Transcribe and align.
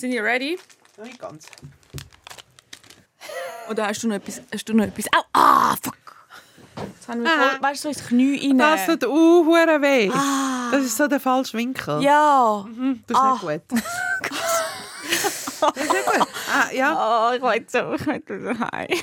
Sind 0.00 0.12
ihr 0.12 0.24
ready? 0.24 0.58
Noch 0.96 1.04
nicht 1.04 1.18
ganz. 1.18 1.46
Oder 3.68 3.86
hast 3.88 4.02
du 4.02 4.08
noch 4.08 4.16
etwas? 4.16 4.40
Hast 4.52 4.68
du 4.68 4.74
noch 4.74 4.84
etwas? 4.84 5.06
Au! 5.14 5.20
Ah, 5.34 5.76
fuck! 5.82 5.96
Jetzt 6.94 7.08
haben 7.08 7.22
wir 7.22 7.28
voll, 7.30 7.60
weißt 7.62 7.84
du, 7.84 7.92
so 7.92 7.98
ins 7.98 8.08
Knie 8.08 8.48
rein. 8.48 8.58
Das 8.58 8.86
tut 8.86 9.04
uh, 9.04 9.44
hure 9.44 9.82
weh. 9.82 10.10
ah, 10.12 10.70
Das 10.70 10.84
ist 10.84 10.96
so 10.96 11.06
der 11.06 11.20
falsche 11.20 11.58
Winkel. 11.58 12.00
ja. 12.02 12.64
Mhm, 12.66 13.04
das 13.06 13.18
ist 13.18 13.22
Ah. 13.22 13.32
nicht 13.52 13.68
gut. 13.68 13.80
das 15.60 15.76
ist 15.84 15.92
nicht 15.92 16.06
gut. 16.06 16.28
Ah, 16.50 16.70
ja. 16.72 17.30
Oh, 17.30 17.36
ich 17.36 17.42
will 17.42 17.66
so, 17.68 17.92
ich 17.94 18.06
will 18.06 18.22
wieder 18.26 18.70
heim. 18.72 18.88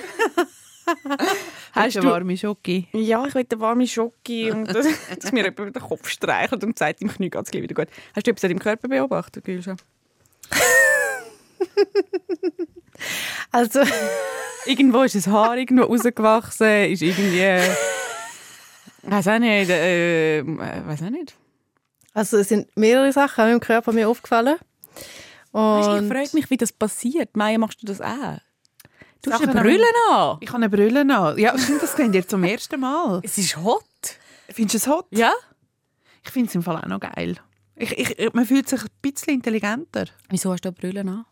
Hast 1.74 1.96
du- 1.98 2.02
du 2.02 2.08
warme 2.10 2.36
Schoki? 2.36 2.88
Ja, 2.94 3.26
ich 3.28 3.36
will 3.36 3.46
eine 3.52 3.60
warme 3.62 3.86
Schoki 3.86 4.50
und 4.52 4.66
dass, 4.74 4.88
dass 5.20 5.32
mir 5.32 5.44
jemand 5.44 5.76
den 5.76 5.84
Kopf 5.84 6.10
streichelt 6.10 6.64
und 6.64 6.80
sagt, 6.80 7.02
im 7.02 7.10
Knie 7.10 7.30
geht 7.30 7.46
es 7.46 7.54
wieder 7.54 7.76
gut. 7.76 7.90
Hast 8.16 8.26
du 8.26 8.32
etwas 8.32 8.44
an 8.46 8.50
deinem 8.52 8.60
Körper 8.60 8.88
beobachtet, 8.88 9.44
Gülscha? 9.46 9.76
Also, 13.52 13.82
Irgendwo 14.66 15.04
ist 15.04 15.16
ein 15.16 15.32
Haar 15.32 15.58
irgendwo 15.58 15.84
rausgewachsen, 15.84 16.92
ist 16.92 17.02
irgendwie... 17.02 17.40
Äh, 17.40 17.62
weiß 19.04 19.28
auch 19.30 19.40
nicht, 19.40 19.70
äh, 19.70 20.44
weiß 20.46 21.04
auch 21.04 21.10
nicht. 21.10 21.36
also 22.14 22.38
es 22.38 22.50
sind 22.50 22.76
mehrere 22.76 23.14
Sachen 23.14 23.42
an 23.42 23.50
meinem 23.52 23.60
Körper 23.62 23.94
mir 23.94 24.10
aufgefallen. 24.10 24.58
Weisst 25.54 25.88
du, 25.88 26.04
ich 26.04 26.12
frage 26.12 26.30
mich, 26.34 26.50
wie 26.50 26.58
das 26.58 26.74
passiert. 26.74 27.38
Maya, 27.38 27.58
machst 27.58 27.82
du 27.82 27.86
das 27.86 28.02
auch? 28.02 28.40
Du 29.22 29.32
hast 29.32 29.42
eine 29.42 29.54
an 29.54 29.64
Brille 29.64 29.86
an. 30.12 30.38
Ich 30.42 30.50
habe 30.50 30.58
eine 30.58 30.70
Brille 30.70 31.02
an. 31.02 31.38
Ja, 31.38 31.58
stimmt, 31.58 31.82
das 31.82 31.96
seht 31.96 32.14
ihr 32.14 32.28
zum 32.28 32.44
ersten 32.44 32.80
Mal. 32.80 33.22
Es 33.24 33.38
ist 33.38 33.58
hot. 33.58 33.84
Findest 34.50 34.74
du 34.74 34.78
es 34.78 34.88
hot? 34.96 35.06
Ja? 35.12 35.34
Ich 36.24 36.32
finde 36.32 36.50
es 36.50 36.56
im 36.56 36.62
Fall 36.62 36.78
auch 36.78 36.88
noch 36.88 37.00
geil. 37.00 37.38
Ich, 37.76 37.98
ich, 37.98 38.34
man 38.34 38.46
fühlt 38.46 38.68
sich 38.68 38.82
ein 38.82 38.90
bisschen 39.02 39.36
intelligenter. 39.36 40.06
Wieso 40.30 40.52
hast 40.52 40.66
du 40.66 40.70
eine 40.70 40.76
Brille 40.76 41.02
an? 41.02 41.26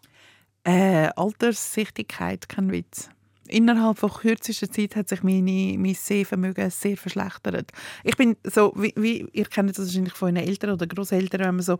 Äh, 0.65 1.09
Alterssichtigkeit, 1.15 2.49
kein 2.49 2.71
Witz. 2.71 3.09
Innerhalb 3.47 3.99
von 3.99 4.09
kürzester 4.09 4.71
Zeit 4.71 4.95
hat 4.95 5.07
sich 5.07 5.21
meine, 5.21 5.77
mein 5.77 5.93
Sehvermögen 5.93 6.71
sehr 6.71 6.97
verschlechtert. 6.97 7.71
Ich 8.03 8.17
bin 8.17 8.35
so, 8.43 8.73
wie, 8.75 8.91
wie 8.97 9.27
ihr 9.33 9.45
kennt 9.45 9.69
das 9.69 9.85
wahrscheinlich 9.85 10.13
von 10.13 10.35
euren 10.35 10.47
Eltern 10.47 10.71
oder 10.71 10.87
Großeltern, 10.87 11.41
wenn 11.41 11.55
man 11.57 11.63
so 11.63 11.77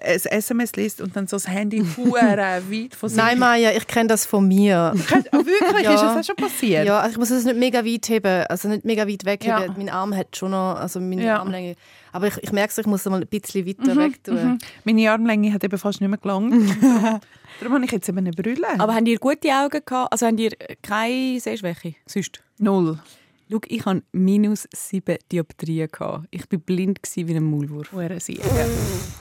ein 0.00 0.16
SMS 0.40 0.74
liest 0.76 1.00
und 1.00 1.14
dann 1.16 1.26
so 1.26 1.36
das 1.36 1.48
Handy 1.48 1.84
hure 1.96 2.16
weit 2.70 2.94
von 2.94 3.08
sich. 3.08 3.18
nein, 3.18 3.38
Maja, 3.38 3.70
ich 3.72 3.86
kenne 3.86 4.08
das 4.08 4.26
von 4.26 4.46
mir. 4.48 4.92
Oh, 4.94 4.98
wirklich? 5.44 5.82
Ja. 5.84 5.94
Ist 5.94 6.02
das 6.02 6.16
auch 6.16 6.24
schon 6.24 6.36
passiert? 6.36 6.86
Ja, 6.86 6.98
also 7.00 7.12
ich 7.12 7.18
muss 7.18 7.30
es 7.30 7.44
nicht 7.44 7.56
mega 7.58 7.84
weit 7.84 8.08
heben, 8.08 8.46
also 8.48 8.68
nicht 8.68 8.84
mega 8.84 9.06
weit 9.08 9.24
weg 9.24 9.44
Ja. 9.44 9.66
Mein 9.76 9.88
Arm 9.88 10.14
hat 10.14 10.36
schon 10.36 10.50
noch, 10.52 10.76
also 10.76 11.00
meine 11.00 11.24
Ja. 11.24 11.38
Armlänge. 11.40 11.76
Aber 12.12 12.28
ich, 12.28 12.36
ich 12.42 12.52
merke 12.52 12.70
es, 12.70 12.78
ich 12.78 12.86
muss 12.86 13.00
es 13.04 13.10
mal 13.10 13.20
ein 13.20 13.26
bisschen 13.26 13.66
weiter 13.66 13.96
weg 13.96 14.22
tun. 14.22 14.34
Mhm. 14.36 14.58
Meine 14.84 15.10
Armlänge 15.10 15.52
hat 15.52 15.64
eben 15.64 15.78
fast 15.78 16.00
nicht 16.00 16.08
mehr 16.10 16.18
gelangt. 16.18 16.52
Darum- 16.52 17.20
Darum 17.60 17.74
habe 17.74 17.84
ich 17.84 17.90
jetzt 17.92 18.08
eben 18.08 18.18
eine 18.18 18.30
Brille. 18.32 18.66
Aber 18.78 18.94
habt 18.94 19.06
ihr 19.08 19.18
gute 19.18 19.48
Augen 19.52 19.80
gehabt? 19.84 20.12
Also 20.12 20.26
habt 20.26 20.38
ihr 20.40 20.50
keine 20.82 21.38
Sehschwäche? 21.40 21.94
Sonst? 22.06 22.40
Null. 22.58 22.98
Schau, 23.50 23.60
ich 23.66 23.84
hatte 23.84 24.02
minus 24.12 24.66
sieben 24.74 25.18
Dioptrien. 25.30 25.88
Ich 26.30 26.50
war 26.50 26.58
blind 26.58 27.00
wie 27.14 27.36
ein 27.36 27.44
Maulwurf. 27.44 27.92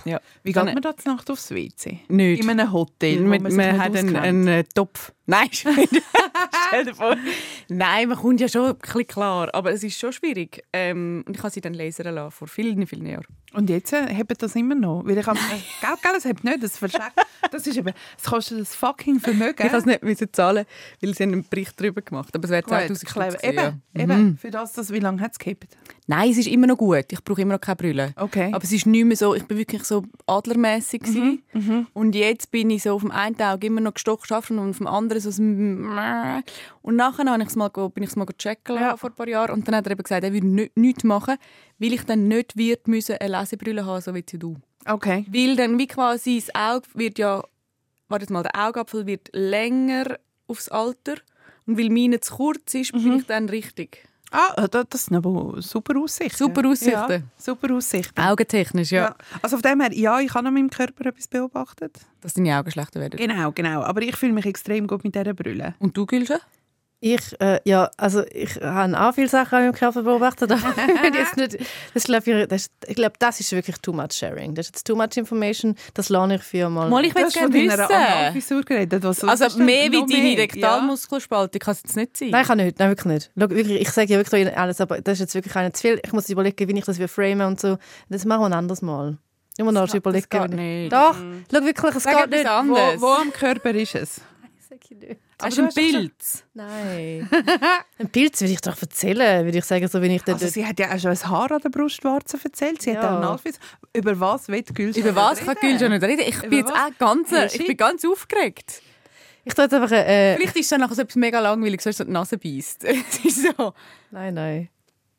Ja. 0.05 0.19
Wie 0.43 0.51
geht 0.51 0.63
man 0.63 0.81
da 0.81 0.93
Nacht 1.05 1.29
aufs 1.29 1.51
WC? 1.51 1.99
Nicht. 2.07 2.43
In 2.43 2.49
einem 2.49 2.71
Hotel, 2.71 3.23
wo 3.23 3.27
Man, 3.27 3.43
man 3.43 3.77
hat 3.79 3.95
einen, 3.95 4.15
einen 4.15 4.63
Topf. 4.73 5.13
Nein, 5.25 5.47
stell 5.51 6.85
dir 6.85 6.95
vor. 6.95 7.15
Nein, 7.69 8.09
man 8.09 8.17
kommt 8.17 8.41
ja 8.41 8.49
schon 8.49 8.71
ein 8.71 8.77
bisschen 8.77 9.07
klar. 9.07 9.49
Aber 9.53 9.71
es 9.71 9.83
ist 9.83 9.97
schon 9.97 10.11
schwierig. 10.11 10.63
Ähm, 10.73 11.23
und 11.25 11.37
ich 11.37 11.41
habe 11.41 11.51
sie 11.51 11.61
dann 11.61 11.73
lasern 11.73 12.13
lassen, 12.13 12.31
vor 12.31 12.47
vielen, 12.47 12.85
vielen 12.85 13.05
Jahren. 13.05 13.25
Und 13.53 13.69
jetzt 13.69 13.93
äh, 13.93 14.07
habt 14.13 14.31
ihr 14.31 14.35
das 14.37 14.55
immer 14.55 14.75
noch? 14.75 15.03
Weil 15.05 15.17
ich 15.17 15.25
habe, 15.25 15.37
äh, 15.37 15.59
gell, 15.81 15.95
gell, 16.01 16.11
das 16.13 16.25
habt 16.25 16.43
nicht, 16.43 16.63
das. 16.63 16.79
Das 17.51 17.67
ist 17.67 17.77
eben, 17.77 17.93
das 18.17 18.25
kostet 18.25 18.59
das 18.59 18.75
fucking 18.75 19.19
Vermögen. 19.19 19.55
Ich 19.57 19.63
musste 19.63 19.77
es 19.77 19.85
nicht 19.85 20.03
müssen 20.03 20.33
zahlen, 20.33 20.65
weil 21.01 21.13
sie 21.13 21.23
einen 21.23 21.47
Bericht 21.47 21.79
darüber 21.79 22.01
gemacht 22.01 22.33
haben. 22.33 22.37
Aber 22.37 22.45
es 22.45 22.49
wäre 22.51 22.63
Gut, 22.63 22.71
2000 22.71 23.05
clever. 23.05 23.29
Stutz 23.31 23.41
gewesen, 23.41 23.59
Eben, 23.59 23.81
ja. 23.95 24.03
eben. 24.03 24.37
Für 24.37 24.49
das, 24.49 24.73
das, 24.73 24.91
wie 24.91 24.99
lange 24.99 25.21
hat 25.21 25.33
es 25.33 25.39
gehabt? 25.39 25.67
Nein, 26.07 26.31
es 26.31 26.37
ist 26.37 26.47
immer 26.47 26.67
noch 26.67 26.77
gut. 26.77 27.05
Ich 27.11 27.23
brauche 27.23 27.41
immer 27.41 27.53
noch 27.53 27.61
keine 27.61 27.75
Brille. 27.75 28.13
Okay. 28.15 28.49
Aber 28.51 28.63
es 28.63 28.71
ist 28.71 28.85
nicht 28.87 29.05
mehr 29.05 29.15
so, 29.15 29.35
ich 29.35 29.43
bin 29.45 29.57
wirklich 29.57 29.83
so 29.83 30.03
adlermässig 30.25 31.03
gewesen. 31.03 31.43
Und 31.93 32.15
jetzt 32.15 32.49
bin 32.51 32.69
ich 32.71 32.83
so 32.83 32.95
auf 32.95 33.01
dem 33.01 33.11
einen 33.11 33.39
Auge 33.39 33.67
immer 33.67 33.81
noch 33.81 33.93
gestockt 33.93 34.31
arbeiten 34.31 34.57
und 34.57 34.71
auf 34.71 34.77
dem 34.77 34.87
anderen 34.87 35.12
so 35.19 35.29
ein 35.41 36.43
und 36.81 36.95
nachher 36.95 37.25
habe 37.25 37.43
ich's 37.43 37.55
mal, 37.55 37.69
bin 37.69 38.03
ich 38.03 38.09
es 38.09 38.15
mal 38.15 38.25
checken 38.37 38.75
Ja. 38.75 38.97
vor 38.97 39.09
ein 39.09 39.15
paar 39.15 39.27
Jahren 39.27 39.51
und 39.53 39.67
dann 39.67 39.75
hat 39.75 39.85
er 39.87 39.91
eben 39.91 40.03
gesagt, 40.03 40.23
er 40.23 40.33
würde 40.33 40.47
ni- 40.47 40.71
nichts 40.75 41.03
machen, 41.03 41.37
weil 41.79 41.93
ich 41.93 42.03
dann 42.03 42.27
nicht 42.27 42.55
wird 42.57 42.87
müssen 42.87 43.17
eine 43.17 43.39
Lesebrille 43.39 43.85
haben, 43.85 44.01
so 44.01 44.13
wie 44.13 44.23
du. 44.23 44.55
Okay. 44.85 45.25
Weil 45.29 45.55
dann 45.55 45.77
wie 45.77 45.87
quasi 45.87 46.41
das 46.45 46.53
Auge 46.55 46.87
wird 46.93 47.17
ja, 47.19 47.43
warte 48.09 48.31
mal, 48.33 48.43
der 48.43 48.67
Augapfel 48.67 49.05
wird 49.05 49.29
länger 49.33 50.17
aufs 50.47 50.69
Alter 50.69 51.15
und 51.65 51.77
weil 51.77 51.89
meine 51.89 52.19
zu 52.19 52.35
kurz 52.35 52.73
ist, 52.73 52.91
bin 52.91 53.17
ich 53.17 53.25
dann 53.25 53.47
richtig. 53.49 54.03
Ah, 54.35 54.67
da- 54.67 54.83
das 54.83 55.05
sind 55.05 55.15
aber 55.15 55.61
super 55.61 55.97
Aussichten. 55.99 56.35
Super 56.37 56.67
Aussichten. 56.67 56.91
Ja, 57.11 57.21
super 57.37 57.71
Aussichten. 57.75 58.19
Augentechnisch, 58.19 58.91
ja. 58.91 59.03
Ja. 59.03 59.15
Also 59.43 59.57
auf 59.57 59.61
dem 59.61 59.79
her, 59.79 59.93
ja, 59.93 60.19
ich 60.19 60.33
habe 60.33 60.47
an 60.47 60.53
meinem 60.55 60.69
Körper 60.71 61.05
etwas 61.05 61.27
beobachtet. 61.27 61.99
Dass 62.21 62.33
deine 62.33 62.57
Augen 62.57 62.71
schlechter 62.71 62.99
werden. 62.99 63.17
Genau, 63.17 63.51
genau. 63.51 63.83
Aber 63.83 64.01
ich 64.01 64.15
fühle 64.15 64.33
mich 64.33 64.45
extrem 64.47 64.87
gut 64.87 65.03
mit 65.03 65.13
dieser 65.13 65.33
Brille. 65.35 65.75
Und 65.77 65.95
du, 65.95 66.05
Gülscha? 66.07 66.39
Ich, 67.05 67.35
äh, 67.41 67.59
ja, 67.65 67.91
also 67.97 68.23
ich 68.31 68.55
habe 68.61 68.97
auch 68.97 69.13
viele 69.13 69.27
Sachen 69.27 69.55
an 69.57 69.63
meinem 69.65 69.73
Körper 69.73 70.03
beobachtet. 70.03 70.49
aber 70.49 70.61
jetzt 71.13 71.35
nicht, 71.35 71.57
das 71.93 72.05
glaube 72.05 72.31
ich, 72.31 72.47
das, 72.47 72.67
ich 72.87 72.95
glaube, 72.95 73.15
das 73.19 73.41
ist 73.41 73.51
wirklich 73.51 73.75
too 73.79 73.91
much 73.91 74.13
sharing. 74.13 74.55
Das 74.55 74.67
ist 74.67 74.75
jetzt 74.75 74.87
too 74.87 74.95
much 74.95 75.17
information. 75.17 75.75
Das 75.95 76.07
lerne 76.07 76.35
ich 76.35 76.43
für 76.43 76.69
mal. 76.69 76.89
Mal, 76.89 77.03
ich 77.03 77.13
will 77.13 77.25
es 77.25 77.33
gerne 77.33 77.53
wissen. 77.53 78.63
Geredet. 78.63 79.03
Was, 79.03 79.21
Also 79.21 79.59
mehr 79.59 79.91
wie 79.91 80.05
deine? 80.05 80.37
Rektalmuskelspalte 80.37 81.59
kann 81.59 81.73
es 81.73 81.81
jetzt 81.83 81.95
nicht 81.97 82.15
sein. 82.15 82.29
Nein, 82.29 82.41
ich 82.41 82.47
kann 82.47 82.57
nicht. 82.57 82.79
Nein, 82.79 82.89
wirklich 82.89 83.05
nicht. 83.13 83.31
Schau, 83.37 83.49
wirklich, 83.49 83.81
ich 83.81 83.89
sage 83.91 84.13
ja 84.13 84.17
wirklich 84.17 84.57
alles, 84.57 84.79
aber 84.79 85.01
das 85.01 85.13
ist 85.15 85.19
jetzt 85.19 85.35
wirklich 85.35 85.55
einer 85.57 85.73
zu 85.73 85.81
viel. 85.81 85.99
Ich 86.05 86.13
muss 86.13 86.29
überlegen, 86.29 86.69
wie 86.69 86.77
ich 86.79 86.85
das 86.85 86.97
framen 87.11 87.41
und 87.47 87.59
so. 87.59 87.77
Das 88.07 88.23
machen 88.23 88.41
wir 88.43 88.45
ein 88.45 88.53
anderes 88.53 88.81
Mal. 88.81 89.17
Immer 89.57 89.73
noch 89.73 89.87
Das 89.87 89.93
überlegen. 89.93 90.25
geht 90.29 90.41
wie 90.41 90.45
ich- 90.53 90.55
nicht. 90.55 90.93
Doch, 90.93 91.15
schau 91.51 91.65
wirklich, 91.65 91.95
es 91.95 92.03
Sag 92.03 92.17
geht 92.21 92.31
nicht. 92.31 92.43
Ja. 92.45 92.59
anderes. 92.59 93.01
Wo, 93.01 93.07
wo 93.07 93.11
am 93.11 93.31
Körper 93.33 93.71
ist 93.71 93.93
es? 93.95 94.21
Sag 94.69 94.79
ich 94.89 94.97
nicht. 94.97 95.19
Hast 95.43 95.45
Aber 95.45 95.55
du 95.55 95.61
einen 95.61 95.67
hast 95.67 95.75
Pilz? 95.75 96.43
Nein. 96.53 97.29
Ein 97.99 98.09
Pilz 98.09 98.41
würde 98.41 98.53
ich 98.53 98.61
doch 98.61 98.81
erzählen, 98.81 99.45
würde 99.45 99.57
ich 99.57 99.65
sagen, 99.65 99.87
so 99.87 100.01
wie 100.01 100.15
ich 100.15 100.21
dann 100.23 100.35
Also 100.35 100.47
sie 100.47 100.65
hat 100.65 100.79
ja 100.79 100.93
auch 100.93 100.99
schon 100.99 101.11
ein 101.11 101.29
Haar 101.29 101.51
an 101.51 101.61
der 101.61 101.69
Brustwarze 101.69 102.37
erzählt. 102.43 102.81
Sie 102.81 102.95
hat 102.95 103.03
Ja. 103.03 103.17
auch 103.17 103.21
Nachweis. 103.21 103.59
Über 103.95 104.19
was 104.19 104.47
will 104.47 104.63
Gülscha 104.63 104.99
Über 104.99 105.15
was 105.15 105.37
reden? 105.41 105.45
kann 105.47 105.57
Gülscha 105.61 105.89
nicht 105.89 106.03
reden? 106.03 106.23
Ich 106.27 106.39
bin 106.39 106.47
Über 106.47 106.55
jetzt 106.57 106.71
was? 106.71 106.79
auch 106.79 106.97
ganz, 106.97 107.53
ich 107.53 107.67
bin 107.67 107.77
ganz 107.77 108.05
aufgeregt. 108.05 108.81
Ich 109.45 109.53
tue 109.53 109.65
einfach 109.65 109.91
äh, 109.91 110.37
Vielleicht 110.37 110.55
ist 110.55 110.61
es 110.63 110.69
dann 110.69 110.79
nachher 110.81 110.95
so 110.95 111.01
etwas 111.01 111.15
mega 111.17 111.39
langweilig, 111.39 111.81
so 111.81 111.89
dass 111.89 111.97
so 111.97 112.03
die 112.05 112.11
Nase 112.11 112.37
beißt. 112.37 112.85
So. 113.29 113.73
Nein, 114.11 114.33
nein. 114.35 114.69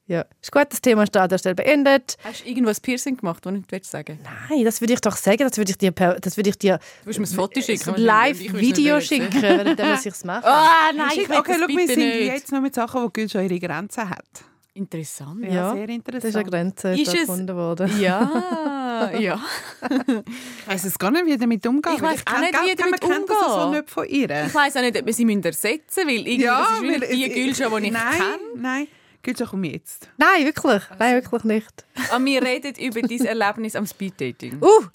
Ja, 0.07 0.27
ist 0.43 0.53
gut, 0.53 0.67
das 0.69 0.83
Thema 0.83 1.05
ist 1.05 1.17
an 1.17 1.31
der 1.31 1.39
Stelle 1.39 1.55
beendet. 1.55 2.17
Hast 2.25 2.45
du 2.45 2.49
irgendwas 2.49 2.79
Piercing 2.79 3.17
gemacht, 3.17 3.45
das 3.47 3.53
du 3.55 3.59
nicht 3.59 3.85
sagen 3.87 4.19
Nein, 4.51 4.63
das 4.65 4.83
würde 4.83 4.93
ich 4.93 5.01
doch 5.01 5.17
sagen, 5.17 5.39
das 5.49 5.57
würde 5.57 5.71
ich 5.71 5.79
dir, 5.79 5.93
das 5.93 6.37
würde 6.37 6.51
ich 6.51 6.59
dir 6.59 6.77
Du 6.77 7.07
willst 7.07 7.21
mir 7.21 7.27
ein 7.27 7.35
Foto 7.35 7.59
schicken. 7.63 7.73
Ich 7.81 7.87
will 7.97 8.05
Live-Video 8.05 9.01
schicken, 9.01 9.41
wenn 9.41 9.77
dann 9.77 9.91
muss 9.93 10.05
ich 10.05 10.13
es 10.13 10.23
machen. 10.25 10.45
Ah, 10.45 10.91
nein, 10.95 11.09
ich 11.15 11.31
okay, 11.31 11.53
das 11.57 11.57
schau, 11.59 11.69
wir 11.69 11.87
sind 11.87 11.99
nicht. 11.99 12.21
jetzt 12.27 12.53
noch 12.53 12.61
mit 12.61 12.75
Sachen, 12.75 13.03
wo 13.03 13.09
Gülscha 13.09 13.41
ihre 13.41 13.59
Grenzen 13.59 14.11
hat. 14.11 14.25
Interessant. 14.75 15.43
Ja, 15.45 15.51
Ja, 15.51 15.73
sehr 15.73 15.87
Das 15.87 15.95
interessant. 15.97 16.25
ist 16.25 16.37
eine 16.37 16.51
Grenze 16.51 16.89
es- 16.93 17.11
gefunden 17.13 17.57
worden. 17.57 18.01
Ja, 18.01 19.11
ja. 19.19 19.41
Ich 19.89 20.67
weiss 20.69 20.85
es 20.85 20.99
gar 20.99 21.13
nicht, 21.13 21.25
wie 21.27 21.39
damit 21.39 21.67
umgehen. 21.67 21.95
Ich 21.97 22.03
weiss 22.03 22.23
auch 22.27 22.41
nicht, 22.41 22.53
wie 22.53 22.75
damit 22.75 23.01
man 23.03 23.11
kennt 23.11 23.31
das 23.31 23.39
so 23.39 23.55
umgehen. 23.63 23.81
nicht 23.81 23.91
von 23.91 24.07
ihr. 24.07 24.45
Ich 24.47 24.55
weiss 24.55 24.77
auch 24.77 24.81
nicht, 24.83 24.99
ob 25.01 25.07
wir 25.07 25.13
sie 25.15 25.33
ersetzen 25.43 26.07
müssen, 26.07 26.09
weil 26.09 26.27
irgendwie 26.27 26.45
das 26.45 26.71
ist 26.73 26.83
wieder 26.83 27.01
weil 27.01 27.09
die 27.17 27.25
es- 27.25 27.35
Gülscha, 27.57 27.79
die 27.81 27.87
ich 27.87 27.93
Nein, 27.93 28.03
kenne. 28.13 28.39
nein. 28.57 28.87
Gülscha, 29.25 29.47
komm 29.47 29.65
jetzt. 29.65 30.09
Nein, 30.17 30.45
wirklich. 30.45 30.83
Nein, 30.99 31.15
wirklich 31.17 31.45
nicht. 31.45 31.85
Aber 32.13 32.25
wir 32.25 32.43
reden 32.43 32.75
über 32.77 33.03
dein 33.03 33.25
Erlebnis 33.25 33.75
am 33.75 33.87
Speeddating. 33.87 34.63
Uh, 34.63 34.87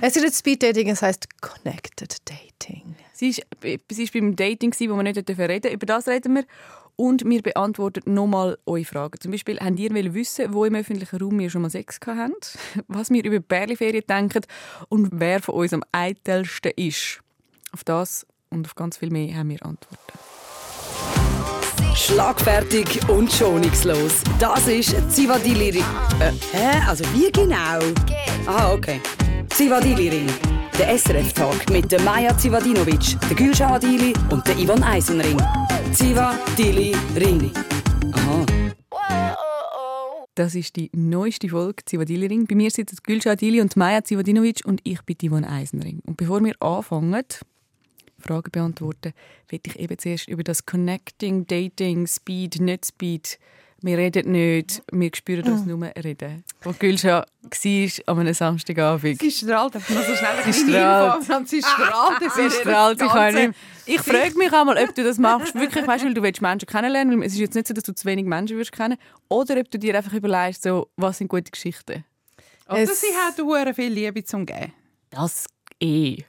es 0.00 0.16
ist 0.16 0.22
nicht 0.22 0.34
Speed-Dating, 0.34 0.88
es 0.90 1.02
heißt 1.02 1.40
Connected 1.40 2.16
Dating. 2.24 2.96
Sie 3.12 3.32
war 3.62 3.78
sie 3.90 4.04
ist 4.04 4.12
beim 4.12 4.36
Dating, 4.36 4.72
wo 4.72 4.96
wir 4.96 5.02
nicht 5.02 5.16
reden 5.16 5.36
durften. 5.36 5.72
Über 5.72 5.86
das 5.86 6.08
reden 6.08 6.34
wir. 6.34 6.44
Und 6.96 7.24
wir 7.26 7.42
beantworten 7.42 8.14
nochmal 8.14 8.58
eure 8.64 8.84
Fragen. 8.84 9.20
Zum 9.20 9.30
Beispiel, 9.30 9.58
habt 9.60 9.78
ihr 9.78 10.14
wissen, 10.14 10.52
wo 10.54 10.64
im 10.64 10.74
öffentlichen 10.74 11.18
Raum 11.18 11.38
wir 11.38 11.50
schon 11.50 11.62
mal 11.62 11.70
Sex 11.70 11.98
hatten? 12.06 12.32
Was 12.88 13.10
wir 13.10 13.22
über 13.22 13.38
Bärliferien 13.38 14.04
denken 14.08 14.42
und 14.88 15.10
wer 15.12 15.42
von 15.42 15.56
uns 15.56 15.74
am 15.74 15.84
eitelsten 15.92 16.72
ist? 16.76 17.20
Auf 17.72 17.84
das 17.84 18.26
und 18.48 18.66
auf 18.66 18.74
ganz 18.74 18.96
viel 18.96 19.10
mehr 19.10 19.36
haben 19.36 19.50
wir 19.50 19.64
Antworten. 19.64 20.18
Schlagfertig 21.96 22.86
und 23.08 23.32
schonungslos. 23.32 24.22
Das 24.38 24.68
ist 24.68 24.94
Zivadili 25.10 25.70
Ring. 25.70 25.84
Äh, 26.20 26.30
hä? 26.52 26.82
Also 26.86 27.04
wie 27.14 27.32
genau? 27.32 27.80
Aha, 28.46 28.74
okay. 28.74 29.00
Zivadili 29.48 30.10
Ring. 30.10 30.28
Der 30.78 30.98
SRF-Tag 30.98 31.70
mit 31.70 31.90
der 31.90 32.02
Maja 32.02 32.36
Zivadinovic, 32.36 33.16
der 33.30 33.36
Gülşah 33.36 33.76
Adili 33.76 34.12
und 34.30 34.46
der 34.46 34.58
Ivan 34.58 34.82
Eisenring. 34.82 35.40
Zivadili 35.92 36.94
Ring. 37.16 37.50
Aha. 38.12 38.44
Das 40.34 40.54
ist 40.54 40.76
die 40.76 40.90
neueste 40.92 41.48
Folge 41.48 41.82
Zivadili-Ring. 41.86 42.46
Bei 42.46 42.54
mir 42.54 42.70
sitzen 42.70 42.98
Gülşah 43.02 43.30
Adili 43.30 43.62
und 43.62 43.74
Maja 43.74 44.04
Zivadinovic 44.04 44.66
und 44.66 44.82
ich 44.84 45.00
bin 45.02 45.16
Yvonne 45.22 45.48
Eisenring. 45.48 46.02
Und 46.06 46.18
bevor 46.18 46.44
wir 46.44 46.54
anfangen, 46.60 47.22
Fragen 48.18 48.50
beantworten, 48.50 49.12
möchte 49.50 49.70
ich 49.70 49.78
eben 49.78 49.98
zuerst 49.98 50.28
über 50.28 50.42
das 50.42 50.64
Connecting, 50.66 51.46
Dating, 51.46 52.06
Speed, 52.06 52.60
nicht 52.60 52.86
Speed. 52.86 53.38
Wir 53.82 53.98
reden 53.98 54.32
nicht, 54.32 54.82
wir 54.90 55.10
spüren 55.14 55.52
uns 55.52 55.66
Mhm. 55.66 55.78
nur 55.78 55.90
reden. 56.02 56.42
Wo 56.62 56.70
Gülşah 56.72 57.26
war 57.42 57.92
an 58.06 58.20
einem 58.20 58.32
Samstagabend. 58.34 59.20
Sie 59.20 59.30
strahlt 59.30 59.76
einfach 59.76 59.94
nur 59.94 60.02
so 60.02 60.14
schnell. 60.16 60.30
Sie 60.52 60.52
strahlt. 60.64 61.48
Sie 61.48 61.62
strahlt. 61.62 62.34
Sie 62.34 62.50
strahlt, 62.50 63.00
ich, 63.02 63.08
kann 63.08 63.54
ich 63.84 64.00
frage 64.00 64.36
mich 64.38 64.50
einmal, 64.52 64.78
ob 64.82 64.94
du 64.94 65.04
das 65.04 65.18
machst, 65.18 65.54
wirklich, 65.54 65.86
weißt, 65.86 66.04
weil 66.06 66.14
du 66.14 66.22
willst 66.22 66.40
Menschen 66.40 66.66
kennenlernen 66.66 67.20
weil 67.20 67.26
Es 67.26 67.34
ist 67.34 67.38
jetzt 67.40 67.54
nicht 67.54 67.68
so, 67.68 67.74
dass 67.74 67.84
du 67.84 67.94
zu 67.94 68.06
wenig 68.06 68.24
Menschen 68.24 68.56
würdest 68.56 68.72
kennen 68.72 68.96
oder 69.28 69.58
ob 69.60 69.70
du 69.70 69.78
dir 69.78 69.94
einfach 69.94 70.14
überlegst, 70.14 70.62
so, 70.62 70.88
was 70.96 71.18
sind 71.18 71.28
gute 71.28 71.50
Geschichten. 71.50 72.02
Oder 72.68 72.78
Es- 72.80 73.00
sie 73.00 73.06
hat 73.14 73.38
viel 73.76 73.92
Liebe 73.92 74.24
zum 74.24 74.46
Geben. 74.46 74.72
Das 75.10 75.44
eh. 75.80 76.22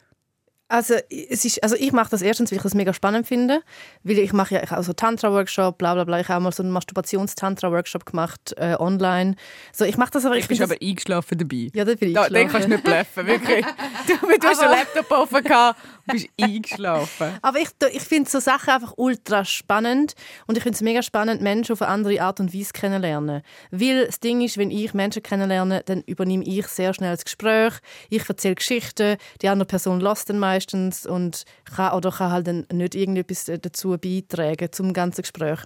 Also, 0.69 0.95
es 1.09 1.45
ist, 1.45 1.63
also 1.63 1.75
ich 1.77 1.91
mache 1.93 2.09
das 2.09 2.21
erstens, 2.21 2.51
weil 2.51 2.57
ich 2.57 2.63
das 2.63 2.73
mega 2.73 2.93
spannend 2.93 3.25
finde, 3.27 3.61
weil 4.03 4.19
ich 4.19 4.33
mache 4.33 4.55
ja 4.55 4.63
ich 4.63 4.71
habe 4.71 4.83
so 4.83 4.91
Tantra-Workshop, 4.93 5.77
bla 5.77 5.93
bla 5.93 6.03
bla. 6.03 6.19
Ich 6.19 6.27
habe 6.27 6.39
auch 6.39 6.43
mal 6.43 6.51
so 6.51 6.61
einen 6.61 6.71
Masturbations-Tantra-Workshop 6.73 8.05
gemacht, 8.05 8.53
äh, 8.57 8.75
online. 8.77 9.35
So, 9.71 9.85
ich 9.85 9.97
mache 9.97 10.11
das 10.11 10.25
aber... 10.25 10.35
Ich 10.35 10.43
Ich 10.43 10.47
bist 10.49 10.61
finde 10.61 10.75
aber 10.75 10.85
eingeschlafen 10.85 11.37
dabei. 11.37 11.69
ja, 11.73 11.85
da 11.85 11.95
bin 11.95 12.09
ich 12.09 12.15
Da, 12.15 12.29
den 12.29 12.47
kannst 12.47 12.67
du 12.67 12.71
nicht 12.71 12.83
bluffen, 12.83 13.27
wirklich. 13.27 13.65
Du, 14.07 14.13
du 14.39 14.47
hast 14.47 14.61
den 14.61 14.69
Laptop 14.69 15.11
offen 15.11 15.43
gehabt 15.43 15.79
und 16.07 16.13
bist 16.13 16.29
eingeschlafen. 16.39 17.37
Aber 17.41 17.59
ich, 17.59 17.69
ich 17.91 18.01
finde 18.01 18.29
so 18.29 18.39
Sachen 18.39 18.69
einfach 18.69 18.93
ultra 18.97 19.43
spannend 19.45 20.13
und 20.47 20.57
ich 20.57 20.63
finde 20.63 20.75
es 20.75 20.81
mega 20.81 21.01
spannend, 21.01 21.41
Menschen 21.41 21.73
auf 21.73 21.81
eine 21.81 21.91
andere 21.91 22.21
Art 22.21 22.39
und 22.39 22.53
Weise 22.53 22.71
kennenlernen. 22.73 23.41
Weil 23.71 24.05
das 24.05 24.19
Ding 24.19 24.41
ist, 24.41 24.57
wenn 24.57 24.71
ich 24.71 24.93
Menschen 24.93 25.23
kennenlerne, 25.23 25.83
dann 25.85 26.01
übernehme 26.03 26.43
ich 26.45 26.67
sehr 26.67 26.93
schnell 26.93 27.11
das 27.11 27.25
Gespräch. 27.25 27.73
Ich 28.09 28.27
erzähle 28.27 28.55
Geschichten, 28.55 29.17
die 29.41 29.49
andere 29.49 29.67
Person 29.67 29.99
lässt 29.99 30.29
dann 30.29 30.39
meistens 30.57 31.05
und 31.05 31.45
kann 31.65 31.93
oder 31.93 32.11
kann 32.11 32.31
halt 32.31 32.47
dann 32.47 32.65
nicht 32.71 32.95
irgendetwas 32.95 33.45
dazu 33.45 33.97
beitragen 33.97 34.71
zum 34.71 34.93
ganzen 34.93 35.21
Gespräch. 35.21 35.59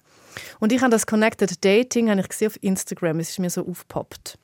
Und 0.59 0.71
ich 0.71 0.81
habe 0.81 0.91
das 0.91 1.07
Connected 1.07 1.63
Dating 1.63 2.09
habe 2.09 2.21
ich 2.21 2.29
gesehen 2.29 2.47
auf 2.47 2.57
Instagram. 2.61 3.19
Es 3.19 3.29
ist 3.31 3.39
mir 3.39 3.49
so 3.49 3.65
aufgepoppt. 3.65 4.38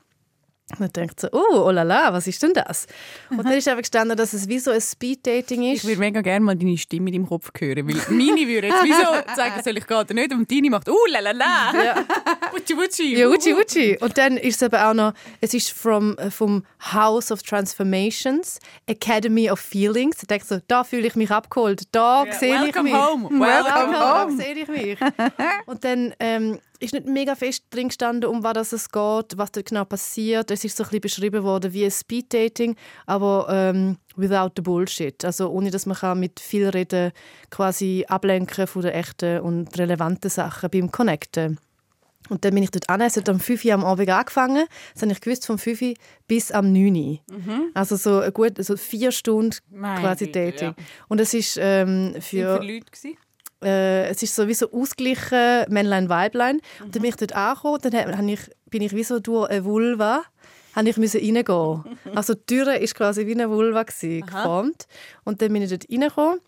Und 0.69 0.81
dann 0.81 0.91
denkt 0.91 1.21
so, 1.21 1.29
oh, 1.31 1.63
oh 1.65 1.71
la 1.71 1.83
la, 1.83 2.11
was 2.11 2.27
ist 2.27 2.43
denn 2.43 2.51
das? 2.53 2.87
Und 3.29 3.37
dann 3.45 3.53
ist 3.53 3.69
einfach 3.69 3.83
gestanden, 3.83 4.17
dass 4.17 4.33
es 4.33 4.49
wie 4.49 4.59
so 4.59 4.71
ein 4.71 4.81
Speed-Dating 4.81 5.63
ist. 5.71 5.83
Ich 5.83 5.87
würde 5.87 5.99
mega 6.01 6.19
gerne 6.19 6.41
mal 6.43 6.57
deine 6.57 6.77
Stimme 6.77 7.07
in 7.09 7.13
deinem 7.13 7.27
Kopf 7.29 7.51
hören, 7.57 7.87
weil 7.87 7.95
meine 8.09 8.45
würde 8.45 8.67
jetzt 8.67 8.83
wieso 8.83 8.99
sagen, 9.37 9.61
soll 9.63 9.77
ich 9.77 9.87
gehen 9.87 9.97
oder 9.97 10.13
nicht 10.13 10.33
und 10.33 10.51
deine 10.51 10.69
macht 10.69 10.89
«Uh, 10.89 10.95
la 11.09 11.19
la 11.21 11.31
la!» 11.31 11.73
Ja. 11.85 11.95
«Utschi, 12.53 12.73
utschi!» 12.75 13.15
Ja, 13.17 13.29
Uchi, 13.29 13.53
Uchi. 13.53 13.97
Und 14.01 14.17
dann 14.17 14.35
ist 14.35 14.61
es 14.61 14.65
eben 14.67 14.75
auch 14.75 14.93
noch, 14.93 15.13
es 15.39 15.53
ist 15.53 15.71
from, 15.71 16.17
äh, 16.17 16.29
vom 16.29 16.65
House 16.93 17.31
of 17.31 17.43
Transformations, 17.43 18.59
Academy 18.87 19.49
of 19.49 19.59
Feelings. 19.61 20.17
Ich 20.21 20.27
denke 20.27 20.45
so, 20.45 20.59
da 20.67 20.83
fühle 20.83 21.07
ich 21.07 21.15
mich 21.15 21.31
abgeholt, 21.31 21.83
da 21.93 22.25
Ja, 22.25 22.33
sehe 22.33 22.55
ich 22.55 22.61
welcome 22.75 22.83
mich. 22.83 22.93
home, 22.93 23.23
Welcome 23.29 23.39
welcome 23.39 23.99
home. 23.99 24.21
home. 24.25 24.37
Da 24.37 24.43
sehe 24.43 24.53
ich 24.55 24.67
mich. 24.67 24.97
Und 25.65 25.83
dann 25.85 26.13
ähm, 26.19 26.59
ist 26.79 26.93
nicht 26.93 27.05
mega 27.05 27.35
fest 27.35 27.65
drin 27.69 27.87
gestanden, 27.87 28.29
um 28.29 28.43
was 28.43 28.73
es 28.73 28.89
geht, 28.91 29.37
was 29.37 29.51
dort 29.51 29.65
genau 29.65 29.85
passiert. 29.85 30.51
Es 30.51 30.63
ist 30.63 30.77
so 30.77 30.83
ein 30.83 30.85
bisschen 30.87 31.01
beschrieben 31.01 31.43
worden 31.43 31.73
wie 31.73 31.85
ein 31.85 31.91
Speed-Dating, 31.91 32.75
aber 33.05 33.47
ähm, 33.49 33.97
without 34.15 34.51
the 34.55 34.61
bullshit. 34.61 35.23
Also 35.25 35.49
ohne, 35.49 35.71
dass 35.71 35.85
man 35.85 35.97
kann 35.97 36.19
mit 36.19 36.39
viel 36.39 36.69
reden 36.69 37.11
quasi 37.49 38.05
ablenken 38.07 38.67
von 38.67 38.81
den 38.81 38.91
echten 38.91 39.39
und 39.41 39.77
relevanten 39.77 40.29
Sachen 40.29 40.69
beim 40.69 40.91
Connecten. 40.91 41.59
Und 42.29 42.43
dann 42.43 42.53
bin 42.53 42.63
ich 42.63 42.71
dort 42.71 42.89
an. 42.89 43.01
Es 43.01 43.15
hat 43.15 43.29
am 43.29 43.39
5 43.39 43.63
Uhr 43.63 43.73
am 43.73 43.85
Abend 43.85 44.09
angefangen. 44.09 44.65
Das 44.93 45.01
habe 45.01 45.11
ich 45.11 45.21
gewusst, 45.21 45.45
vom 45.45 45.57
5 45.57 45.81
Uhr 45.81 45.93
bis 46.27 46.51
am 46.51 46.73
9 46.73 46.95
Uhr. 46.95 47.19
Also 47.73 47.95
so 47.95 48.21
gut, 48.31 48.57
also 48.57 48.75
vier 48.75 49.11
Stunden 49.11 49.55
Meine 49.69 50.01
quasi 50.01 50.31
Dating. 50.31 50.75
ja. 50.77 50.85
Und 51.07 51.21
es 51.21 51.33
ist 51.33 51.57
ähm, 51.61 52.13
Für 52.15 52.21
für, 52.21 52.63
Leute 52.63 52.91
gewesen? 52.91 53.17
Äh, 53.63 54.07
es 54.07 54.21
ist 54.23 54.35
so 54.35 54.47
wie 54.47 54.53
so 54.53 54.71
ausgeglichen 54.71 55.65
Männlein 55.69 56.09
Weiblein. 56.09 56.59
Und 56.83 56.95
dann 56.95 57.01
bin 57.01 57.09
ich 57.09 57.15
dort 57.15 57.33
angekommen. 57.35 57.79
Dann 57.81 57.93
hab- 58.17 58.23
ich, 58.27 58.39
bin 58.69 58.81
ich 58.81 58.93
wie 58.95 59.03
so 59.03 59.19
durch 59.19 59.49
eine 59.49 59.63
Vulva 59.65 60.23
habe 60.75 60.89
ich 60.89 60.97
müssen 60.97 61.19
reingehen. 61.21 61.83
Also 62.15 62.35
die 62.35 62.45
Tür 62.45 62.75
ist 62.77 62.93
quasi 62.93 63.25
wie 63.25 63.31
eine 63.33 63.49
Vulva 63.49 63.81
gewesen, 63.83 64.25
geformt. 64.27 64.87
Und 65.23 65.41
dann 65.41 65.51
bin 65.51 65.63
ich 65.63 65.69
dort 65.71 65.85
reingekommen. 65.91 66.39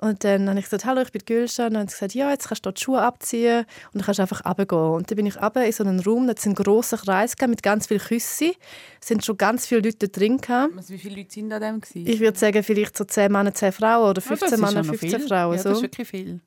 Und 0.00 0.22
dann 0.22 0.48
habe 0.48 0.58
ich 0.60 0.66
gesagt, 0.66 0.84
hallo, 0.84 1.02
ich 1.02 1.10
bin 1.10 1.22
Gülscha. 1.26 1.66
Und 1.66 1.74
dann 1.74 1.80
haben 1.80 1.88
sie 1.88 1.94
gesagt, 1.94 2.14
ja, 2.14 2.30
jetzt 2.30 2.48
kannst 2.48 2.64
du 2.64 2.68
dort 2.68 2.78
die 2.78 2.84
Schuhe 2.84 3.02
abziehen 3.02 3.66
und 3.92 3.96
dann 3.96 4.02
kannst 4.04 4.18
du 4.18 4.22
einfach 4.22 4.44
runtergehen. 4.46 4.80
Und 4.92 5.10
dann 5.10 5.16
bin 5.16 5.26
ich 5.26 5.40
runter 5.42 5.64
in 5.64 5.72
so 5.72 5.82
einen 5.84 6.00
Raum, 6.00 6.26
da 6.26 6.30
hat 6.30 6.38
es 6.38 6.46
einen 6.46 6.54
grossen 6.54 6.98
Kreis 6.98 7.34
mit 7.46 7.62
ganz 7.64 7.88
vielen 7.88 8.00
Küssen. 8.00 8.52
Es 9.00 9.08
sind 9.08 9.24
schon 9.24 9.36
ganz 9.36 9.66
viele 9.66 9.80
Leute 9.80 10.08
drin. 10.08 10.40
Also, 10.48 10.94
wie 10.94 10.98
viele 10.98 11.16
Leute 11.16 11.32
sind 11.32 11.52
an 11.52 11.60
dem? 11.60 11.80
Gewesen? 11.80 12.06
Ich 12.06 12.20
würde 12.20 12.38
sagen, 12.38 12.62
vielleicht 12.62 12.96
so 12.96 13.04
10 13.04 13.32
Männer, 13.32 13.52
10 13.52 13.72
Frauen 13.72 14.10
oder 14.10 14.22
Ja, 14.22 14.30
das 14.30 14.38
15 14.38 14.48
ist 14.52 14.60
Männer, 14.60 14.70
schon 14.84 14.92
noch 14.92 14.98
15 15.00 15.10
viel. 15.20 15.28
Frauen. 15.28 15.56
Ja, 15.56 15.62
so. 15.62 15.68
das 15.70 15.78
ist 15.78 15.82
wirklich 15.82 16.08
viel. 16.08 16.40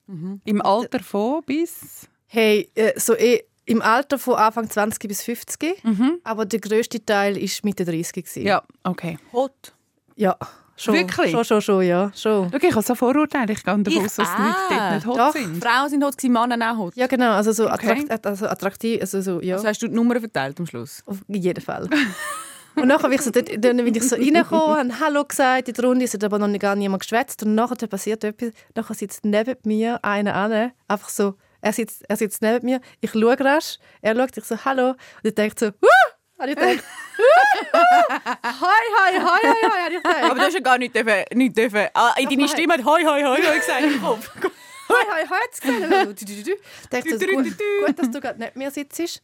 Im 0.45 0.62
Alter 0.62 1.00
von 1.00 1.42
bis... 1.45 2.07
Hey, 2.27 2.69
äh, 2.75 2.97
so 2.97 3.13
eh, 3.18 3.44
im 3.65 3.81
Alter 3.81 4.18
von 4.18 4.36
Anfang 4.36 4.69
20 4.69 5.07
bis 5.09 5.24
50, 5.24 5.83
aber 6.24 6.45
der 6.45 6.62
grösste 6.62 7.04
Teil 7.04 7.36
war 7.36 7.50
Mitte 7.63 7.83
30. 7.83 8.13
Gewesen. 8.13 8.44
Ja, 8.44 8.63
okay. 8.83 9.18
Hot. 9.33 9.74
ja. 10.15 10.38
Schon, 10.81 10.95
Wirklich? 10.95 11.30
Schon, 11.31 11.45
schon, 11.45 11.62
schon, 11.62 11.83
ja. 11.83 12.12
Schon. 12.16 12.50
Schau, 12.51 12.57
ich 12.68 12.74
habe 12.74 12.81
so 12.81 12.95
Vorurteile. 12.95 13.54
Ich 13.54 13.63
gehe 13.63 13.78
davon 13.78 13.86
Ich 13.88 14.00
aus, 14.00 14.16
dass 14.16 14.30
die. 14.36 14.42
Leute 14.42 14.56
dort 14.69 14.94
nicht 14.95 15.06
hot 15.06 15.18
Doch. 15.19 15.31
sind. 15.33 15.63
Frauen 15.63 15.89
sind 15.89 16.04
hot, 16.04 16.24
Männer 16.24 16.74
auch 16.74 16.78
hot. 16.78 16.95
Ja, 16.95 17.06
genau. 17.06 17.33
Also 17.33 17.51
so 17.51 17.69
Okay. 17.69 18.01
attrakt, 18.07 18.25
also 18.25 18.48
attraktiv, 18.48 19.00
also 19.01 19.22
so, 19.22 19.42
ja. 19.42 19.56
Also 19.57 19.68
hast 19.68 19.80
du 19.83 19.88
die 19.88 19.94
Nummern 19.94 20.19
verteilt 20.19 20.60
am 20.60 20.66
Schluss? 20.66 21.04
Auf 21.06 21.18
jeden 21.28 21.62
Fall. 21.63 21.88
Und 22.75 22.88
nachher 22.88 23.10
bin 23.10 23.13
ich 23.13 23.22
so, 23.22 23.30
dort, 23.31 23.50
dann 23.63 23.78
bin 23.78 23.94
ich 23.94 24.07
so 24.07 24.16
reingekommen, 24.16 24.78
habe 24.78 25.00
Hallo 25.00 25.25
gesagt 25.25 25.68
in 25.68 25.74
der 25.75 25.86
Runde, 25.86 26.06
es 26.06 26.13
hat 26.13 26.24
aber 26.24 26.39
noch 26.39 26.48
nicht 26.48 26.62
gar 26.62 26.75
niemand 26.75 27.04
geschwätzt. 27.04 27.44
Und 27.44 27.54
nachher 27.54 27.75
passiert 27.88 28.24
etwas. 28.24 28.51
Nachher 28.74 28.94
sitzt 28.95 29.25
neben 29.25 29.56
mir 29.66 30.00
einer 30.04 30.33
an, 30.36 30.72
einfach 30.88 31.10
so, 31.10 31.36
er 31.62 31.74
sitzt, 31.74 32.04
er 32.10 32.16
sitzt 32.16 32.42
neben 32.42 32.66
mir, 32.66 32.81
ich 33.01 33.12
schaue 33.12 33.39
rasch, 33.39 33.78
er 34.01 34.16
schaut, 34.16 34.36
ich 34.38 34.45
so 34.45 34.56
Hallo. 34.66 34.89
Und 34.92 34.98
ich 35.24 35.36
denke 35.36 35.56
so, 35.60 35.68
Wuh! 35.68 36.10
Und 36.41 36.49
ich 36.49 36.55
denke, 36.55 36.83
Hi, 37.73 38.83
hi, 38.97 39.13
hi, 39.13 39.19
hi, 39.19 39.55
hi, 39.63 39.83
habe 39.83 39.93
ich 39.95 40.03
gedacht. 40.03 40.23
Aber 40.23 40.35
du 40.35 40.41
hast 40.41 40.53
ja 40.53 40.59
gar 40.59 40.77
nicht, 40.77 40.95
dürfen, 40.95 41.23
nicht 41.33 41.57
dürfen. 41.57 41.88
Ah, 41.93 42.13
in 42.17 42.25
deine 42.25 42.41
Nein. 42.41 42.47
Stimme 42.47 42.73
hat 42.73 42.85
«Hoi, 42.85 43.03
hoi, 43.03 43.21
hoi, 43.23 43.38
hoi» 43.38 43.59
gesagt 43.59 43.83
im 43.83 44.01
Kopf. 44.01 44.29
Hi, 44.89 45.05
hi, 45.09 45.25
hi, 45.29 45.39
hat's 45.43 45.61
gesehen. 45.61 45.83
Ich 45.83 46.89
dachte, 46.89 47.27
gut, 47.27 47.45
gut, 47.85 47.99
dass 47.99 48.11
du 48.11 48.19
gerade 48.19 48.39
nicht 48.39 48.55
mehr 48.55 48.71
sitzt. 48.71 49.21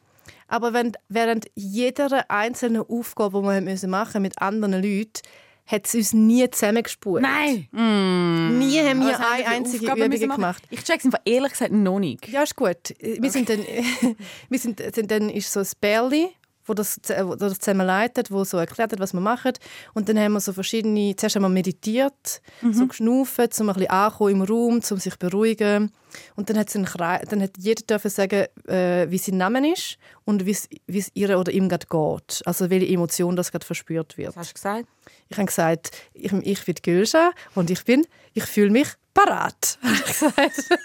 Aber 0.47 0.73
wenn, 0.73 0.93
während 1.09 1.47
jeder 1.55 2.29
einzelnen 2.29 2.83
Aufgabe, 2.87 3.41
die 3.41 3.47
wir 3.47 3.61
müssen 3.61 3.89
machen 3.89 4.21
mit 4.21 4.41
anderen 4.41 4.75
Leuten, 4.75 5.21
hat 5.65 5.85
es 5.85 5.95
uns 5.95 6.13
nie 6.13 6.49
zusammengespult. 6.49 7.21
Nein! 7.21 7.67
Nie 7.73 8.79
haben 8.79 9.05
wir 9.05 9.19
haben 9.19 9.23
eine 9.23 9.43
für 9.43 9.49
einzige 9.49 9.91
Aufgaben 9.91 10.13
Übung 10.13 10.29
gemacht. 10.29 10.63
Ich 10.69 10.83
check's 10.83 11.03
einfach 11.03 11.19
ehrlich 11.25 11.51
gesagt 11.51 11.73
noch 11.73 11.99
nicht. 11.99 12.27
Ja, 12.29 12.43
ist 12.43 12.55
gut. 12.55 12.95
Wir 12.99 13.29
sind 13.29 13.49
dann, 13.49 13.59
wir 14.49 14.59
sind, 14.59 14.81
sind 14.95 15.11
dann 15.11 15.29
ist 15.29 15.51
so 15.51 15.59
ein 15.59 15.67
Bärli, 15.81 16.29
wo 16.67 16.73
das, 16.73 16.99
wo 17.23 17.35
das 17.35 17.59
zusammen 17.59 17.85
leitet, 17.87 18.31
wo 18.31 18.43
so 18.43 18.57
erklärt 18.57 18.91
hat, 18.91 18.99
was 18.99 19.13
wir 19.13 19.21
machen. 19.21 19.53
Und 19.93 20.09
dann 20.09 20.19
haben 20.19 20.33
wir 20.33 20.39
so 20.39 20.53
verschiedene, 20.53 21.15
zuerst 21.15 21.35
haben 21.35 21.43
wir 21.43 21.49
meditiert, 21.49 22.41
so 22.71 22.87
geschnaufen, 22.87 23.47
um 23.59 23.69
ein 23.69 23.73
bisschen 23.75 23.89
ankommen 23.89 24.31
im 24.31 24.41
Raum, 24.43 24.73
um 24.75 24.81
sich 24.81 25.13
zu 25.13 25.17
beruhigen. 25.19 25.91
Und 26.35 26.49
dann 26.49 26.57
hat, 26.57 26.73
einen 26.75 26.85
Kreis, 26.85 27.27
dann 27.29 27.41
hat 27.41 27.51
jeder 27.57 27.83
dürfen 27.83 28.09
sagen, 28.09 28.45
äh, 28.67 29.07
wie 29.09 29.17
sein 29.17 29.37
Name 29.37 29.71
ist 29.73 29.97
und 30.25 30.45
wie 30.45 30.51
es- 30.51 31.11
ihr 31.13 31.37
oder 31.37 31.51
ihm 31.51 31.69
gerade 31.69 31.85
geht. 31.87 32.41
Also 32.45 32.69
welche 32.69 32.87
Emotion 32.91 33.35
das 33.35 33.51
gerade 33.51 33.65
verspürt 33.65 34.17
wird. 34.17 34.29
Was 34.29 34.37
hast 34.37 34.49
du 34.51 34.53
gesagt? 34.55 34.87
Ich 35.29 35.37
habe 35.37 35.45
gesagt, 35.45 35.91
ich, 36.13 36.31
ich 36.33 36.65
bin 36.65 36.75
Gülscha 36.81 37.31
und 37.55 37.69
ich 37.69 37.83
bin, 37.83 38.05
ich 38.33 38.43
fühle 38.45 38.71
mich 38.71 38.87
parat. 39.13 39.77
habe 39.83 39.93
ich 39.95 40.05
gesagt. 40.05 40.69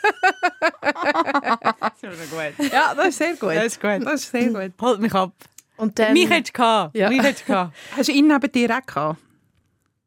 Ja, 2.73 2.95
das 2.95 3.09
ist 3.09 3.19
sehr 3.19 3.35
gut. 3.37 3.55
Das 3.55 3.65
ist 3.67 3.81
gut. 3.81 4.05
Das 4.05 4.15
ist 4.23 4.31
sehr 4.31 4.49
gut. 4.51 4.73
Halt 4.81 5.01
mich 5.01 5.15
ab. 5.15 5.33
Und 5.77 5.99
dann, 5.99 6.13
Mich 6.13 6.29
hättest 6.31 6.57
du. 6.59 6.91
Ja. 6.95 7.09
Mich 7.09 7.23
hättest 7.23 7.49
du. 7.49 7.73
Hast 7.97 8.09
du 8.09 8.13
ihn 8.13 8.27
neben 8.29 8.53
dir 8.53 8.71
auch 8.77 8.87
gehabt? 8.87 9.19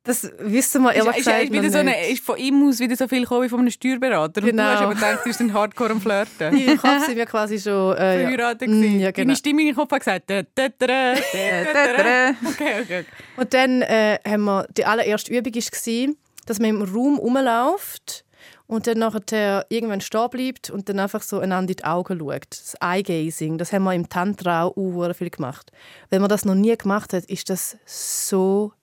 das 0.08 0.32
wissen 0.38 0.84
wir 0.84 0.92
Ist, 0.92 0.98
ehrlich 0.98 1.18
ist, 1.18 1.26
gesagt 1.26 1.44
ist, 1.46 1.52
wieder 1.52 1.62
noch 1.64 1.72
so 1.72 1.78
eine, 1.80 1.90
nicht. 1.90 2.10
ist 2.12 2.24
von 2.24 2.38
ihm 2.38 2.68
aus 2.70 2.80
wieder 2.80 2.96
so 2.96 3.08
viel 3.08 3.22
gekommen 3.22 3.44
wie 3.46 3.50
von 3.50 3.60
einem 3.62 3.72
Steuerberater. 3.72 4.40
Und 4.42 4.50
Genau. 4.50 4.62
du 4.64 4.70
hast 4.70 4.82
aber 4.82 4.94
gedacht, 4.94 5.20
du 5.22 5.24
bist 5.24 5.42
ein 5.42 5.52
Hardcore 5.52 5.90
am 5.94 6.00
Flirten. 6.02 6.56
Im 6.56 6.78
Kopf 6.78 7.06
sind 7.08 7.16
wir 7.18 7.26
quasi 7.26 7.60
schon 7.60 7.98
äh, 7.98 8.22
ja. 8.22 8.28
Verheiratet 8.30 8.70
Mm, 8.70 8.72
gewesen. 8.82 9.00
ja, 9.00 9.10
genau. 9.10 9.26
Deine 9.26 9.36
Stimme 9.36 9.62
in 9.62 9.68
den 9.70 9.76
Kopf 9.76 9.92
hat 9.92 10.00
gesagt. 10.02 10.30
da, 10.30 10.44
da, 10.54 10.68
da. 10.78 11.14
Okay, 11.14 12.34
okay. 12.46 12.82
okay. 12.84 13.06
Und 13.38 13.54
dann 13.56 13.82
äh, 13.82 14.20
haben 14.28 14.44
wir 14.44 14.68
die 14.78 14.86
allererste 14.86 15.34
Übung 15.34 15.56
war, 15.56 16.14
dass 16.46 16.60
man 16.60 16.70
im 16.70 16.82
Raum 16.84 17.18
rumläuft 17.18 18.25
und 18.68 18.88
dann 18.88 19.00
nachher 19.00 19.66
irgendwann 19.70 20.02
stehen 20.02 20.30
bleibt 20.30 20.70
und 20.70 20.90
dann 20.90 21.00
einfach 21.00 21.22
so 21.22 21.40
einander 21.40 21.72
in 21.72 21.78
die 21.78 21.84
Augen 21.84 22.20
schaut. 22.20 22.48
Das 22.50 22.76
Eye-Gazing, 22.82 23.58
das 23.58 23.72
haben 23.72 23.84
wir 23.84 23.94
im 23.94 24.10
Tantra 24.10 24.64
auch 24.64 25.14
viel 25.14 25.30
gemacht. 25.30 25.72
Wenn 26.10 26.22
man 26.22 26.30
das 26.30 26.46
noch 26.46 26.56
nie 26.56 26.76
gemacht 26.76 27.14
hat, 27.14 27.26
ist 27.26 27.50
das 27.50 27.78
so 27.86 28.74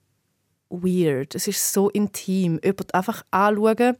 weird. 0.69 1.35
Es 1.35 1.47
ist 1.47 1.73
so 1.73 1.89
intim. 1.89 2.59
Jemand 2.63 2.93
einfach 2.93 3.23
anschauen 3.31 3.97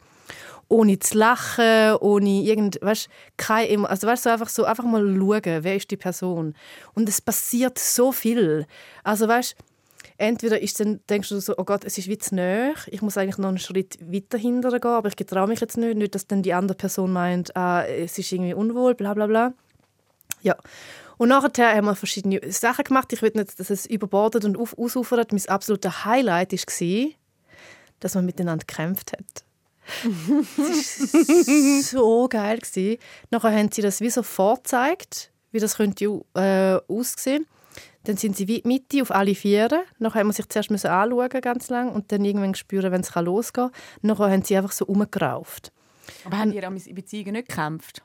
ohne 0.69 0.97
zu 0.97 1.17
lachen, 1.17 1.95
ohne 1.99 2.41
irgend, 2.41 2.79
weißt, 2.81 3.07
kein, 3.37 3.85
also 3.85 4.07
weißt, 4.07 4.23
so 4.23 4.29
einfach 4.29 4.49
so 4.49 4.63
einfach 4.63 4.85
mal 4.85 5.01
schauen, 5.01 5.63
wer 5.63 5.75
ist 5.75 5.91
die 5.91 5.97
Person. 5.97 6.55
Und 6.95 7.07
es 7.07 7.21
passiert 7.21 7.77
so 7.77 8.11
viel. 8.11 8.65
Also 9.03 9.27
weißt, 9.27 9.55
entweder 10.17 10.61
ist 10.61 10.79
dann, 10.79 10.99
denkst 11.09 11.29
du 11.29 11.39
so, 11.39 11.55
oh 11.57 11.63
Gott, 11.63 11.83
es 11.83 11.97
ist 11.97 12.07
wie 12.07 12.17
zu 12.17 12.35
nahe, 12.35 12.73
ich 12.87 13.01
muss 13.01 13.17
eigentlich 13.17 13.37
noch 13.37 13.49
einen 13.49 13.59
Schritt 13.59 13.97
weiter 14.01 14.37
hinterher 14.37 14.79
gehen, 14.79 14.91
aber 14.91 15.07
ich 15.07 15.15
getraue 15.15 15.47
mich 15.47 15.59
jetzt 15.59 15.77
nicht, 15.77 15.97
nicht, 15.97 16.15
dass 16.15 16.27
dann 16.27 16.43
die 16.43 16.53
andere 16.53 16.77
Person 16.77 17.11
meint, 17.11 17.55
ah, 17.55 17.83
es 17.83 18.17
ist 18.17 18.31
irgendwie 18.31 18.53
unwohl, 18.53 18.95
bla 18.95 19.13
bla 19.13 19.27
bla. 19.27 19.53
Ja. 20.41 20.55
Und 21.17 21.29
nachher 21.29 21.75
haben 21.75 21.85
wir 21.85 21.95
verschiedene 21.95 22.39
Sachen 22.51 22.83
gemacht. 22.83 23.13
Ich 23.13 23.21
will 23.21 23.31
nicht, 23.33 23.59
dass 23.59 23.69
es 23.69 23.85
überbordet 23.85 24.45
und 24.45 24.57
ausufert. 24.57 25.31
Mein 25.31 25.47
absoluter 25.47 26.05
Highlight 26.05 26.51
war, 26.51 27.07
dass 27.99 28.15
man 28.15 28.25
miteinander 28.25 28.65
gekämpft 28.65 29.13
hat. 29.13 29.45
das 30.57 31.13
war 31.13 31.81
so 31.83 32.27
geil. 32.29 32.59
Nachher 33.29 33.55
haben 33.55 33.71
sie 33.71 33.81
das 33.81 34.01
wie 34.01 34.09
so 34.09 34.23
vorgezeigt, 34.23 35.31
wie 35.51 35.59
das 35.59 35.77
könnte 35.77 36.21
äh, 36.35 36.79
aussehen. 36.87 37.45
Dann 38.05 38.17
sind 38.17 38.35
sie 38.35 38.45
die 38.45 38.61
Mitte 38.65 39.01
auf 39.01 39.11
alle 39.11 39.33
Viere. 39.33 39.83
Nachher 39.97 40.23
wir 40.23 40.33
sich 40.33 40.49
zuerst 40.49 40.71
müssen 40.71 40.87
anschauen, 40.87 41.29
ganz 41.41 41.69
lang 41.69 41.91
und 41.91 42.11
dann 42.11 42.25
irgendwann 42.25 42.55
spüren, 42.55 42.91
wenn 42.91 43.01
es 43.01 43.15
losgehen 43.15 43.71
kann. 43.71 43.81
Nachher 44.01 44.29
haben 44.29 44.43
sie 44.43 44.57
einfach 44.57 44.71
so 44.73 44.85
rumgerauft. 44.85 45.71
Aber 46.25 46.37
haben 46.37 46.51
ihr 46.51 46.67
an 46.67 46.75
in 46.75 46.95
Beziehungen 46.95 47.33
nicht 47.33 47.47
gekämpft? 47.47 48.01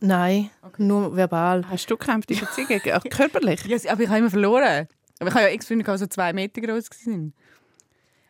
Nein, 0.00 0.50
nur 0.78 1.14
verbal. 1.14 1.68
Hast 1.68 1.90
du 1.90 1.96
gekämpft 1.96 2.30
in 2.30 2.40
Beziehungen? 2.40 2.80
Auch 2.92 3.04
körperlich? 3.04 3.64
Ja, 3.66 3.76
aber 3.92 4.02
ich 4.02 4.08
habe 4.08 4.18
immer 4.18 4.30
verloren. 4.30 4.88
Aber 5.18 5.28
ich 5.28 5.34
habe 5.34 5.44
ja 5.44 5.50
Ex-Freunde, 5.50 5.84
die 5.84 5.98
so 5.98 6.06
zwei 6.06 6.32
Meter 6.32 6.60
groß 6.60 6.90
waren. 6.90 7.34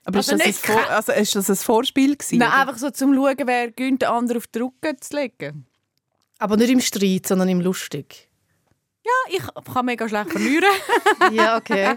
Aber 0.05 0.19
ist 0.19 0.31
Also 0.33 0.45
das, 0.45 0.47
ein 0.47 0.53
Vor 0.75 0.91
also 0.91 1.13
ist 1.13 1.35
das 1.35 1.49
ein 1.49 1.57
Vorspiel 1.57 2.17
gewesen? 2.17 2.39
Nein, 2.39 2.49
oder? 2.49 2.61
einfach 2.61 2.77
so 2.77 2.91
zum 2.91 3.15
Schauen, 3.15 3.37
wer 3.45 3.71
gönnt, 3.71 4.03
den 4.03 4.09
anderen 4.09 4.39
auf 4.39 4.47
den 4.49 4.63
Rücken 4.63 5.01
zu 5.01 5.17
legen. 5.17 5.67
Aber 6.39 6.57
nicht 6.57 6.71
im 6.71 6.81
Streit, 6.81 7.27
sondern 7.27 7.49
im 7.49 7.61
Lustig. 7.61 8.29
Ja, 9.05 9.37
ich 9.37 9.73
kann 9.73 9.87
mega 9.87 10.09
schlecht 10.09 10.31
verlieren. 10.31 10.71
Ja, 11.33 11.57
okay. 11.57 11.97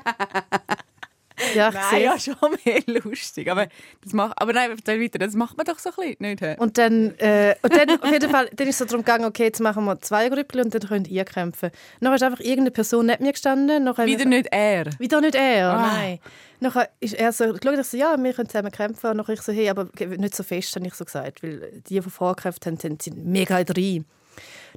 Ja, 1.54 1.68
ich 1.70 1.76
Nein, 1.76 1.84
sehe. 1.92 2.04
ja, 2.04 2.20
schon 2.20 2.36
mehr 2.66 2.82
lustig. 3.04 3.52
Aber, 3.52 3.68
das 4.04 4.12
macht, 4.14 4.34
aber 4.42 4.54
nein, 4.54 4.72
erzähl 4.72 5.00
weiter. 5.00 5.20
Das 5.20 5.36
macht 5.36 5.56
man 5.56 5.68
doch 5.68 5.78
so 5.78 5.92
ein 5.92 6.18
bisschen, 6.18 6.36
nicht? 6.50 6.60
Und 6.60 6.80
dann, 6.80 7.14
äh, 7.20 7.56
und 7.62 7.76
dann 7.76 8.02
auf 8.02 8.12
jeden 8.12 8.30
Fall, 8.32 8.50
dann 8.56 8.68
ist 8.68 8.74
es 8.76 8.80
so 8.80 8.86
darum 8.86 9.02
gegangen, 9.06 9.26
okay, 9.26 9.44
jetzt 9.44 9.60
machen 9.60 9.86
wir 9.86 10.00
zwei 10.02 10.30
Grüppel 10.30 10.62
und 10.62 10.74
dann 10.74 10.82
könnt 10.82 11.08
ihr 11.08 11.26
kämpfen. 11.26 11.70
Dann 12.02 12.12
ist 12.14 12.24
einfach 12.24 12.40
irgendeine 12.40 12.72
Person 12.72 13.06
neben 13.06 13.24
mir 13.24 13.34
gestanden. 13.34 13.86
Wir 13.86 14.06
Wieder 14.08 14.26
nicht 14.26 14.48
er. 14.52 14.88
Wieder 14.98 15.22
nicht 15.22 15.36
er, 15.36 15.74
Ah. 15.74 15.82
nein. 15.94 16.20
Nachher 16.60 16.90
ist 17.00 17.14
er 17.14 17.32
so, 17.32 17.54
geschaut, 17.54 17.78
ich 17.80 17.86
so, 17.86 17.98
ja, 17.98 18.18
wir 18.18 18.34
können 18.34 18.50
zusammen 18.50 18.72
kämpfen. 18.72 19.12
Und 19.12 19.18
nachher 19.18 19.34
ich 19.34 19.42
so, 19.44 19.52
hey, 19.54 19.70
aber 19.70 19.88
nicht 20.18 20.36
so 20.36 20.42
fest, 20.42 20.76
habe 20.76 20.88
ich 20.88 20.96
so 20.96 21.06
gesagt, 21.06 21.44
weil 21.44 21.84
die, 21.88 22.00
die 22.00 22.02
vorher 22.02 22.36
gekämpft 22.36 22.66
haben, 22.66 22.78
sind 22.78 23.04
sind 23.04 23.24
mega 23.28 23.64
drin. 23.64 24.06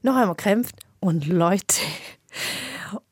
Nachher 0.03 0.21
haben 0.21 0.29
wir 0.29 0.35
gekämpft 0.35 0.75
und 1.01 1.27
Leute, 1.27 1.77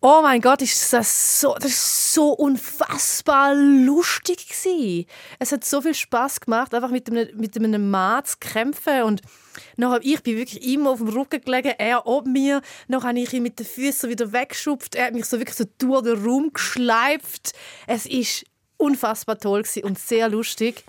oh 0.01 0.21
mein 0.23 0.41
Gott, 0.41 0.63
ist 0.63 0.93
das 0.93 1.41
so, 1.41 1.55
das 1.55 1.73
ist 1.73 2.15
so 2.15 2.33
unfassbar 2.33 3.55
lustig 3.55 4.49
gewesen. 4.49 5.07
Es 5.39 5.53
hat 5.53 5.65
so 5.65 5.81
viel 5.81 5.95
Spaß 5.95 6.41
gemacht, 6.41 6.75
einfach 6.75 6.91
mit 6.91 7.11
einem, 7.11 7.29
mit 7.37 7.57
einem 7.57 7.91
Mann 7.91 8.25
zu 8.25 8.37
kämpfen 8.39 9.03
und 9.03 9.23
Nachher, 9.77 10.01
ich 10.03 10.23
bin 10.23 10.37
wirklich 10.37 10.63
immer 10.73 10.91
auf 10.91 10.99
dem 10.99 11.09
Rücken 11.09 11.41
gelegen, 11.41 11.75
er 11.79 12.07
oben 12.07 12.33
mir. 12.33 12.63
Dann 12.87 13.03
habe 13.03 13.19
ich 13.19 13.33
ihn 13.33 13.43
mit 13.43 13.59
den 13.59 13.67
Füßen 13.67 14.09
wieder 14.09 14.33
weggeschupft. 14.33 14.95
Er 14.95 15.07
hat 15.07 15.15
mich 15.15 15.25
so 15.25 15.39
wirklich 15.39 15.57
so 15.57 15.65
durch 15.79 16.03
den 16.03 16.25
Raum 16.25 16.53
geschleift. 16.53 17.55
Es 17.89 18.07
ist 18.07 18.45
unfassbar 18.77 19.39
toll 19.39 19.65
und 19.83 19.99
sehr 19.99 20.29
lustig. 20.29 20.85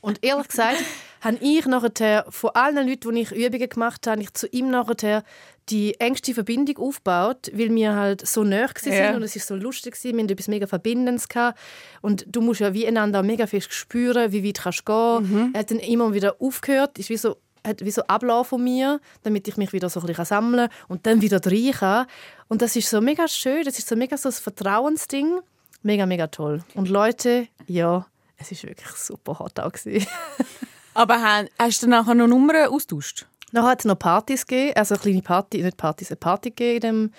Und 0.00 0.22
ehrlich 0.22 0.48
gesagt, 0.48 0.82
habe 1.22 1.38
ich 1.40 1.64
nachher 1.66 2.26
von 2.28 2.50
allen 2.54 2.86
Leuten, 2.88 3.14
die 3.14 3.22
ich 3.22 3.32
Übungen 3.32 3.68
gemacht 3.68 4.06
habe, 4.06 4.20
ich 4.20 4.34
zu 4.34 4.46
ihm 4.48 4.70
nachher 4.70 5.22
die 5.68 5.98
engste 6.00 6.34
Verbindung 6.34 6.76
aufgebaut, 6.78 7.50
weil 7.54 7.72
wir 7.74 7.94
halt 7.94 8.26
so 8.26 8.42
nah 8.42 8.62
waren 8.68 8.92
Ja. 8.92 9.14
und 9.16 9.22
es 9.22 9.36
ist 9.36 9.46
so 9.46 9.54
lustig 9.54 9.94
war. 9.94 10.12
Wir 10.12 10.18
hatten 10.22 10.28
etwas 10.32 10.48
mega 10.48 10.66
Verbindendes. 10.66 11.28
Gehabt. 11.28 11.58
Und 12.00 12.24
du 12.28 12.40
musst 12.40 12.60
ja 12.60 12.74
wie 12.74 12.86
einander 12.86 13.22
mega 13.22 13.46
fest 13.46 13.72
spüren, 13.72 14.32
wie 14.32 14.44
weit 14.46 14.58
kannst 14.62 14.82
du 14.88 15.20
gehen. 15.20 15.50
Er 15.54 15.60
hat 15.60 15.70
dann 15.70 15.78
immer 15.78 16.12
wieder 16.12 16.36
aufgehört, 16.40 16.98
ist 16.98 17.08
wie 17.08 17.16
so 17.16 17.36
hat 17.64 17.84
wie 17.84 17.92
so 17.92 18.02
Ablauf 18.08 18.48
von 18.48 18.64
mir, 18.64 19.00
damit 19.22 19.46
ich 19.46 19.56
mich 19.56 19.72
wieder 19.72 19.88
so 19.88 20.00
ein 20.00 20.06
bisschen 20.06 20.24
sammeln 20.24 20.68
kann 20.68 20.78
und 20.88 21.06
dann 21.06 21.22
wieder 21.22 21.40
rein 21.46 21.70
kann. 21.70 22.06
Und 22.48 22.60
das 22.60 22.74
ist 22.74 22.90
so 22.90 23.00
mega 23.00 23.28
schön, 23.28 23.62
das 23.64 23.78
ist 23.78 23.86
so 23.88 23.94
mega 23.94 24.16
so 24.16 24.30
ein 24.30 24.32
Vertrauensding. 24.32 25.38
Mega, 25.84 26.04
mega 26.04 26.26
toll. 26.26 26.64
Und 26.74 26.88
Leute, 26.88 27.46
ja, 27.68 28.04
es 28.36 28.50
ist 28.50 28.64
wirklich 28.64 28.90
super 28.96 29.38
hot 29.38 29.60
auch. 29.60 29.70
Aber 30.94 31.46
hast 31.58 31.82
du 31.82 31.88
nachher 31.88 32.14
noch 32.14 32.26
Nummern 32.26 32.68
austauscht? 32.68 33.26
Dann 33.52 33.64
hat 33.64 33.80
es 33.80 33.84
noch 33.84 33.98
Partys 33.98 34.46
gegeben, 34.46 34.76
also 34.76 34.94
eine 34.94 35.02
kleine 35.02 35.22
Party, 35.22 35.62
nicht 35.62 35.76
Partys, 35.76 36.10
eine 36.10 36.16
Party 36.16 36.50
gegeben 36.50 36.74
in 36.74 36.80
dem, 36.80 37.12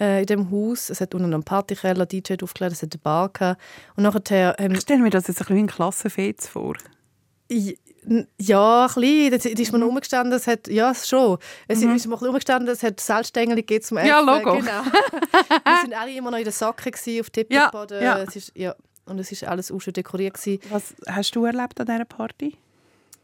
äh, 0.00 0.20
in 0.20 0.26
dem 0.26 0.50
Haus. 0.50 0.90
Es 0.90 1.00
hat 1.00 1.14
unten 1.14 1.30
noch 1.30 1.36
einen 1.36 1.44
Partykeller, 1.44 2.04
DJ 2.04 2.34
aufgelegt, 2.42 2.72
es 2.72 2.82
hat 2.82 2.92
eine 2.92 3.00
Bar 3.00 3.30
gehabt. 3.30 3.60
Und 3.96 4.02
nachher 4.02 4.54
haben 4.58 4.74
Ich 4.74 4.80
stelle 4.82 5.00
mir 5.00 5.10
das 5.10 5.28
jetzt 5.28 5.38
ein 5.40 5.46
bisschen 5.46 5.56
wie 5.56 5.60
ein 5.60 5.66
Klassenfest 5.66 6.48
vor. 6.48 6.76
Ja, 8.38 8.86
ein 8.86 8.94
bisschen. 8.94 9.30
Das 9.30 9.44
ist 9.46 9.72
mir 9.72 9.78
noch 9.78 9.88
umgestanden, 9.88 10.32
es 10.34 10.46
hat, 10.46 10.68
ja, 10.68 10.94
schon. 10.94 11.38
Es 11.66 11.78
ist 11.78 11.84
mir 11.84 11.92
ein 11.92 11.94
bisschen 11.96 12.12
umgestanden, 12.12 12.68
es 12.68 12.82
hat 12.82 13.00
Salzstängel 13.00 13.56
gegeben 13.56 13.84
zum 13.84 13.96
Essen. 13.98 14.08
Ja, 14.08 14.20
Logo. 14.20 14.56
Genau. 14.56 14.82
Wir 14.84 15.80
sind 15.82 15.94
alle 15.94 16.12
immer 16.12 16.30
noch 16.30 16.38
in 16.38 16.44
den 16.44 16.52
Socken 16.52 16.92
gewesen, 16.92 17.20
auf 17.20 17.30
Teppichboden. 17.30 18.02
Ja, 18.02 18.18
ja. 18.18 18.24
Es 18.24 18.36
ist, 18.36 18.52
ja. 18.54 18.74
Und 19.06 19.18
es 19.18 19.32
ist 19.32 19.44
alles 19.44 19.72
auch 19.72 19.80
schon 19.80 19.94
dekoriert 19.94 20.34
gewesen. 20.34 20.60
Was 20.68 20.94
hast 21.06 21.34
du 21.34 21.46
erlebt 21.46 21.80
an 21.80 21.86
dieser 21.86 22.04
Party? 22.04 22.56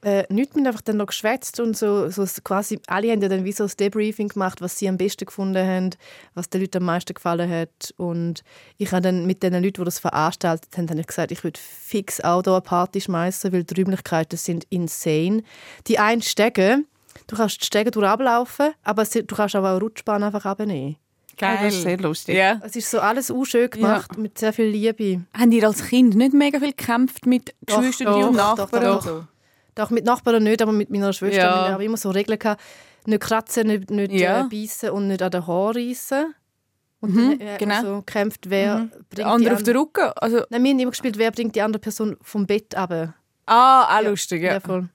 Äh, 0.05 0.25
nichts, 0.33 0.55
wir 0.55 0.61
haben 0.61 0.67
einfach 0.67 0.83
dann 0.83 0.99
noch 0.99 1.07
geschwätzt 1.07 1.61
und 1.61 1.77
so, 1.77 2.11
so 2.11 2.25
quasi, 2.45 2.79
alle 2.89 3.11
haben 3.11 3.23
ja 3.23 3.29
dann 3.29 3.45
wie 3.45 3.53
so 3.53 3.65
ein 3.65 3.71
Debriefing 3.81 4.29
gemacht, 4.29 4.61
was 4.61 4.79
sie 4.79 4.89
am 4.89 4.99
besten 4.99 5.25
gefunden 5.25 5.67
haben, 5.67 5.91
was 6.35 6.51
den 6.51 6.61
Leuten 6.61 6.77
am 6.79 6.85
meisten 6.85 7.15
gefallen 7.15 7.51
hat 7.51 7.95
und 7.97 8.43
ich 8.77 8.93
habe 8.93 9.01
dann 9.03 9.25
mit 9.27 9.43
den 9.43 9.55
Leuten, 9.55 9.81
die 9.81 9.85
das 9.85 9.99
veranstaltet 9.99 10.77
haben, 10.77 10.91
habe 10.91 11.01
ich 11.01 11.07
gesagt, 11.07 11.33
ich 11.33 11.43
würde 11.43 11.59
fix 11.59 12.21
auch 12.21 12.43
hier 12.43 12.53
eine 12.53 12.61
Party 12.61 13.01
schmeißen, 13.01 13.51
weil 13.53 13.65
die 13.65 13.81
Räumlichkeiten 13.81 14.37
sind 14.37 14.67
insane. 14.69 15.43
Die 15.87 15.99
einen 15.99 16.21
Stege, 16.23 16.81
du 17.27 17.37
kannst 17.37 17.63
die 17.63 17.67
Stege 17.67 17.91
durchlaufen, 17.91 18.73
aber 18.83 19.03
es- 19.03 19.11
du 19.11 19.25
kannst 19.35 19.55
aber 19.55 19.73
auch 19.75 19.81
Rutschbahn 19.81 20.23
einfach 20.23 20.45
abnehmen. 20.45 20.97
Ja, 21.41 21.57
das 21.65 21.75
ist 21.75 21.83
sehr 21.83 21.99
lustig. 21.99 22.37
Ja. 22.37 22.61
Es 22.63 22.77
ist 22.77 22.89
so 22.91 23.01
alles 23.01 23.29
auch 23.31 23.45
schön 23.45 23.69
gemacht, 23.69 24.17
mit 24.19 24.39
sehr 24.39 24.53
viel 24.53 24.67
Liebe. 24.67 25.23
Haben 25.37 25.51
ihr 25.51 25.67
als 25.67 25.85
Kind 25.85 26.15
nicht 26.15 26.33
mega 26.33 26.61
viel 26.61 26.69
gekämpft 26.71 27.27
mit 27.27 27.55
Doch, 27.67 27.79
Geschwistern 27.81 28.07
doch, 28.07 28.29
und 28.29 28.37
doch, 28.37 28.57
Nachbarn? 28.57 28.85
doch, 28.85 29.07
und 29.07 29.21
doch. 29.23 29.25
Doch 29.75 29.91
mit 29.91 30.05
Nachbarn 30.05 30.43
nicht, 30.43 30.63
aber 30.63 30.73
mit 30.73 30.91
meiner 30.91 31.13
Schwester. 31.13 31.39
Ja. 31.43 31.65
Wir 31.67 31.73
haben 31.75 31.81
immer 31.83 31.97
so 31.97 32.11
Regeln 32.11 32.39
gehabt, 32.39 32.63
nicht 33.07 33.23
kratzen, 33.23 33.67
nicht, 33.67 33.91
nicht 33.91 34.13
Ja. 34.13 34.43
äh, 34.43 34.49
beißen 34.49 34.91
und 34.91 35.09
nicht 35.09 35.23
an 35.23 35.31
den 35.31 35.47
Haaren 35.47 35.77
reissen. 35.77 36.35
Und 37.01 37.15
Mhm, 37.15 37.39
dann 37.39 37.49
äh, 37.49 37.57
genau. 37.59 37.81
so 37.83 37.97
gekämpft, 37.99 38.49
wer 38.49 38.77
bringt 38.77 38.93
Der 39.13 39.17
die 39.17 39.25
andere 39.25 39.55
auf 39.55 39.63
den 39.63 39.77
Rücken? 39.77 40.11
Also, 40.17 40.45
Nein, 40.49 40.65
wir 40.65 40.71
haben 40.71 40.79
immer 40.79 40.91
gespielt, 40.91 41.19
wer 41.19 41.31
bringt 41.33 41.55
die 41.55 41.61
andere 41.63 41.81
Person 41.81 42.17
vom 42.23 42.47
Bett 42.47 42.75
runter. 42.77 43.15
ah, 43.47 43.99
auch 43.99 44.03
lustig, 44.05 44.43
ja. 44.43 44.55
Ja, 44.55 44.61
voll. 44.61 44.89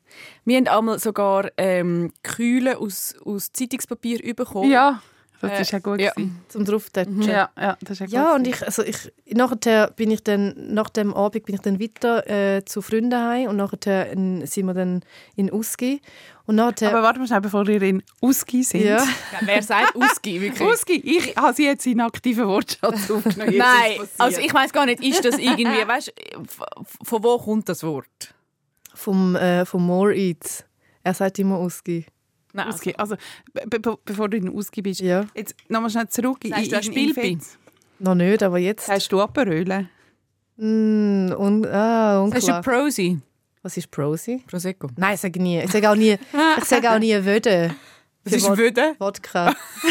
Wir 0.43 0.57
haben 0.57 0.67
einmal 0.67 0.98
sogar 0.98 1.50
ähm, 1.57 2.12
Kühle 2.24 2.79
aus, 2.79 3.13
aus 3.24 3.51
Zeitungspapier 3.53 4.33
bekommen. 4.33 4.71
Ja, 4.71 5.03
das 5.41 5.51
Äh, 5.51 5.62
ist 5.62 5.72
ja 5.72 5.79
gut. 5.79 6.00
ja. 6.01 6.12
gewesen. 6.12 6.41
Zum 6.50 6.65
drauftatschen. 6.65 7.22
Ja, 7.24 7.50
ja, 7.60 7.77
das 7.81 7.91
ist 7.91 8.00
ja 8.00 8.05
gut. 8.05 8.13
Ja, 8.13 8.36
und 8.36 8.48
ich, 8.48 8.62
also 8.65 8.84
ich, 8.84 9.12
nachher 9.31 9.91
bin 9.91 10.12
ich 10.12 10.24
dann, 10.24 10.53
nach 10.74 10.89
dem 10.89 11.13
Abend 11.13 11.46
bin 11.46 11.55
ich 11.55 11.62
dann 11.62 11.79
weiter 11.79 12.27
äh, 12.29 12.65
zu 12.65 12.81
Freunden 12.81 13.15
heim 13.22 13.48
und 13.50 13.58
nachher 13.58 14.12
in, 14.12 14.46
sind 14.46 14.65
wir 14.65 14.74
dann 14.74 15.01
in 15.36 15.51
Usgi. 15.51 16.01
Und 16.46 16.55
nachher, 16.55 16.89
Aber 16.89 17.03
warte 17.03 17.19
mal 17.19 17.27
schnell, 17.27 17.41
bevor 17.41 17.67
ihr 17.69 17.81
in 17.81 18.01
Usgi 18.22 18.63
sind. 18.63 18.84
ja, 18.84 19.03
wer 19.41 19.62
sagt 19.62 19.96
Ausgi, 19.96 20.41
wirklich? 20.41 20.67
Usgi, 20.74 20.93
ich 20.96 21.36
habe 21.36 21.53
sie 21.53 21.65
jetzt 21.65 21.86
in 21.86 22.01
aktiven 22.01 22.48
Wortschatz 22.48 23.10
aufgenommen. 23.12 23.55
Nein, 23.58 24.00
also 24.17 24.41
ich 24.41 24.53
weiß 24.53 24.74
gar 24.74 24.86
nicht, 24.88 25.03
ist 25.03 25.24
das 25.24 25.38
irgendwie, 25.38 25.88
weißt 25.88 26.12
von 27.03 27.24
wo 27.24 27.38
kommt 27.38 27.69
das 27.69 27.84
Wort? 27.84 28.34
vom, 28.96 29.36
äh, 29.38 29.65
vom 29.65 29.86
More 29.86 30.13
Eats. 30.13 30.65
Er 31.03 31.13
sagt 31.13 31.39
immer 31.39 31.60
Usgi. 31.62 32.05
Nein, 32.53 32.65
also, 32.68 32.77
Usgi. 32.77 32.96
Also, 32.98 33.15
be 33.53 33.79
be 33.79 33.98
bevor 34.06 34.29
du 34.29 34.38
in 34.38 34.50
Usgi 34.50 34.82
bist, 34.82 35.01
Ja. 35.01 35.25
jetzt 35.36 35.56
nochmal 35.70 35.89
schnell 35.89 36.08
zurück. 36.10 36.39
Sagst 36.70 36.88
du 36.89 36.91
in- 36.94 37.10
in? 37.10 37.13
Fetz. 37.13 37.58
Noch 38.00 38.15
nicht, 38.15 38.41
aber 38.44 38.58
jetzt. 38.60 38.88
Hast 38.88 39.12
du 39.12 39.22
Aperöle? 39.22 39.88
Mm, 40.58 41.32
un 41.38 41.65
ah, 41.68 42.25
das 42.29 42.39
ist 42.39 42.44
unklar. 42.50 42.58
ein 42.58 42.63
Prosi. 42.63 43.20
Was 43.62 43.77
ist 43.77 43.91
Prosi? 43.91 44.41
Prosecco. 44.48 44.88
Nein, 44.98 45.15
ich 45.15 45.20
sage 45.22 45.41
nie. 45.41 45.60
Ich 45.62 45.72
sage 45.72 45.89
auch 45.89 45.96
nie, 45.96 46.18
ich 46.58 46.65
sage 46.65 46.89
auch 46.91 47.00
nie 47.00 47.13
Wöde. 47.25 47.75
Das 48.25 48.33
ist 48.33 48.57
Wöde. 48.57 48.95
Wodka. 48.99 49.55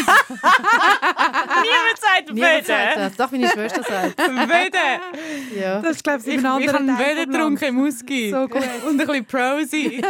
Niemand 2.31 2.65
sagt 2.65 2.97
das. 2.97 3.15
Doch, 3.17 3.31
meine 3.31 3.49
Schwester 3.49 3.83
sagt. 3.83 4.17
Wöde. 4.19 5.59
Ja. 5.59 5.81
Das 5.81 5.97
ist, 5.97 6.03
glaube 6.03 6.19
ich, 6.21 6.27
Ich, 6.27 6.35
ich 6.37 6.45
habe 6.45 6.59
Wöde 6.59 7.27
getrunken 7.27 7.65
im 7.65 7.75
Musky. 7.75 8.29
So 8.31 8.47
gut. 8.47 8.61
Und 8.87 9.01
ein 9.01 9.07
bisschen 9.07 9.25
Prosi. 9.25 10.01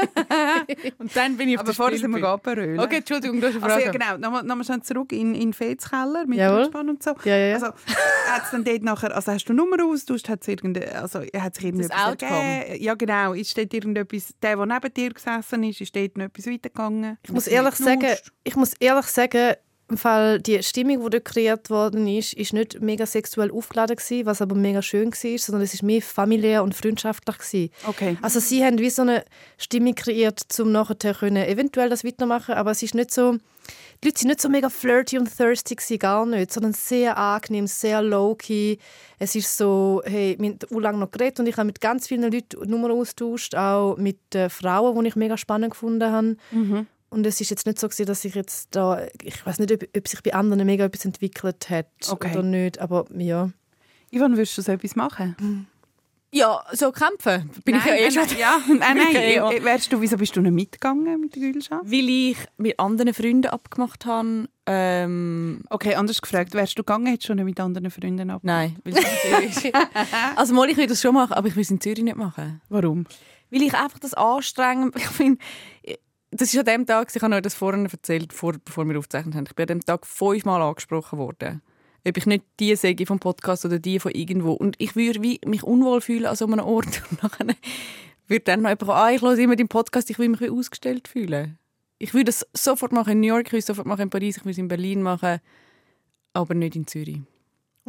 Und 1.00 1.16
dann 1.16 1.38
bin 1.38 1.50
ich 1.50 1.58
auf 1.58 1.64
Aber 1.64 1.74
vorher 1.74 1.98
sind 1.98 2.12
wir. 2.12 2.20
Gaperöl. 2.22 2.80
Okay, 2.80 2.98
Entschuldigung, 2.98 3.40
du 3.40 3.48
hast 3.48 3.56
eine 3.56 3.64
Also, 3.64 3.76
Frage. 3.86 3.86
ja, 3.86 3.92
genau. 3.92 4.18
Nochmal, 4.18 4.44
nochmal 4.44 4.66
schnell 4.66 4.82
zurück 4.82 5.12
in, 5.12 5.34
in 5.34 5.40
den 5.42 5.54
Fetskeller 5.54 6.26
mit 6.28 6.38
Jawohl. 6.40 6.60
Rückspann 6.64 6.90
und 6.90 7.02
so. 7.02 7.16
Ja, 7.24 7.36
ja, 7.38 7.48
ja. 7.48 7.54
Also, 7.56 7.68
hat's 8.32 8.52
dann 8.52 8.64
dort 8.64 8.84
nachher, 8.84 9.16
also 9.16 9.32
hast 9.32 9.46
du 9.46 9.54
Nummer 9.54 9.78
austauscht, 9.86 10.28
hat's 10.30 10.48
irgende, 10.48 10.94
also 10.96 11.22
hat 11.22 11.56
sich 11.56 11.66
irgendetwas 11.66 12.06
ergeben? 12.22 12.82
Ja, 12.84 12.94
genau. 12.96 13.34
Ist 13.34 13.58
dort 13.58 13.74
irgendetwas, 13.74 14.34
der, 14.42 14.58
der 14.58 14.66
neben 14.66 14.94
dir 14.94 15.14
gesessen 15.14 15.64
ist, 15.64 15.82
ist 15.82 15.96
dort 15.96 16.18
noch 16.18 16.26
etwas 16.26 16.46
weitergegangen? 16.48 17.18
Ich 17.24 17.32
muss 17.32 17.48
ehrlich 17.48 17.76
sagen, 17.76 18.09
ich 18.44 18.56
muss 18.56 18.74
ehrlich 18.80 19.08
sagen, 19.08 19.56
im 19.90 19.98
Fall 19.98 20.40
die 20.40 20.62
Stimmung, 20.62 21.04
die 21.04 21.10
dort 21.10 21.26
kreiert 21.26 21.70
worden 21.70 22.08
ist, 22.08 22.34
ist 22.34 22.54
nicht 22.54 22.80
mega 22.80 23.06
sexuell 23.06 23.52
aufgeladen 23.52 23.96
gewesen, 23.96 24.26
was 24.26 24.42
aber 24.42 24.56
mega 24.56 24.82
schön 24.82 25.12
war, 25.12 25.38
sondern 25.38 25.64
es 25.64 25.74
ist 25.74 25.84
mehr 25.84 26.02
familiär 26.02 26.64
und 26.64 26.76
freundschaftlich 26.76 27.38
gewesen. 27.38 27.70
Okay. 27.88 28.18
Also 28.22 28.40
sie 28.40 28.64
haben 28.64 28.78
wie 28.78 28.90
so 28.90 29.02
eine 29.02 29.26
Stimmung 29.58 29.96
kreiert, 29.96 30.44
um 30.60 30.72
nachher 30.72 31.16
können, 31.16 31.44
eventuell 31.44 31.90
das 31.90 32.04
weitermachen, 32.04 32.54
aber 32.54 32.72
es 32.72 32.84
ist 32.84 32.94
nicht 32.94 33.12
so, 33.12 33.38
die 34.04 34.08
Leute 34.08 34.20
sind 34.20 34.28
nicht 34.30 34.42
so 34.42 34.50
mega 34.50 34.70
flirty 34.70 35.18
und 35.18 35.36
thirsty 35.36 35.76
gewesen, 35.76 36.00
gar 36.00 36.26
nicht, 36.26 36.54
sondern 36.54 36.74
sehr 36.74 37.18
angenehm, 37.18 37.68
sehr 37.68 38.02
low-key. 38.02 38.78
Es 39.18 39.36
ist 39.36 39.58
so, 39.58 40.02
hey, 40.06 40.38
wir 40.40 40.52
haben 40.52 40.60
u 40.72 40.80
lang 40.80 41.00
noch 41.00 41.12
geredet 41.12 41.40
und 41.40 41.48
ich 41.48 41.58
habe 41.58 41.66
mit 41.66 41.82
ganz 41.82 42.08
vielen 42.08 42.32
Leuten 42.32 42.70
Nummern 42.70 42.92
austauscht, 42.92 43.56
auch 43.56 43.98
mit 43.98 44.36
äh, 44.36 44.50
Frauen, 44.50 45.02
die 45.02 45.10
ich 45.10 45.16
mega 45.16 45.36
spannend 45.36 45.72
gefunden 45.72 46.12
habe. 46.12 46.38
Und 47.10 47.26
es 47.26 47.42
ist 47.42 47.50
jetzt 47.50 47.66
nicht 47.66 47.80
so 47.80 47.88
gewesen, 47.88 48.06
dass 48.06 48.24
ich 48.26 48.36
jetzt 48.36 48.76
da, 48.76 49.08
ich 49.24 49.46
weiß 49.46 49.60
nicht, 49.60 49.72
ob, 49.72 49.84
ob 49.98 50.08
sich 50.08 50.22
bei 50.22 50.34
anderen 50.34 50.66
mega 50.66 50.86
etwas 50.86 51.06
entwickelt 51.06 51.70
hat 51.70 51.88
Okay. 52.10 52.32
oder 52.32 52.44
nicht, 52.44 52.80
aber 52.80 53.06
ja. 53.16 53.50
Ivan, 54.12 54.34
würdest 54.38 54.58
du 54.58 54.62
so 54.62 54.72
etwas 54.72 54.96
machen? 54.96 55.68
Ja, 56.32 56.64
so 56.74 56.92
kämpfen. 56.92 57.50
Bin 57.66 57.76
ich 57.78 57.86
ja 57.86 57.96
eh 57.96 58.12
schon. 58.12 58.26
Ja, 58.38 58.60
nein, 58.68 58.98
ich 58.98 59.04
nein. 59.04 59.14
ja 59.34 59.52
eh 59.52 59.56
äh, 59.58 59.64
Wärst 59.64 59.92
du, 59.92 60.00
wieso 60.00 60.16
bist 60.18 60.36
du 60.36 60.42
nicht 60.42 60.52
mitgegangen 60.54 61.20
mit 61.20 61.34
der 61.36 61.52
Gülschaft? 61.52 61.82
Weil 61.84 62.08
ich 62.10 62.38
mit 62.58 62.80
anderen 62.80 63.16
Freunden 63.16 63.48
abgemacht 63.48 64.06
habe. 64.06 64.48
Ähm, 64.68 65.64
Okay, 65.72 65.96
anders 65.96 66.22
gefragt. 66.22 66.54
Wärst 66.54 66.78
du 66.78 66.84
gegangen, 66.84 67.08
hättest 67.08 67.30
du 67.30 67.34
nicht 67.34 67.46
mit 67.46 67.60
anderen 67.60 67.90
Freunden 67.90 68.30
ab? 68.30 68.42
nein, 68.44 68.76
weil 68.84 68.94
es 68.94 69.00
in 69.00 69.32
Zürich 69.32 69.66
ist. 69.66 69.74
Also 70.36 70.54
mal, 70.54 70.70
ich 70.70 70.78
will 70.78 70.86
das 70.86 71.02
schon 71.02 71.16
machen, 71.16 71.34
aber 71.34 71.48
ich 71.48 71.56
will 71.56 71.64
es 71.64 71.72
in 71.72 71.82
Zürich 71.82 72.04
nicht 72.04 72.18
machen. 72.18 72.62
Warum? 72.70 73.06
Weil 73.50 73.64
ich 73.64 73.74
einfach 73.74 73.98
das 73.98 74.14
anstrengend 74.14 74.96
ich 74.98 75.08
finde, 75.08 75.42
das 76.40 76.54
ist 76.54 76.58
an 76.58 76.66
dem 76.66 76.86
Tag, 76.86 77.14
ich 77.14 77.22
habe 77.22 77.36
euch 77.36 77.42
das 77.42 77.54
vorhin 77.54 77.86
erzählt, 77.86 78.32
vor, 78.32 78.54
bevor 78.64 78.88
wir 78.88 78.98
aufgezeichnet 78.98 79.36
haben, 79.36 79.46
ich 79.46 79.56
bin 79.56 79.64
an 79.64 79.80
dem 79.80 79.86
Tag 79.86 80.08
fünfmal 80.08 80.62
angesprochen 80.62 81.20
worden. 81.20 81.62
Ob 82.08 82.16
ich 82.16 82.26
nicht 82.26 82.46
die 82.62 82.76
sage 82.78 83.06
vom 83.06 83.20
Podcast 83.20 83.66
oder 83.66 83.78
die 83.78 84.00
von 84.00 84.14
irgendwo. 84.14 84.54
Und 84.54 84.76
ich 84.78 84.96
würde 84.96 85.22
wie 85.22 85.42
mich 85.46 85.64
unwohl 85.64 86.00
fühlen 86.00 86.28
an 86.28 86.38
so 86.38 86.46
einem 86.46 86.62
Ort. 86.62 87.04
Und 87.12 87.24
nachher 87.24 87.48
wird 88.28 88.48
dann 88.48 88.62
noch 88.62 88.70
jemand 88.70 88.80
kommen, 88.80 88.92
ah, 88.92 89.12
ich 89.12 89.22
höre 89.22 89.38
immer 89.38 89.58
den 89.58 89.68
Podcast, 89.68 90.10
ich 90.10 90.18
will 90.18 90.30
mich 90.30 90.40
wie 90.40 90.50
ausgestellt 90.50 91.10
fühlen. 91.10 91.58
Ich 91.98 92.14
würde 92.14 92.26
das 92.26 92.48
sofort 92.54 92.94
machen 92.94 93.12
in 93.12 93.20
New 93.20 93.28
York, 93.28 93.48
ich 93.48 93.52
würde 93.52 93.60
es 93.60 93.66
sofort 93.66 93.88
machen 93.88 94.04
in 94.04 94.10
Paris, 94.10 94.38
ich 94.38 94.44
würde 94.44 94.52
es 94.52 94.58
in 94.58 94.70
Berlin 94.70 95.02
machen, 95.02 95.42
aber 96.32 96.54
nicht 96.54 96.78
in 96.78 96.88
Zürich. 96.88 97.20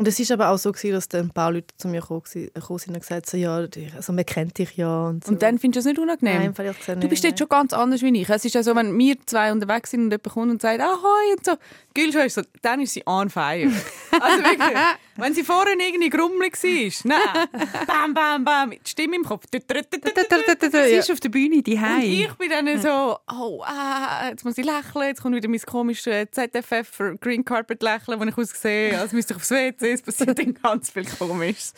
Und 0.00 0.08
es 0.08 0.18
ist 0.18 0.32
aber 0.32 0.48
auch 0.48 0.56
so, 0.56 0.72
gewesen, 0.72 0.92
dass 0.92 1.08
dann 1.08 1.26
ein 1.26 1.30
paar 1.30 1.52
Leute 1.52 1.76
zu 1.76 1.86
mir 1.86 2.00
gekommen 2.00 2.22
sind 2.24 2.48
und 2.56 3.00
gesagt 3.00 3.30
haben, 3.30 3.38
ja, 3.38 3.66
also, 3.94 4.14
man 4.14 4.24
kennt 4.24 4.56
dich 4.56 4.74
ja. 4.78 5.08
Und, 5.08 5.24
so. 5.24 5.32
Und 5.32 5.42
dann 5.42 5.58
findest 5.58 5.84
du 5.84 5.90
das 5.90 5.92
nicht 5.92 6.02
unangenehm? 6.02 6.54
Nein, 6.56 6.74
gesagt 6.74 7.04
Du 7.04 7.06
bist 7.06 7.22
dort 7.22 7.38
schon 7.38 7.50
ganz 7.50 7.74
anders 7.74 8.00
wie 8.00 8.18
ich. 8.18 8.30
Es 8.30 8.42
ist 8.42 8.54
ja 8.54 8.62
so, 8.62 8.74
wenn 8.74 8.98
wir 8.98 9.16
zwei 9.26 9.52
unterwegs 9.52 9.90
sind 9.90 10.04
und 10.04 10.10
jemand 10.10 10.22
kommt 10.22 10.50
und 10.52 10.62
sagt 10.62 10.80
«Ahoi» 10.80 11.36
und 11.36 11.44
so, 11.44 11.52
Gülscha 11.92 12.20
ist 12.20 12.36
so, 12.36 12.42
dann 12.62 12.80
ist 12.80 12.94
sie 12.94 13.02
on 13.06 13.28
fire. 13.28 13.70
Also 14.12 14.42
wirklich, 14.42 14.78
wenn 15.20 15.34
sie 15.34 15.44
vorhin 15.44 15.80
irgendwie 15.80 16.10
grummelig 16.10 16.62
war, 16.62 16.92
nein, 17.04 17.48
bam, 17.86 18.14
bam, 18.14 18.44
bam, 18.44 18.70
die 18.70 18.78
Stimme 18.84 19.16
im 19.16 19.24
Kopf. 19.24 19.44
Sie 20.90 20.96
ist 20.96 21.10
auf 21.10 21.20
der 21.20 21.28
Bühne, 21.28 21.62
die 21.62 21.76
Und 21.76 22.02
ich 22.02 22.34
bin 22.34 22.50
dann 22.50 22.80
so, 22.80 23.18
oh, 23.30 23.62
ah, 23.64 24.28
jetzt 24.30 24.44
muss 24.44 24.58
ich 24.58 24.64
lächeln, 24.64 25.06
jetzt 25.08 25.22
kommt 25.22 25.36
wieder 25.36 25.48
mein 25.48 25.60
komisches 25.60 26.28
ZFF 26.30 26.88
für 26.90 27.16
Green 27.16 27.44
Carpet 27.44 27.82
lächeln, 27.82 28.20
wo 28.20 28.24
ich 28.24 28.36
aussehe, 28.36 28.98
als 28.98 29.12
müsste 29.12 29.34
ich 29.34 29.36
aufs 29.36 29.50
WC, 29.50 29.92
es 29.92 30.02
passiert 30.02 30.38
dann 30.38 30.54
ganz 30.54 30.90
viel 30.90 31.04
Komisches. 31.04 31.74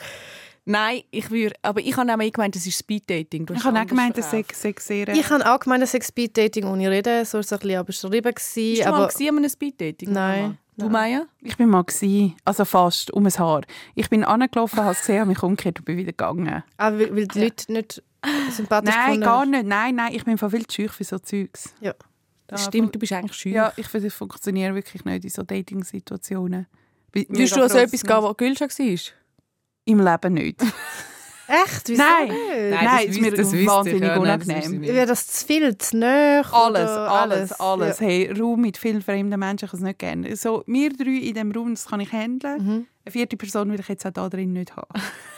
Nein, 0.65 1.03
ich 1.11 1.29
würde, 1.31 1.55
aber 1.63 1.81
ich 1.81 1.97
habe 1.97 2.13
auch 2.13 2.17
mal 2.17 2.31
gemeint, 2.31 2.55
das 2.55 2.67
ist 2.67 2.79
Speeddating. 2.79 3.47
Du 3.47 3.55
Ich 3.55 3.65
habe 3.65 3.81
auch 3.81 3.87
gemeint, 3.87 4.17
das 4.17 4.31
sei, 4.31 4.45
sei 4.53 4.75
sehr... 4.79 5.09
Ich 5.09 5.29
habe 5.29 5.45
auch 5.53 5.59
gemeint, 5.59 5.87
Sex 5.89 6.09
Speed 6.09 6.37
Dating 6.39 6.65
ohne 6.67 6.89
Reden, 6.89 7.25
so 7.25 7.35
war 7.35 7.41
es 7.41 7.53
ein 7.53 7.59
bisschen 7.59 7.81
auch 7.81 7.85
beschrieben. 7.85 8.33
Gewesen, 8.33 8.71
Bist 8.71 8.83
du 8.83 8.87
aber 8.87 8.99
mal 8.99 9.07
gewesen 9.09 9.29
an 9.31 9.37
einem 9.39 9.51
Speeddating? 9.51 10.13
Nein, 10.13 10.59
Du. 10.77 10.89
Maya? 10.89 11.27
Ich 11.43 11.57
bin 11.59 11.69
mal 11.69 11.83
gsi, 11.85 12.35
also 12.47 12.65
fast 12.65 13.13
um 13.13 13.27
ein 13.27 13.33
Haar. 13.39 13.61
Ich 13.95 14.09
bin 14.09 14.25
angelaufen, 14.25 14.79
habe 14.81 14.93
es 14.93 15.01
gesehen, 15.01 15.21
habe 15.21 15.29
mich 15.29 15.43
umgekehrt 15.43 15.79
und 15.81 15.85
bin 15.85 15.99
wieder 15.99 16.13
gegangen. 16.13 16.63
auch 16.79 16.93
weil, 16.93 17.15
weil 17.15 17.27
die 17.29 17.41
Leute 17.43 17.71
nicht 17.73 18.03
sympathisch 18.51 18.95
Nein, 18.95 19.21
gar 19.21 19.45
nicht. 19.45 19.67
Nein, 19.67 19.97
nein, 19.97 20.15
ich 20.15 20.25
bin 20.25 20.39
von 20.39 20.51
viel 20.51 20.67
zu 20.67 20.77
schüch 20.83 20.93
für 20.93 21.05
so 21.05 21.19
Zeugs. 21.19 21.75
Ja. 21.81 21.95
Da- 22.47 22.57
Stimmt, 22.57 22.95
du 22.95 22.99
bist 22.99 23.13
eigentlich 23.13 23.35
schön. 23.37 23.53
Ja, 23.53 23.73
ich 23.77 23.87
finde, 23.87 24.07
das 24.09 24.15
funktioniert 24.17 24.75
wirklich 24.75 25.05
nicht 25.05 25.25
in 25.25 25.31
so 25.31 25.43
Dating-Situationen. 25.43 26.67
Würdest 27.13 27.55
du 27.57 27.63
an 27.63 27.69
so 27.69 27.77
etwas 27.79 28.03
gehen, 28.03 28.23
wo 28.23 28.33
Gülscha 28.33 28.65
war? 28.67 28.99
Im 29.85 30.01
Leben 30.01 30.35
nicht. 30.35 30.61
Echt? 31.49 31.89
Wieso 31.89 32.03
Nein. 32.03 32.29
nicht? 32.29 32.83
Nein, 32.83 33.09
es 33.09 33.17
ist 33.17 33.53
mir 33.53 33.67
wahnsinnig 33.67 34.17
unangenehm. 34.17 34.81
Wäre 34.83 35.07
das 35.07 35.27
zu 35.27 35.47
viel, 35.47 35.77
zu 35.77 35.99
nah? 35.99 36.41
Alles, 36.41 36.91
oder 36.91 37.11
alles, 37.11 37.53
alles. 37.61 37.99
Ja. 37.99 38.07
Hey, 38.07 38.33
Raum 38.33 38.61
mit 38.61 38.79
vielen 38.79 39.03
fremden 39.03 39.39
Menschen, 39.39 39.67
ich 39.67 39.71
kann 39.71 39.81
es 39.81 39.85
nicht 39.85 39.99
gerne. 39.99 40.37
So, 40.37 40.63
wir 40.67 40.91
drei 40.91 41.11
in 41.11 41.35
diesem 41.35 41.53
Raum, 41.53 41.75
das 41.75 41.87
kann 41.87 42.01
ich 42.01 42.13
handeln. 42.13 42.65
Mhm. 42.65 42.87
Eine 43.05 43.13
vierte 43.13 43.37
Person 43.37 43.71
will 43.71 43.81
ich 43.81 43.89
jetzt 43.89 44.07
auch 44.07 44.13
da 44.13 44.29
drin 44.29 44.53
nicht 44.53 44.75
haben. 44.77 44.89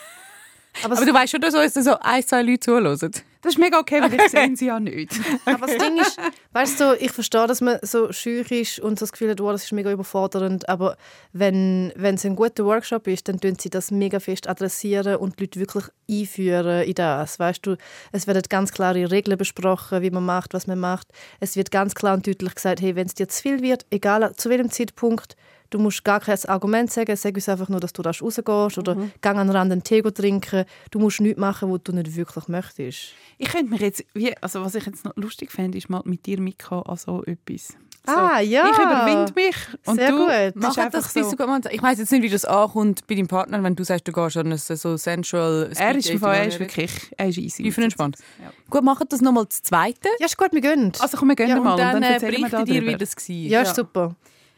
Aber, 0.83 0.97
Aber 0.97 1.07
du 1.07 1.15
weißt 1.15 1.33
schon, 1.33 1.41
dass 1.41 1.55
uns 1.55 1.75
so 1.75 1.97
ein, 2.01 2.23
zwei 2.27 2.43
Leute 2.43 2.61
zuhören. 2.61 3.13
Das 3.45 3.53
ist 3.53 3.59
mega 3.59 3.79
okay, 3.79 4.01
weil 4.01 4.15
ich 4.15 4.31
sehe 4.31 4.57
sie 4.57 4.67
ja 4.67 4.81
nicht. 4.81 5.13
Aber 5.45 5.67
das 5.67 5.77
Ding 5.77 5.99
ist, 5.99 6.19
weißt 6.53 6.81
du, 6.81 6.97
ich 6.99 7.13
verstehe, 7.13 7.47
dass 7.47 7.61
man 7.61 7.79
so 7.83 8.11
schüch 8.11 8.51
ist 8.51 8.81
und 8.81 8.99
so 8.99 9.05
das 9.05 9.13
Gefühl 9.13 9.31
hat, 9.31 9.41
oh, 9.43 9.53
das 9.53 9.65
ist 9.65 9.73
mega 9.73 9.93
überfordernd. 9.93 10.67
Aber 10.67 10.97
wenn, 11.35 11.93
wenn 11.95 12.15
es 12.15 12.25
ein 12.25 12.37
guter 12.37 12.65
Workshop 12.65 13.07
ist, 13.07 13.29
dann 13.29 13.39
tun 13.39 13.57
sie 13.61 13.69
das 13.69 13.91
mega 13.91 14.19
fest 14.19 14.49
adressieren 14.49 15.17
und 15.17 15.39
die 15.39 15.45
Leute 15.45 15.61
wirklich 15.61 15.85
einführen 16.11 16.85
in 16.85 16.95
das. 16.95 17.39
Weißt 17.39 17.67
du, 17.67 17.77
es 18.13 18.27
werden 18.27 18.43
ganz 18.49 18.73
klare 18.73 19.11
Regeln 19.11 19.37
besprochen, 19.37 20.01
wie 20.01 20.11
man 20.11 20.25
macht, 20.25 20.55
was 20.55 20.67
man 20.67 20.81
macht. 20.81 21.09
Es 21.39 21.55
wird 21.55 21.71
ganz 21.71 21.95
klar 21.95 22.15
und 22.15 22.27
deutlich 22.27 22.55
gesagt, 22.55 22.81
hey, 22.81 22.97
wenn 22.97 23.07
es 23.07 23.15
dir 23.15 23.29
zu 23.29 23.43
viel 23.43 23.61
wird, 23.61 23.85
egal 23.91 24.35
zu 24.37 24.49
welchem 24.49 24.71
Zeitpunkt, 24.71 25.37
Du 25.71 25.79
musst 25.79 26.05
gar 26.05 26.21
kein 26.21 26.39
Argument 26.47 26.91
sagen, 26.93 27.17
sag 27.17 27.35
uns 27.35 27.49
einfach 27.49 27.69
nur, 27.69 27.81
dass 27.81 27.93
du 27.93 28.03
raus 28.03 28.23
rausgehst 28.23 28.79
oder 28.79 28.95
Mhm. 28.95 29.13
gang 29.21 29.39
an 29.39 29.49
den 29.49 29.57
Rand 29.57 29.73
einen 29.73 29.83
Tee 29.83 30.03
trinken. 30.03 30.65
Du 30.91 30.99
musst 31.01 31.21
nichts 31.21 31.41
machen, 31.41 31.71
was 31.73 31.81
du 31.83 31.93
nicht 31.93 32.15
wirklich 32.15 32.47
möchtest. 32.49 33.09
Ich 33.39 33.49
könnte 33.49 33.71
mich 33.71 33.81
jetzt, 33.81 34.05
wie, 34.15 34.37
also 34.39 34.65
was 34.65 34.75
ich 34.77 34.87
jetzt 34.87 35.05
noch 35.05 35.17
lustig 35.17 35.51
fände, 35.51 35.77
ist 35.79 35.89
mal 35.91 36.03
mit 36.05 36.27
dir 36.27 36.41
mitkommen 36.41 36.85
an 36.85 36.97
so 36.97 37.25
etwas. 37.25 37.69
So, 38.07 38.13
Ah, 38.13 38.39
ja. 38.41 38.71
Ich 38.71 38.77
überwinde 38.79 39.33
mich 39.35 39.57
und 39.87 39.97
Sehr 39.97 40.11
du 40.11 40.19
gut. 40.19 40.29
Mach 40.57 40.75
das 40.91 41.13
so. 41.15 41.23
so. 41.23 41.37
Ich 41.71 41.83
weiß 41.83 41.99
jetzt 41.99 42.13
nicht, 42.13 42.23
wie 42.23 42.29
das 42.29 42.45
ankommt 42.45 43.07
bei 43.07 43.15
deinem 43.15 43.29
Partner, 43.29 43.63
wenn 43.63 43.75
du 43.75 43.83
sagst, 43.83 44.07
du 44.07 44.13
gehst 44.13 44.37
an 44.37 44.53
ein 44.53 44.59
so 44.59 44.97
sensual 44.99 45.71
Er 45.75 45.97
ist, 45.97 46.11
im 46.11 46.21
Fall, 46.21 46.37
er 46.37 46.47
ist 46.49 46.61
wirklich 46.61 46.93
er 47.17 47.29
ist 47.31 47.39
easy. 47.39 47.63
tiefenentspannt. 47.63 48.19
Ja. 48.43 48.53
Gut, 48.69 48.85
macht 48.85 49.11
das 49.11 49.23
nochmal 49.23 49.47
das 49.47 49.63
Zweite. 49.63 50.11
Ja, 50.21 50.27
ist 50.27 50.37
gut, 50.37 50.53
wir 50.53 50.61
gehen. 50.61 50.93
Also 50.99 51.17
komm, 51.17 51.29
wir 51.29 51.35
gehen 51.37 51.49
Ja, 51.49 51.59
mal 51.59 51.73
und 51.73 51.79
dann, 51.79 52.03
äh, 52.03 52.13
erzählen 52.13 52.33
wir 52.33 52.39
berichte 52.51 52.65
dir, 52.67 52.83
wie 52.83 52.87
darüber. 52.87 52.99
das 52.99 53.17
war. 53.17 53.35
ja, 53.35 53.63
ist 53.63 53.75
super. 53.75 54.15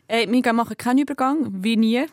Äh, 0.08 0.26
wir 0.28 0.52
machen 0.52 0.76
keinen 0.76 0.98
Übergang, 0.98 1.48
wie 1.50 1.76
nie. 1.76 2.06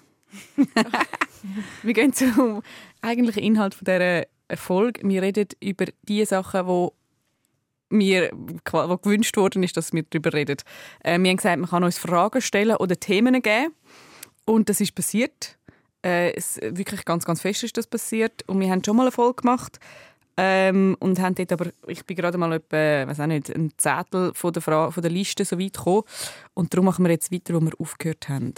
wir 1.84 1.94
gehen 1.94 2.14
zum 2.14 2.64
eigentlichen 3.02 3.44
Inhalt 3.44 3.76
von 3.76 3.86
dieser 3.86 4.26
Folge. 4.56 5.02
Wir 5.08 5.22
reden 5.22 5.48
über 5.60 5.86
die 6.04 6.26
Sachen, 6.26 6.68
wo 6.68 6.94
mir 7.90 8.32
wo 8.34 8.98
gewünscht 8.98 9.38
worden 9.38 9.64
ist, 9.64 9.78
dass 9.78 9.94
wir 9.94 10.04
darüber 10.04 10.34
reden. 10.34 10.58
Äh, 11.04 11.20
wir 11.20 11.30
haben 11.30 11.38
gesagt, 11.38 11.60
man 11.60 11.70
kann 11.70 11.84
uns 11.84 11.98
Fragen 11.98 12.42
stellen 12.42 12.76
oder 12.78 13.00
Themen 13.00 13.42
geben. 13.42 13.74
Und 14.46 14.70
das 14.70 14.82
ist 14.82 14.96
passiert. 14.96 15.58
Äh, 16.04 16.34
es, 16.34 16.60
wirklich 16.62 17.06
ganz, 17.06 17.26
ganz 17.26 17.42
fest 17.42 17.64
ist 17.64 17.78
das 17.78 17.88
passiert. 17.88 18.44
Und 18.48 18.60
wir 18.60 18.70
haben 18.70 18.84
schon 18.84 18.98
mal 18.98 19.04
eine 19.04 19.12
Folge 19.12 19.42
gemacht. 19.42 19.80
Ähm, 20.36 20.98
und 21.00 21.20
haben 21.20 21.36
dort 21.36 21.52
aber, 21.52 21.68
ich 21.86 22.06
bin 22.06 22.18
gerade 22.18 22.38
mal 22.38 22.54
etwa, 22.54 23.08
weiß 23.08 23.20
auch 23.20 23.28
nicht, 23.28 23.56
ein 23.56 23.72
Zettel 23.78 24.32
von 24.34 24.52
der, 24.52 24.62
Fra 24.62 24.90
von 24.90 25.04
der 25.04 25.12
Liste 25.12 25.46
so 25.46 25.60
weit 25.60 25.74
gekommen. 25.74 26.04
Und 26.54 26.74
darum 26.74 26.86
machen 26.86 27.06
wir 27.06 27.12
jetzt 27.12 27.32
weiter, 27.32 27.54
wo 27.54 27.62
wir 27.62 27.74
aufgehört 27.78 28.30
haben. 28.30 28.54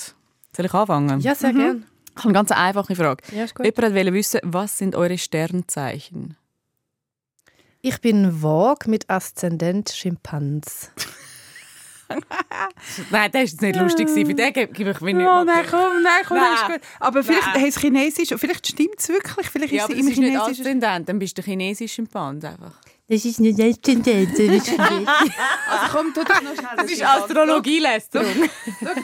Soll 0.56 0.66
ich 0.66 0.74
anfangen? 0.74 1.20
Ja, 1.20 1.36
sehr 1.36 1.52
gern. 1.52 1.86
Ich 2.12 2.20
habe 2.20 2.30
eine 2.30 2.34
ganz 2.34 2.52
einfache 2.52 2.96
Frage. 2.96 3.24
Ja, 3.36 3.44
ist 3.44 3.56
gut. 3.56 3.66
Jemand 3.66 3.94
wollte 3.94 4.14
wissen, 4.14 4.40
was 4.44 4.78
sind 4.78 4.96
eure 4.96 5.18
Sternzeichen? 5.18 6.38
Ich 7.82 8.00
bin 8.00 8.40
Vogue 8.40 8.88
mit 8.90 9.10
Aszendent 9.10 9.90
Schimpans. 9.90 10.92
Nein, 13.10 13.32
das 13.32 13.44
ist 13.44 13.52
jetzt 13.54 13.62
nicht 13.62 13.80
lustig. 13.80 14.10
Für 14.10 14.24
den 14.34 14.54
gebe 14.54 14.92
ich 14.92 15.02
mir 15.02 15.14
nicht 15.14 15.28
Oh, 15.28 15.44
nein, 15.44 15.66
komm, 15.70 16.04
nein, 16.04 16.24
komm, 16.28 16.38
Nein. 16.38 16.48
das 16.54 16.62
ist 16.62 16.68
gut. 16.68 16.82
Aber 17.00 17.24
vielleicht 17.24 17.48
Nein. 17.54 17.62
heißt 17.64 17.78
es 17.78 17.82
Chinesisch, 17.82 18.30
vielleicht 18.38 18.68
stimmt 18.68 18.96
es 19.00 19.10
wirklich, 19.10 19.48
vielleicht 19.50 19.74
Ja, 19.74 19.86
ist 19.86 19.92
es 19.94 20.00
im 20.00 20.08
ist 20.08 20.18
nicht 20.18 20.30
Chinesischen. 20.32 20.62
Aszendent, 20.66 21.10
dann 21.10 21.20
bist 21.20 21.38
du 21.38 21.42
chinesisch 21.42 21.94
Schimpanse 21.94 22.50
einfach. 22.50 22.74
Das 23.08 23.24
ist 23.24 23.40
eine 23.40 23.54
Tendenz. 23.54 24.38
Also 24.40 25.92
komm, 25.92 26.14
tu 26.14 26.24
doch 26.24 26.42
noch 26.42 26.56
schnell. 26.56 26.76
Das 26.78 26.92
ist 26.92 27.04
Astrologielästerung. 27.06 28.50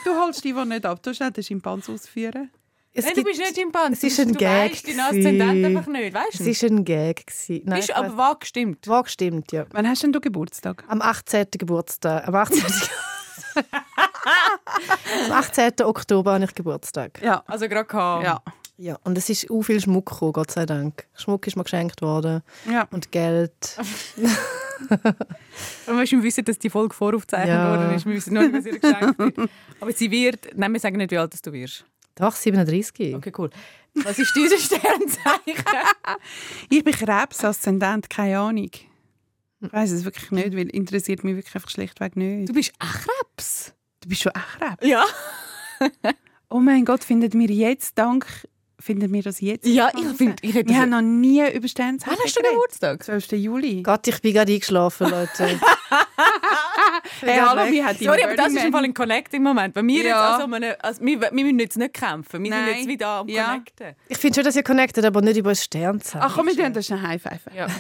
Du 0.03 0.15
holst 0.15 0.43
die, 0.43 0.53
die 0.53 0.65
nicht 0.65 0.85
ab. 0.85 1.03
Du 1.03 1.13
schnell 1.13 1.31
den 1.31 1.43
Schimpanz 1.43 1.87
ausführen. 1.89 2.49
Es 2.93 3.06
Nein, 3.06 3.13
du 3.15 3.23
gibt- 3.23 3.27
bist 3.38 3.39
nicht 3.39 3.56
Schimpanse. 3.56 4.06
Es 4.08 4.13
ist 4.13 4.19
ein 4.19 4.34
du 4.34 4.39
Gag 4.39 4.71
weißt 4.73 4.88
Aszendent 4.99 5.39
gewesen. 5.39 5.77
einfach 5.77 5.88
nicht, 5.91 6.13
weißt 6.13 6.41
Es 6.41 6.60
du? 6.60 6.69
war 6.69 6.77
ein 6.77 6.86
Gag. 6.86 7.25
gewesen. 7.25 7.62
Nein, 7.65 7.75
Bist 7.80 7.89
ich 7.89 7.95
aber 7.95 8.17
wahr 8.17 8.38
gestimmt. 8.39 8.88
Wahr 8.88 9.04
gestimmt, 9.04 9.51
ja. 9.54 9.65
Wann 9.71 9.88
hast 9.88 10.04
denn 10.04 10.12
du 10.12 10.19
Geburtstag? 10.19 10.84
Am 10.89 11.01
18. 11.01 11.47
Geburtstag. 11.51 12.27
Am 12.27 12.36
18. 12.36 12.63
Am 15.25 15.32
18. 15.32 15.71
Oktober 15.84 16.34
habe 16.34 16.43
ich 16.43 16.54
Geburtstag. 16.54 17.21
Ja. 17.21 17.43
Also 17.47 17.67
gerade 17.69 17.86
gehabt. 17.88 18.23
Ja. 18.25 18.41
Ja, 18.77 18.97
und 19.04 19.15
es 19.15 19.30
ist 19.30 19.49
auch 19.51 19.62
viel 19.62 19.80
Schmuck 19.80 20.10
gekommen, 20.10 20.34
Gott 20.34 20.49
sei 20.51 20.65
Dank. 20.65 21.06
Schmuck 21.15 21.45
ist 21.45 21.56
mir 21.56 21.63
geschenkt 21.63 22.01
worden 22.01 22.41
ja. 22.67 22.88
und 22.91 23.12
Geld. 23.12 23.77
Aber 24.89 25.13
wir 25.86 25.93
müssen 25.93 26.23
wissen, 26.23 26.43
dass 26.45 26.58
die 26.58 26.69
Folge 26.71 26.95
voraufgezeichnet 26.95 27.49
Ja. 27.49 27.69
worden 27.69 27.93
ist. 27.95 28.06
Wir 28.08 28.15
wissen 28.15 28.34
noch 28.34 28.41
nicht, 28.41 28.54
was 28.56 28.65
ihr 28.65 28.80
geschenkt 28.80 29.19
wird. 29.19 29.49
Aber 29.80 29.91
sie 29.91 30.10
wird... 30.10 30.47
Nein, 30.58 30.73
wir 30.73 30.80
sagen 30.80 30.97
nicht, 30.97 31.12
wie 31.12 31.17
alt 31.19 31.45
du 31.45 31.54
wirst. 31.54 31.86
Doch, 32.15 32.36
37. 32.36 33.15
Okay, 33.15 33.32
cool. 33.38 33.50
Was 33.95 34.19
ist 34.19 34.36
unser 34.38 34.58
Sternzeichen? 34.60 35.63
Ich 36.69 36.84
bin 36.84 36.93
Krebs, 36.93 37.43
Aszendent, 37.43 38.10
keine 38.10 38.39
Ahnung. 38.39 38.69
Ich 39.63 39.71
weiß 39.74 39.91
es 39.91 40.06
wirklich 40.06 40.32
nicht, 40.32 40.56
weil 40.56 40.69
interessiert 40.69 41.24
mich 41.24 41.36
wirklich 41.36 41.54
einfach 41.56 41.69
schlichtweg 41.69 42.15
nicht. 42.15 42.50
Du 42.50 42.54
bist 42.54 42.74
auch 42.80 42.88
Krebs. 42.93 43.74
Du 44.02 44.10
bist 44.10 44.21
schon 44.24 44.32
echt 44.34 44.60
Krebs. 44.60 44.88
Ja. 44.88 45.06
Oh 46.54 46.60
mein 46.60 46.84
Gott, 46.84 47.02
findet 47.02 47.34
mir 47.34 47.50
jetzt 47.50 47.97
dank, 47.97 48.28
findet 48.78 49.10
mir 49.10 49.24
das 49.24 49.39
jetzt? 49.39 49.65
Ja, 49.65 49.89
ich 49.95 50.06
finde... 50.17 50.36
Ich 50.41 50.54
hätte 50.54 50.67
Wir 50.69 50.82
haben 50.82 50.89
noch 50.89 51.02
nie 51.02 51.41
über 51.50 51.65
Sternzeichen 51.69 52.17
Wann 52.17 52.26
hast 52.26 52.36
du. 52.38 52.41
Geburtstag? 52.43 53.04
12. 53.06 53.32
Juli. 53.32 53.84
Gott, 53.84 54.06
ich 54.10 54.21
bin 54.21 54.34
gerade 54.34 54.52
eingeschlafen, 54.52 55.10
Leute. 55.10 55.58
Hey, 57.21 57.39
hallo, 57.39 57.71
wie 57.71 57.83
hat 57.83 57.97
Sorry, 57.97 58.23
aber 58.23 58.35
das 58.35 58.53
ist 58.53 58.63
im 58.63 58.71
Fall 58.71 58.83
ein 58.83 58.93
Connect 58.93 59.33
im 59.33 59.43
Moment. 59.43 59.73
Bei 59.73 59.81
mir 59.83 60.03
Ja. 60.03 60.07
jetzt 60.07 60.35
also, 60.35 60.47
meine, 60.47 60.83
also 60.83 61.01
wir, 61.03 61.21
wir 61.21 61.31
müssen 61.31 61.59
jetzt 61.59 61.77
nicht 61.77 61.93
kämpfen. 61.93 62.43
Wir 62.43 62.49
Nein. 62.49 62.65
sind 62.65 62.75
jetzt 62.77 62.87
wieder 62.87 63.07
am 63.07 63.27
Ja. 63.27 63.45
Connecten. 63.49 63.95
Ich 64.07 64.17
finde 64.17 64.35
schon, 64.35 64.43
dass 64.43 64.55
ihr 64.55 64.63
connectet, 64.63 65.05
aber 65.05 65.21
nicht 65.21 65.37
über 65.37 65.49
ein 65.51 65.55
Sternzeichen. 65.55 66.21
Ach 66.23 66.35
komm, 66.35 66.47
wir 66.47 66.55
tun 66.55 66.73
das 66.73 66.85
schnell 66.85 67.01
High 67.01 67.21
Five. 67.21 67.41
Ja. 67.55 67.67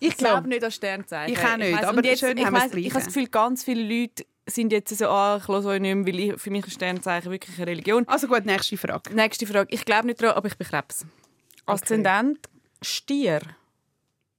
Ich 0.00 0.10
Ich 0.10 0.16
glaube 0.16 0.48
nicht 0.48 0.62
an 0.62 0.70
Sternzeichen. 0.70 1.32
Ich 1.32 1.44
auch 1.44 1.56
nicht, 1.56 1.76
weiss, 1.76 1.84
aber 1.84 2.04
jetzt, 2.04 2.20
schön 2.20 2.38
ich, 2.38 2.44
wir 2.44 2.52
weiss, 2.52 2.72
ich 2.72 2.84
habe 2.90 2.94
das 3.04 3.06
Gefühl, 3.06 3.26
ganz 3.26 3.64
viele 3.64 3.82
Leute 3.82 4.24
sind 4.46 4.72
jetzt 4.72 4.96
so, 4.96 5.08
ah, 5.08 5.40
ich 5.42 5.48
höre 5.48 5.64
euch 5.64 5.80
nicht 5.80 5.92
mehr, 5.92 6.06
weil 6.06 6.20
ich, 6.20 6.40
für 6.40 6.50
mich 6.50 6.64
ist 6.68 6.74
Sternzeichen 6.74 7.32
wirklich 7.32 7.56
eine 7.58 7.66
Religion. 7.66 8.06
Also 8.06 8.28
gut, 8.28 8.46
nächste 8.46 8.76
Frage. 8.76 9.12
Nächste 9.12 9.44
Frage. 9.44 9.66
Ich 9.74 9.84
glaube 9.84 10.06
nicht 10.06 10.22
daran, 10.22 10.36
aber 10.36 10.46
ich 10.46 10.56
bin 10.56 10.68
Krebs. 10.68 11.04
Aszendent 11.66 12.38
Stier. 12.80 13.40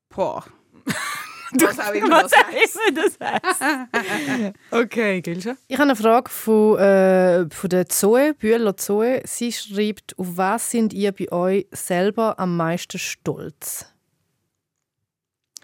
Boah. 0.07 0.45
Was 1.53 1.79
auch 1.79 1.93
immer 1.93 2.23
das 2.23 2.31
immer 2.33 3.01
das 3.01 3.17
heisst. 3.19 4.53
okay, 4.71 5.21
Gilscha. 5.21 5.55
Ich 5.67 5.77
habe 5.77 5.89
eine 5.89 5.95
Frage 5.95 6.29
von, 6.29 6.77
äh, 6.77 7.49
von 7.49 7.69
der 7.69 7.87
Zoe, 7.87 8.33
Bühler 8.33 8.77
Zoe. 8.77 9.21
Sie 9.25 9.51
schreibt, 9.51 10.17
auf 10.17 10.27
was 10.37 10.71
sind 10.71 10.93
ihr 10.93 11.11
bei 11.11 11.31
euch 11.31 11.67
selber 11.71 12.39
am 12.39 12.57
meisten 12.57 12.99
stolz? 12.99 13.85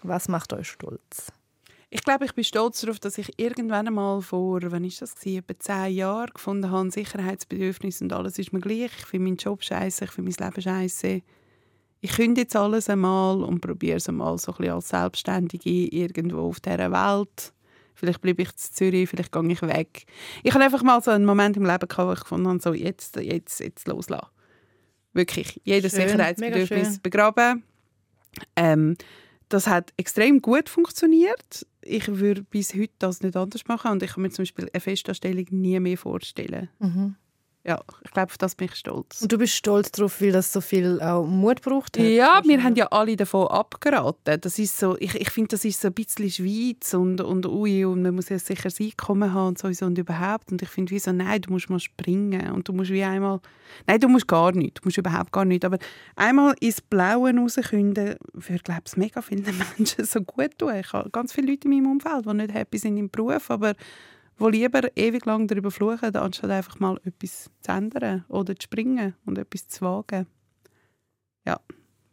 Was 0.02 0.28
macht 0.28 0.52
euch 0.52 0.68
stolz? 0.68 1.32
Ich 1.88 2.02
glaube, 2.02 2.24
ich 2.24 2.34
bin 2.34 2.44
stolz 2.44 2.80
darauf, 2.80 2.98
dass 2.98 3.16
ich 3.16 3.38
irgendwann 3.38 3.86
einmal 3.86 4.20
vor, 4.20 4.60
wann 4.64 4.84
ist 4.84 5.02
das 5.02 5.14
gewesen, 5.14 5.38
etwa 5.38 5.58
zehn 5.58 5.94
Jahren 5.94 6.30
gefunden 6.34 6.70
habe, 6.70 6.90
Sicherheitsbedürfnis 6.90 8.02
und 8.02 8.12
alles 8.12 8.38
ist 8.38 8.52
mir 8.52 8.60
gleich. 8.60 8.90
Ich 8.98 9.06
finde 9.06 9.24
meinen 9.24 9.36
Job 9.36 9.62
scheiße, 9.62 10.04
ich 10.04 10.10
finde 10.10 10.32
mein 10.36 10.48
Leben 10.48 10.62
scheiße. 10.62 11.22
Ich 12.06 12.12
kündige 12.12 12.42
jetzt 12.42 12.54
alles 12.54 12.88
einmal 12.88 13.42
und 13.42 13.60
probiere 13.60 13.96
es 13.96 14.08
einmal 14.08 14.38
so 14.38 14.52
ein 14.52 14.58
bisschen 14.58 14.74
als 14.74 14.90
Selbstständige 14.90 15.68
irgendwo 15.68 16.42
auf 16.42 16.60
dieser 16.60 16.92
Welt. 16.92 17.52
Vielleicht 17.94 18.20
bleibe 18.20 18.42
ich 18.42 18.48
in 18.50 18.54
Zürich, 18.56 19.08
vielleicht 19.08 19.32
gehe 19.32 19.50
ich 19.50 19.60
weg. 19.62 20.04
Ich 20.44 20.54
habe 20.54 20.62
einfach 20.62 20.84
mal 20.84 21.02
so 21.02 21.10
einen 21.10 21.24
Moment 21.24 21.56
im 21.56 21.64
Leben 21.64 21.88
gehabt, 21.88 22.08
wo 22.08 22.12
ich 22.12 22.20
gefunden 22.20 22.46
habe, 22.46 22.60
so 22.60 22.72
jetzt, 22.74 23.16
jetzt, 23.16 23.58
jetzt 23.58 23.88
loslassen. 23.88 24.28
Wirklich, 25.14 25.60
jedes 25.64 25.96
Schön, 25.96 26.02
Sicherheitsbedürfnis 26.02 27.00
begraben. 27.00 27.64
Ähm, 28.54 28.96
das 29.48 29.66
hat 29.66 29.92
extrem 29.96 30.40
gut 30.40 30.68
funktioniert. 30.68 31.66
Ich 31.82 32.06
würde 32.06 32.44
bis 32.44 32.72
heute 32.72 32.94
das 33.00 33.20
nicht 33.20 33.36
anders 33.36 33.66
machen 33.66 33.90
und 33.90 34.02
ich 34.04 34.12
kann 34.12 34.22
mir 34.22 34.30
zum 34.30 34.44
Beispiel 34.44 34.70
eine 34.72 34.80
Festanstellung 34.80 35.46
nie 35.50 35.80
mehr 35.80 35.98
vorstellen. 35.98 36.68
Ja, 37.66 37.80
ich 38.04 38.12
glaube, 38.12 38.30
auf 38.30 38.38
das 38.38 38.54
bin 38.54 38.68
ich 38.68 38.76
stolz. 38.76 39.22
Und 39.22 39.32
du 39.32 39.38
bist 39.38 39.54
stolz 39.54 39.90
darauf, 39.90 40.20
weil 40.20 40.30
das 40.30 40.52
so 40.52 40.60
viel 40.60 41.00
auch 41.00 41.26
Mut 41.26 41.62
braucht 41.62 41.98
hat? 41.98 42.04
Ja, 42.04 42.40
wir 42.44 42.62
haben 42.62 42.76
ja 42.76 42.86
alle 42.92 43.16
davon 43.16 43.48
abgeraten. 43.48 44.40
Das 44.40 44.60
ist 44.60 44.78
so, 44.78 44.96
ich, 45.00 45.16
ich 45.16 45.30
finde, 45.30 45.48
das 45.48 45.64
ist 45.64 45.80
so 45.80 45.88
ein 45.88 45.94
bisschen 45.94 46.30
Schweiz 46.30 46.94
und, 46.94 47.20
und 47.20 47.44
ui, 47.44 47.84
und 47.84 48.02
man 48.02 48.14
muss 48.14 48.28
ja 48.28 48.38
sicher 48.38 48.68
ein 48.68 48.86
Einkommen 48.86 49.34
haben 49.34 49.48
und 49.48 49.58
sowieso 49.58 49.86
und 49.86 49.98
überhaupt. 49.98 50.52
Und 50.52 50.62
ich 50.62 50.68
finde 50.68 50.92
wie 50.92 51.00
so, 51.00 51.10
nein, 51.10 51.40
du 51.40 51.52
musst 51.52 51.68
mal 51.68 51.80
springen 51.80 52.52
und 52.52 52.68
du 52.68 52.72
musst 52.72 52.92
wie 52.92 53.02
einmal, 53.02 53.40
nein, 53.88 53.98
du 53.98 54.08
musst 54.08 54.28
gar 54.28 54.52
nicht, 54.52 54.78
du 54.78 54.82
musst 54.84 54.98
überhaupt 54.98 55.32
gar 55.32 55.44
nicht, 55.44 55.64
aber 55.64 55.78
einmal 56.14 56.54
ins 56.60 56.80
Blaue 56.80 57.36
rauskünden, 57.36 58.14
würde, 58.32 58.62
glaube 58.62 58.82
ich, 58.86 58.96
mega 58.96 59.20
vielen 59.22 59.44
Menschen 59.76 60.04
so 60.04 60.20
gut 60.20 60.56
tun. 60.56 60.72
Ich 60.76 60.92
habe 60.92 61.10
ganz 61.10 61.32
viele 61.32 61.50
Leute 61.50 61.66
in 61.66 61.74
meinem 61.74 61.90
Umfeld, 61.90 62.26
die 62.26 62.34
nicht 62.34 62.54
happy 62.54 62.78
sind 62.78 62.96
im 62.96 63.10
Beruf, 63.10 63.50
aber 63.50 63.74
die 64.38 64.44
lieber 64.44 64.96
ewig 64.96 65.24
lang 65.24 65.48
darüber 65.48 65.70
fluchen, 65.70 66.14
anstatt 66.14 66.50
einfach 66.50 66.78
mal 66.78 67.00
etwas 67.04 67.50
zu 67.62 67.72
ändern 67.72 68.24
oder 68.28 68.54
zu 68.54 68.64
springen 68.64 69.14
und 69.24 69.38
etwas 69.38 69.68
zu 69.68 69.80
wagen. 69.82 70.26
Ja, 71.46 71.60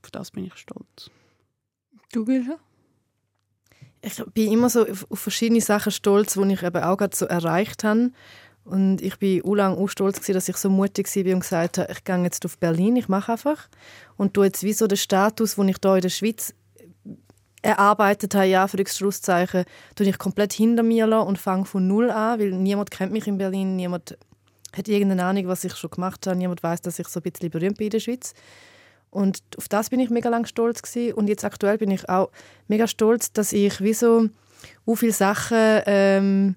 auf 0.04 0.12
das 0.12 0.32
bin 0.32 0.46
ich 0.46 0.56
stolz. 0.56 1.10
Du, 2.12 2.26
Gilscha? 2.26 2.60
Ich 4.02 4.24
bin 4.34 4.52
immer 4.52 4.70
so 4.70 4.86
auf, 4.86 5.08
verschiedene 5.14 5.62
Sachen 5.62 5.92
stolz, 5.92 6.34
die 6.34 6.54
ich 6.54 6.64
eben 6.64 6.84
auch 6.84 6.98
gerade 6.98 7.16
so 7.16 7.26
erreicht 7.26 7.84
habe. 7.84 8.12
Und 8.66 9.02
ich 9.02 9.18
bin 9.18 9.44
auch 9.44 9.56
lange 9.56 9.78
auch 9.78 9.88
stolz, 9.88 10.18
gewesen, 10.18 10.34
dass 10.34 10.50
ich 10.50 10.58
so 10.58 10.70
mutig 10.70 11.14
war 11.14 11.34
und 11.34 11.40
gesagt 11.42 11.78
habe, 11.78 11.92
ich 11.92 12.04
gehe 12.04 12.24
jetzt 12.24 12.46
auf 12.46 12.58
Berlin, 12.58 12.96
ich 12.96 13.10
mache 13.10 13.34
einfach. 13.34 13.68
Und 14.16 14.34
tu 14.34 14.44
jetzt 14.44 14.64
wie 14.64 14.74
so 14.74 14.88
den 14.88 14.98
Status, 14.98 15.56
den 15.56 15.70
ich 15.70 15.78
hier 15.82 15.96
in 15.96 16.02
der 16.02 16.10
Schweiz 16.10 16.54
erarbeitet 17.64 18.36
habe, 18.36 18.46
ja, 18.46 18.68
für 18.68 18.78
das 18.78 18.98
Schlusszeichen, 18.98 19.66
tue 19.96 20.08
ich 20.08 20.18
komplett 20.18 20.54
hinter 20.54 20.84
mir 20.84 21.08
und 21.26 21.40
fange 21.40 21.66
von 21.66 21.88
Null 21.88 22.12
an, 22.12 22.40
weil 22.40 22.52
niemand 22.52 22.92
kennt 22.92 23.12
mich 23.12 23.28
in 23.28 23.38
Berlin, 23.38 23.76
niemand 23.76 24.18
hat 24.76 24.88
irgendeine 24.88 25.26
Ahnung, 25.26 25.48
was 25.48 25.64
ich 25.64 25.76
schon 25.76 25.90
gemacht 25.90 26.28
habe, 26.28 26.38
niemand 26.38 26.62
weiß, 26.62 26.82
dass 26.82 27.00
ich 27.00 27.08
so 27.08 27.20
ein 27.20 27.32
bisschen 27.32 27.50
berühmt 27.50 27.78
bin 27.78 27.88
in 27.88 27.92
der 27.92 28.00
Schweiz. 28.00 28.34
Und 29.10 29.42
auf 29.58 29.68
das 29.68 29.90
bin 29.90 30.00
ich 30.00 30.10
mega 30.10 30.30
lang 30.30 30.46
stolz 30.46 30.82
gewesen. 30.82 31.14
und 31.14 31.28
jetzt 31.28 31.46
aktuell 31.46 31.78
bin 31.78 31.92
ich 31.92 32.10
auch 32.10 32.32
mega 32.68 32.88
stolz, 32.88 33.32
dass 33.32 33.54
ich 33.54 33.80
wie 33.80 33.94
so 33.94 34.28
viele 34.96 35.14
Sachen 35.14 35.82
ähm, 35.86 36.56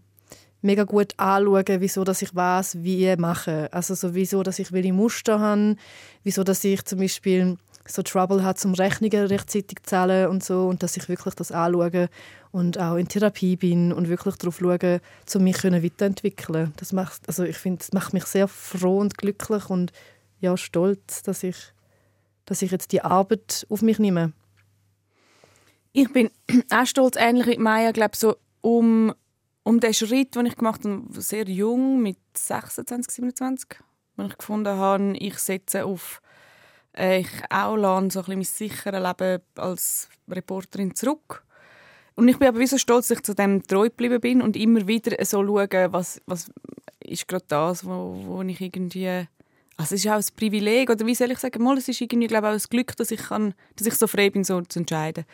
mega 0.63 0.85
gut 0.85 1.13
anschaue, 1.19 1.65
wieso 1.81 2.05
dass 2.05 2.23
ich 2.23 2.35
was 2.35 2.83
wie 2.83 3.15
mache. 3.17 3.69
Also 3.73 3.95
so 3.95 4.15
wieso, 4.15 4.43
dass 4.43 4.59
ich 4.59 4.73
welche 4.73 4.93
Muster 4.93 5.39
habe, 5.39 5.77
wieso, 6.25 6.45
dass 6.45 6.65
ich 6.65 6.85
zum 6.85 6.99
Beispiel 6.99 7.59
so 7.89 8.03
Trouble 8.03 8.43
habe, 8.43 8.59
zum 8.59 8.75
Rechnungen 8.75 9.27
rechtzeitig 9.27 9.79
zu 9.83 9.91
zahlen 9.91 10.29
und 10.29 10.45
so 10.45 10.67
und 10.67 10.83
dass 10.83 10.97
ich 10.97 11.09
wirklich 11.09 11.35
das 11.35 11.53
anschaue 11.53 12.09
und 12.53 12.79
auch 12.79 12.97
in 12.97 13.09
Therapie 13.09 13.57
bin 13.57 13.93
und 13.93 14.09
wirklich 14.09 14.37
darauf 14.37 14.59
schaue, 14.59 15.01
um 15.35 15.45
mich 15.45 15.63
weiterentwickeln. 15.63 16.73
Das 16.77 16.93
macht, 16.93 17.23
also 17.29 17.45
ich 17.45 17.57
finde, 17.57 17.79
das 17.79 17.93
macht 17.93 18.13
mich 18.13 18.25
sehr 18.25 18.49
froh 18.49 18.99
und 18.99 19.19
glücklich 19.19 19.69
und 19.69 19.93
ja 20.41 20.57
stolz, 20.57 21.23
dass 21.23 21.43
ich, 21.43 21.57
dass 22.45 22.63
ich 22.63 22.71
jetzt 22.71 22.93
die 22.93 23.03
Arbeit 23.03 23.67
auf 23.69 23.83
mich 23.83 23.99
nehme. 23.99 24.33
Ich 25.93 26.13
bin 26.13 26.31
auch 26.71 26.87
stolz, 26.87 27.17
ähnlich 27.17 27.47
wie 27.47 27.59
Maya, 27.59 27.93
glaube 27.93 28.17
so 28.17 28.37
um, 28.61 29.15
um 29.63 29.81
den 29.81 29.95
Schritt, 29.95 30.35
den 30.35 30.47
ich 30.47 30.57
gemacht 30.57 30.85
habe, 30.85 31.03
sehr 31.21 31.49
jung, 31.49 32.03
mit 32.03 32.19
26, 32.37 33.15
27, 33.15 33.81
wo 34.17 34.25
ich 34.25 34.37
gefunden 34.37 34.77
habe, 34.77 35.17
ich 35.17 35.39
setze 35.39 35.85
auf 35.85 36.21
äh, 36.99 37.21
ich 37.21 37.29
auch 37.51 37.77
so 37.77 37.89
ein 37.91 38.09
bisschen 38.09 38.35
mein 38.35 38.45
sicheres 38.45 39.03
Leben 39.03 39.43
als 39.57 40.09
Reporterin 40.29 40.95
zurück. 40.95 41.45
Und 42.15 42.29
ich 42.29 42.39
bin 42.39 42.49
aber 42.49 42.59
wie 42.59 42.67
so 42.67 42.79
stolz, 42.79 43.09
dass 43.09 43.19
ich 43.19 43.25
zu 43.25 43.35
dem 43.35 43.63
treu 43.67 43.85
geblieben 43.91 44.21
bin 44.21 44.43
und 44.43 44.57
immer 44.57 44.87
wieder 44.87 45.23
so 45.25 45.45
schaue, 45.45 45.93
was, 45.93 46.23
was 46.27 46.51
ist 47.01 47.29
gerade 47.29 47.45
das, 47.49 47.85
wo, 47.85 48.23
wo 48.27 48.43
ich 48.43 48.61
irgendwie... 48.61 49.29
Also 49.79 49.95
es 49.95 50.07
ist 50.07 50.11
auch 50.11 50.15
ein 50.15 50.25
Privileg, 50.35 50.89
oder 50.89 51.05
wie 51.05 51.15
soll 51.15 51.31
ich 51.31 51.39
sagen, 51.39 51.63
mal, 51.63 51.77
es 51.77 51.87
ist 51.87 52.01
irgendwie, 52.01 52.29
glaube 52.29 52.47
ich, 52.47 52.51
auch 52.55 52.59
ein 52.59 52.71
Glück, 52.71 52.97
dass 52.97 53.11
ich, 53.11 53.21
kann, 53.21 53.53
dass 53.77 53.87
ich 53.87 53.95
so 53.95 54.07
frei 54.07 54.31
bin, 54.31 54.43
so 54.43 54.63
zu 54.63 54.79
entscheiden. 54.79 55.27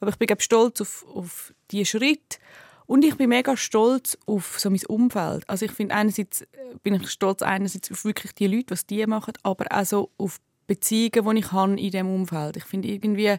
Aber 0.00 0.10
ich 0.10 0.16
bin 0.16 0.26
glaube 0.26 0.40
stolz 0.40 0.80
auf, 0.80 1.04
auf 1.14 1.52
diese 1.70 1.84
Schritte 1.84 2.38
und 2.86 3.04
ich 3.04 3.14
bin 3.16 3.28
mega 3.28 3.58
stolz 3.58 4.16
auf 4.24 4.58
so 4.58 4.70
mein 4.70 4.80
Umfeld. 4.88 5.46
Also 5.50 5.66
ich 5.66 5.72
finde 5.72 5.94
einerseits 5.94 6.40
äh, 6.40 6.46
bin 6.82 6.94
ich 6.94 7.10
stolz 7.10 7.42
einerseits 7.42 7.92
auf 7.92 8.06
wirklich 8.06 8.34
die 8.34 8.46
Leute, 8.46 8.70
was 8.70 8.86
die 8.86 9.06
machen, 9.06 9.34
aber 9.42 9.66
auch 9.70 9.84
so 9.84 10.10
auf 10.16 10.40
Beziehungen, 10.74 11.34
die 11.36 11.40
ich 11.40 11.52
habe 11.52 11.72
in 11.72 11.90
diesem 11.90 12.08
Umfeld. 12.14 12.56
Ich 12.56 12.64
finde 12.64 12.88
irgendwie, 12.88 13.36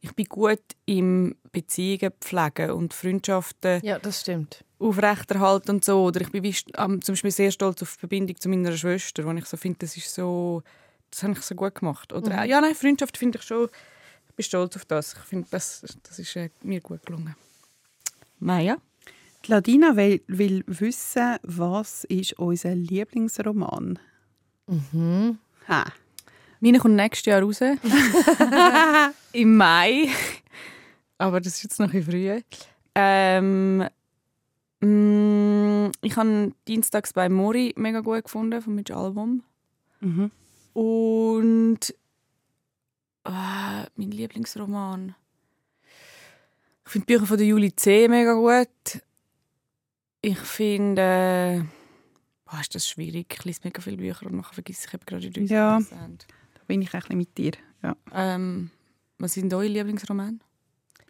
ich 0.00 0.12
bin 0.14 0.26
gut 0.26 0.62
im 0.86 1.34
Beziehungen 1.50 2.12
pflegen 2.20 2.70
und 2.70 2.94
Freundschaften 2.94 3.80
Ja, 3.84 3.98
das 3.98 4.20
stimmt. 4.20 4.64
aufrechterhalten 4.78 5.70
und 5.72 5.84
so. 5.84 6.04
Oder 6.04 6.20
ich 6.20 6.30
bin 6.30 6.44
ähm, 6.44 7.02
zum 7.02 7.12
Beispiel 7.14 7.30
sehr 7.32 7.50
stolz 7.50 7.82
auf 7.82 7.94
die 7.94 8.00
Verbindung 8.00 8.38
zu 8.38 8.48
meiner 8.48 8.76
Schwester, 8.76 9.24
wo 9.24 9.32
ich 9.32 9.46
so 9.46 9.56
finde, 9.56 9.80
das 9.80 9.96
ist 9.96 10.14
so, 10.14 10.62
das 11.10 11.22
habe 11.24 11.32
ich 11.32 11.42
so 11.42 11.54
gut 11.56 11.74
gemacht. 11.74 12.12
Oder 12.12 12.40
auch- 12.40 12.44
ja, 12.44 12.60
nein, 12.60 12.74
Freundschaft 12.76 13.16
finde 13.18 13.38
ich 13.38 13.44
schon, 13.44 13.68
ich 14.28 14.34
bin 14.36 14.44
stolz 14.44 14.76
auf 14.76 14.84
das. 14.84 15.14
Ich 15.14 15.24
finde, 15.28 15.48
das, 15.50 15.82
das 16.04 16.18
ist 16.20 16.36
äh, 16.36 16.50
mir 16.62 16.80
gut 16.80 17.04
gelungen. 17.04 17.34
Maya? 18.38 18.76
Die 19.44 19.50
Ladina 19.50 19.96
will, 19.96 20.22
will 20.28 20.62
wissen, 20.66 21.36
was 21.42 22.04
ist 22.04 22.34
unser 22.38 22.74
Lieblingsroman? 22.74 23.98
Mhm. 24.66 25.38
Ha. 25.68 25.84
Meine 26.60 26.78
kommt 26.78 26.94
nächstes 26.94 27.26
Jahr 27.26 27.42
raus. 27.42 27.60
Im 29.32 29.56
Mai. 29.56 30.08
Aber 31.16 31.40
das 31.40 31.54
ist 31.54 31.62
jetzt 31.62 31.80
noch 31.80 31.92
ein 31.92 32.04
bisschen 32.04 32.12
früh. 32.12 32.40
Ähm, 32.94 33.88
mm, 34.80 35.90
ich 36.02 36.16
habe 36.16 36.52
Dienstags 36.68 37.14
bei 37.14 37.28
Mori 37.28 37.72
mega 37.76 38.00
gut 38.00 38.24
gefunden, 38.24 38.60
von 38.60 38.74
Mitch 38.74 38.92
Album. 38.94 39.42
Mhm. 40.00 40.30
Und 40.74 41.94
ah, 43.24 43.86
mein 43.96 44.10
Lieblingsroman. 44.10 45.14
Ich 46.84 46.92
finde 46.92 47.06
die 47.06 47.12
Bücher 47.14 47.26
von 47.26 47.38
der 47.38 47.46
Julie 47.46 47.74
C. 47.74 48.08
mega 48.08 48.34
gut. 48.34 49.02
Ich 50.22 50.38
finde. 50.38 51.02
Äh, 51.02 51.62
boah, 52.44 52.60
ist 52.60 52.74
das 52.74 52.86
schwierig. 52.86 53.34
Ich 53.38 53.44
lese 53.44 53.60
mega 53.64 53.80
viele 53.80 53.96
Bücher 53.96 54.26
und 54.26 54.36
nachher 54.36 54.54
vergesse 54.54 54.88
ich 54.88 54.94
eben 54.94 55.06
gerade 55.06 55.30
die 55.30 55.44
Ja. 55.44 55.80
Bin 56.70 56.82
ich 56.82 56.94
ein 56.94 57.00
bisschen 57.00 57.18
mit 57.18 57.36
dir. 57.36 57.52
Ja. 57.82 57.96
Ähm, 58.14 58.70
was 59.18 59.32
sind 59.34 59.52
eure 59.52 59.66
Lieblingsromane? 59.66 60.38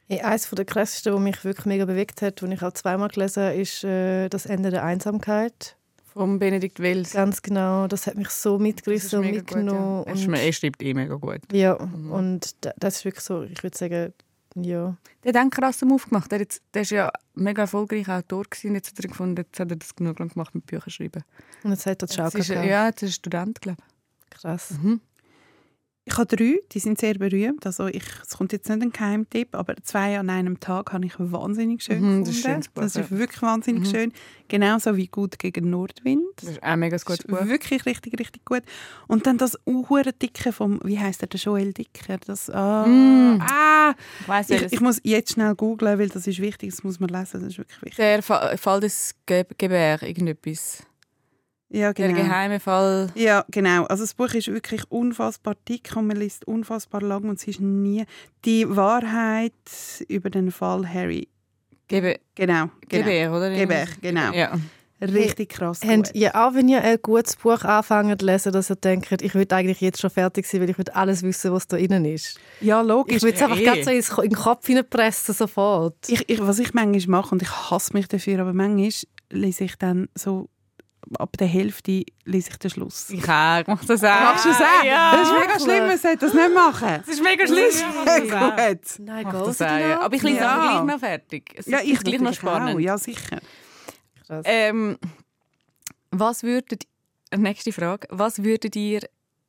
Ja, 0.08 0.24
eines 0.24 0.48
der 0.48 0.64
krassesten, 0.64 1.12
das 1.12 1.20
mich 1.20 1.44
wirklich 1.44 1.66
mega 1.66 1.84
bewegt 1.84 2.22
hat, 2.22 2.42
und 2.42 2.50
ich 2.50 2.62
auch 2.62 2.72
zweimal 2.72 3.08
gelesen 3.08 3.42
habe, 3.44 3.54
ist 3.56 3.84
äh, 3.84 4.28
«Das 4.30 4.46
Ende 4.46 4.70
der 4.70 4.82
Einsamkeit». 4.84 5.76
Von 6.12 6.38
Benedikt 6.38 6.80
Wells. 6.80 7.12
Ganz 7.12 7.42
genau, 7.42 7.86
das 7.86 8.06
hat 8.06 8.16
mich 8.16 8.30
so 8.30 8.58
mitgerissen 8.58 9.20
und 9.20 9.30
mitgenommen. 9.30 10.04
Gut, 10.04 10.16
ja. 10.18 10.28
und, 10.30 10.34
Er 10.34 10.52
schreibt 10.52 10.82
eh 10.82 10.94
mega 10.94 11.14
gut. 11.14 11.40
ja, 11.52 11.78
Mhm. 11.78 12.10
und 12.10 12.64
da- 12.64 12.72
das 12.78 12.96
ist 12.96 13.04
wirklich 13.04 13.24
so, 13.24 13.42
ich 13.42 13.62
würde 13.62 13.76
sagen, 13.78 14.12
ja. 14.56 14.96
Der 15.22 15.28
hat 15.28 15.36
einen 15.36 15.50
krassen 15.50 15.86
Move 15.88 16.02
gemacht. 16.08 16.32
Der, 16.32 16.38
hat 16.40 16.46
jetzt, 16.46 16.62
der 16.74 16.82
ist 16.82 16.90
ja 16.90 17.12
mega 17.34 17.62
erfolgreicher 17.62 18.16
Autor 18.18 18.42
gewesen, 18.50 18.74
jetzt 18.74 18.90
hat 18.90 19.04
er 19.04 19.08
gefunden, 19.08 19.36
jetzt 19.36 19.60
hat 19.60 19.70
er 19.70 19.76
das 19.76 19.94
genug 19.94 20.18
lang 20.18 20.30
gemacht 20.30 20.52
mit 20.54 20.66
Büchern 20.66 20.90
schreiben. 20.90 21.22
Und 21.62 21.70
jetzt 21.70 21.86
hat 21.86 22.02
er 22.02 22.08
die 22.08 22.14
Schau 22.14 22.24
Jetzt 22.24 22.34
ist, 22.34 22.48
er- 22.50 22.54
gehabt. 22.56 22.70
ja, 22.70 22.86
jetzt 22.88 23.02
ist 23.04 23.10
er 23.10 23.14
Student, 23.14 23.60
glaube 23.60 23.82
Krass. 24.30 24.70
ich. 24.72 24.78
Mhm. 24.82 25.00
Ich 26.12 26.16
habe 26.18 26.36
drei, 26.36 26.58
die 26.72 26.80
sind 26.80 26.98
sehr 26.98 27.14
berühmt. 27.14 27.64
Also 27.66 27.86
ich, 27.86 28.02
es 28.26 28.36
kommt 28.36 28.52
jetzt 28.52 28.68
nicht 28.68 28.82
ein 28.82 28.90
Geheimtipp, 28.90 29.54
aber 29.54 29.76
zwei 29.84 30.18
an 30.18 30.28
einem 30.28 30.58
Tag 30.58 30.92
habe 30.92 31.06
ich 31.06 31.12
wahnsinnig 31.18 31.84
schön 31.84 32.00
Mhm, 32.00 32.24
das 32.24 32.30
ist 32.30 32.42
gefunden. 32.42 32.52
schönes 32.64 32.68
Buch, 32.68 32.82
das 32.82 32.96
ist 32.96 33.10
wirklich 33.12 33.42
wahnsinnig 33.42 33.82
Mhm. 33.82 33.90
schön. 33.90 34.12
Genauso 34.48 34.96
wie 34.96 35.06
«Gut 35.06 35.38
gegen 35.38 35.70
Nordwind». 35.70 36.24
Das 36.36 36.50
ist 36.50 36.58
auch 36.62 36.66
ein 36.66 36.80
mega 36.80 36.96
gutes 36.96 37.20
ist 37.20 37.26
Buch. 37.28 37.46
Wirklich 37.46 37.86
richtig, 37.86 38.18
richtig 38.18 38.44
gut. 38.44 38.62
Und 39.06 39.26
dann 39.28 39.38
das 39.38 39.56
uhure 39.66 40.12
dicke 40.12 40.52
vom, 40.52 40.80
wie 40.82 40.98
heißt 40.98 41.20
der, 41.22 41.28
der 41.28 41.38
Joel 41.38 41.72
Dicker? 41.72 42.18
Das, 42.26 42.50
ah, 42.50 42.86
Mm. 42.86 43.40
ah, 43.42 43.94
Ich 44.20 44.28
weiss 44.28 44.50
ich, 44.50 44.72
ich 44.72 44.80
muss 44.80 45.00
jetzt 45.04 45.32
schnell 45.34 45.54
googlen, 45.54 45.96
weil 46.00 46.08
das 46.08 46.26
ist 46.26 46.40
wichtig, 46.40 46.70
das 46.70 46.82
muss 46.82 46.98
man 46.98 47.10
lesen, 47.10 47.40
das 47.40 47.50
ist 47.52 47.58
wirklich 47.58 47.82
wichtig. 47.82 47.96
Der 47.98 48.22
Fa 48.24 48.56
Fall 48.56 48.80
des 48.80 49.14
Ge 49.26 49.44
Gebär, 49.56 50.02
irgendetwas. 50.02 50.82
Ja, 51.72 51.92
Der 51.92 52.08
genau. 52.08 52.20
geheime 52.22 52.58
Fall. 52.58 53.10
Ja, 53.14 53.44
genau. 53.48 53.84
Also 53.84 54.02
das 54.02 54.14
Buch 54.14 54.34
ist 54.34 54.48
wirklich 54.48 54.82
unfassbar 54.90 55.54
dick 55.68 55.92
und 55.96 56.08
man 56.08 56.16
liest 56.16 56.44
unfassbar 56.48 57.00
lang 57.00 57.24
und 57.28 57.38
es 57.38 57.46
ist 57.46 57.60
nie 57.60 58.04
die 58.44 58.68
Wahrheit 58.76 59.52
über 60.08 60.30
den 60.30 60.50
Fall 60.50 60.92
Harry. 60.92 61.28
Gebe 61.86 62.18
Genau, 62.34 62.70
genau. 62.88 63.04
Gebär, 63.04 63.32
oder? 63.32 63.50
Gebär, 63.54 63.86
genau. 64.00 64.32
Ja. 64.32 64.58
Richtig 65.02 65.48
krass 65.48 65.80
Habt 65.82 65.96
gut. 66.08 66.14
ihr 66.14 66.34
auch, 66.36 66.52
wenn 66.54 66.68
ihr 66.68 66.82
ein 66.82 66.98
gutes 67.00 67.34
Buch 67.36 67.62
anfangt 67.64 68.20
zu 68.20 68.26
lesen, 68.26 68.52
dass 68.52 68.68
ihr 68.70 68.76
denkt, 68.76 69.22
ich 69.22 69.34
würde 69.34 69.56
eigentlich 69.56 69.80
jetzt 69.80 69.98
schon 70.00 70.10
fertig 70.10 70.46
sein, 70.46 70.60
weil 70.60 70.68
ich 70.70 70.76
würde 70.76 70.94
alles 70.94 71.22
wissen, 71.22 71.52
was 71.52 71.66
da 71.66 71.78
drin 71.78 72.04
ist? 72.04 72.38
Ja, 72.60 72.82
logisch. 72.82 73.16
Ich 73.16 73.22
würde 73.22 73.36
es 73.36 73.42
einfach 73.42 73.58
eh. 73.58 73.64
ganz 73.64 73.84
so 73.86 73.90
ins- 73.92 74.10
in 74.18 74.30
den 74.30 74.34
Kopf 74.34 74.66
hineinpressen, 74.66 75.34
sofort. 75.34 75.94
ich, 76.08 76.28
ich, 76.28 76.40
was 76.40 76.58
ich 76.58 76.74
manchmal 76.74 77.20
mache, 77.22 77.30
und 77.34 77.40
ich 77.40 77.48
hasse 77.50 77.94
mich 77.94 78.08
dafür, 78.08 78.40
aber 78.40 78.52
manchmal 78.52 78.90
lese 79.30 79.64
ich 79.64 79.76
dann 79.78 80.08
so, 80.14 80.50
ab 81.18 81.36
der 81.38 81.46
Hälfte 81.46 82.04
lese 82.24 82.50
ich 82.50 82.56
den 82.58 82.70
Schluss. 82.70 83.10
Ich 83.10 83.28
auch, 83.28 83.60
ich 83.60 83.66
mach 83.66 83.84
das 83.84 84.02
auch. 84.04 84.08
Machst 84.20 84.44
du 84.44 84.48
das 84.50 84.60
auch? 84.60 84.84
Ja. 84.84 85.12
Das 85.12 85.28
ist 85.28 85.34
mega 85.38 85.60
schlimm, 85.60 85.86
man 85.86 85.98
sollte 85.98 86.18
das 86.26 86.34
nicht 86.34 86.54
machen. 86.54 86.88
Das 86.98 87.08
ist 87.08 87.22
mega 87.22 87.46
schlimm. 87.46 87.70
Sehr 87.70 88.20
gut. 88.20 88.80
Nein, 88.98 89.24
Mach 89.24 89.44
das 89.44 89.62
auch, 89.62 89.66
ja. 89.78 90.00
Aber 90.00 90.14
ich 90.14 90.22
lese 90.22 90.36
Ja. 90.40 90.50
aber 90.50 90.68
gleich 90.84 90.94
noch 90.94 91.00
fertig. 91.00 91.52
Es 91.56 91.66
Ja, 91.66 91.78
ist 91.78 91.88
ich 91.88 92.00
gleich 92.00 92.20
noch 92.20 92.34
spannend. 92.34 92.76
Auch. 92.76 92.80
Ja, 92.80 92.98
sicher. 92.98 93.38
Ähm, 94.44 94.96
was 96.10 96.42
würdet 96.42 96.84
nächste 97.36 97.72
Frage, 97.72 98.06
was 98.10 98.42
würdet 98.42 98.76
ihr 98.76 99.00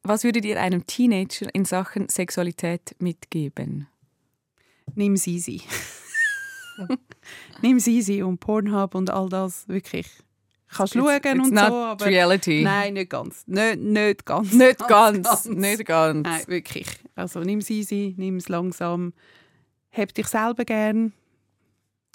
was 0.03 0.23
würdet 0.23 0.45
ihr 0.45 0.59
einem 0.59 0.87
Teenager 0.87 1.53
in 1.53 1.63
Sachen 1.63 2.09
Sexualität 2.09 2.95
mitgeben? 2.97 3.87
Nimm's 4.95 5.27
easy. 5.27 5.61
Nimm's 7.61 7.85
easy 7.85 8.23
und 8.23 8.39
Pornhub 8.39 8.95
und 8.95 9.11
all 9.11 9.29
das, 9.29 9.67
wirklich. 9.67 10.07
Kannst 10.75 10.93
schauen 10.93 11.17
It's 11.17 11.49
und 11.49 11.57
so, 11.57 11.63
aber... 11.63 12.05
reality. 12.05 12.61
Nein, 12.63 12.93
nicht 12.93 13.09
ganz. 13.09 13.45
Nicht, 13.45 13.79
nicht 13.79 14.25
ganz. 14.25 14.53
Nicht 14.53 14.87
Ganz, 14.87 15.27
ganz, 15.27 15.45
nicht 15.45 15.85
ganz. 15.85 16.27
Nein, 16.27 16.43
wirklich. 16.47 16.87
Also 17.15 17.41
nimm's 17.41 17.69
easy, 17.69 18.15
nimm's 18.17 18.47
langsam. 18.47 19.13
Hab 19.91 20.13
dich 20.13 20.27
selber 20.27 20.63
gern. 20.63 21.13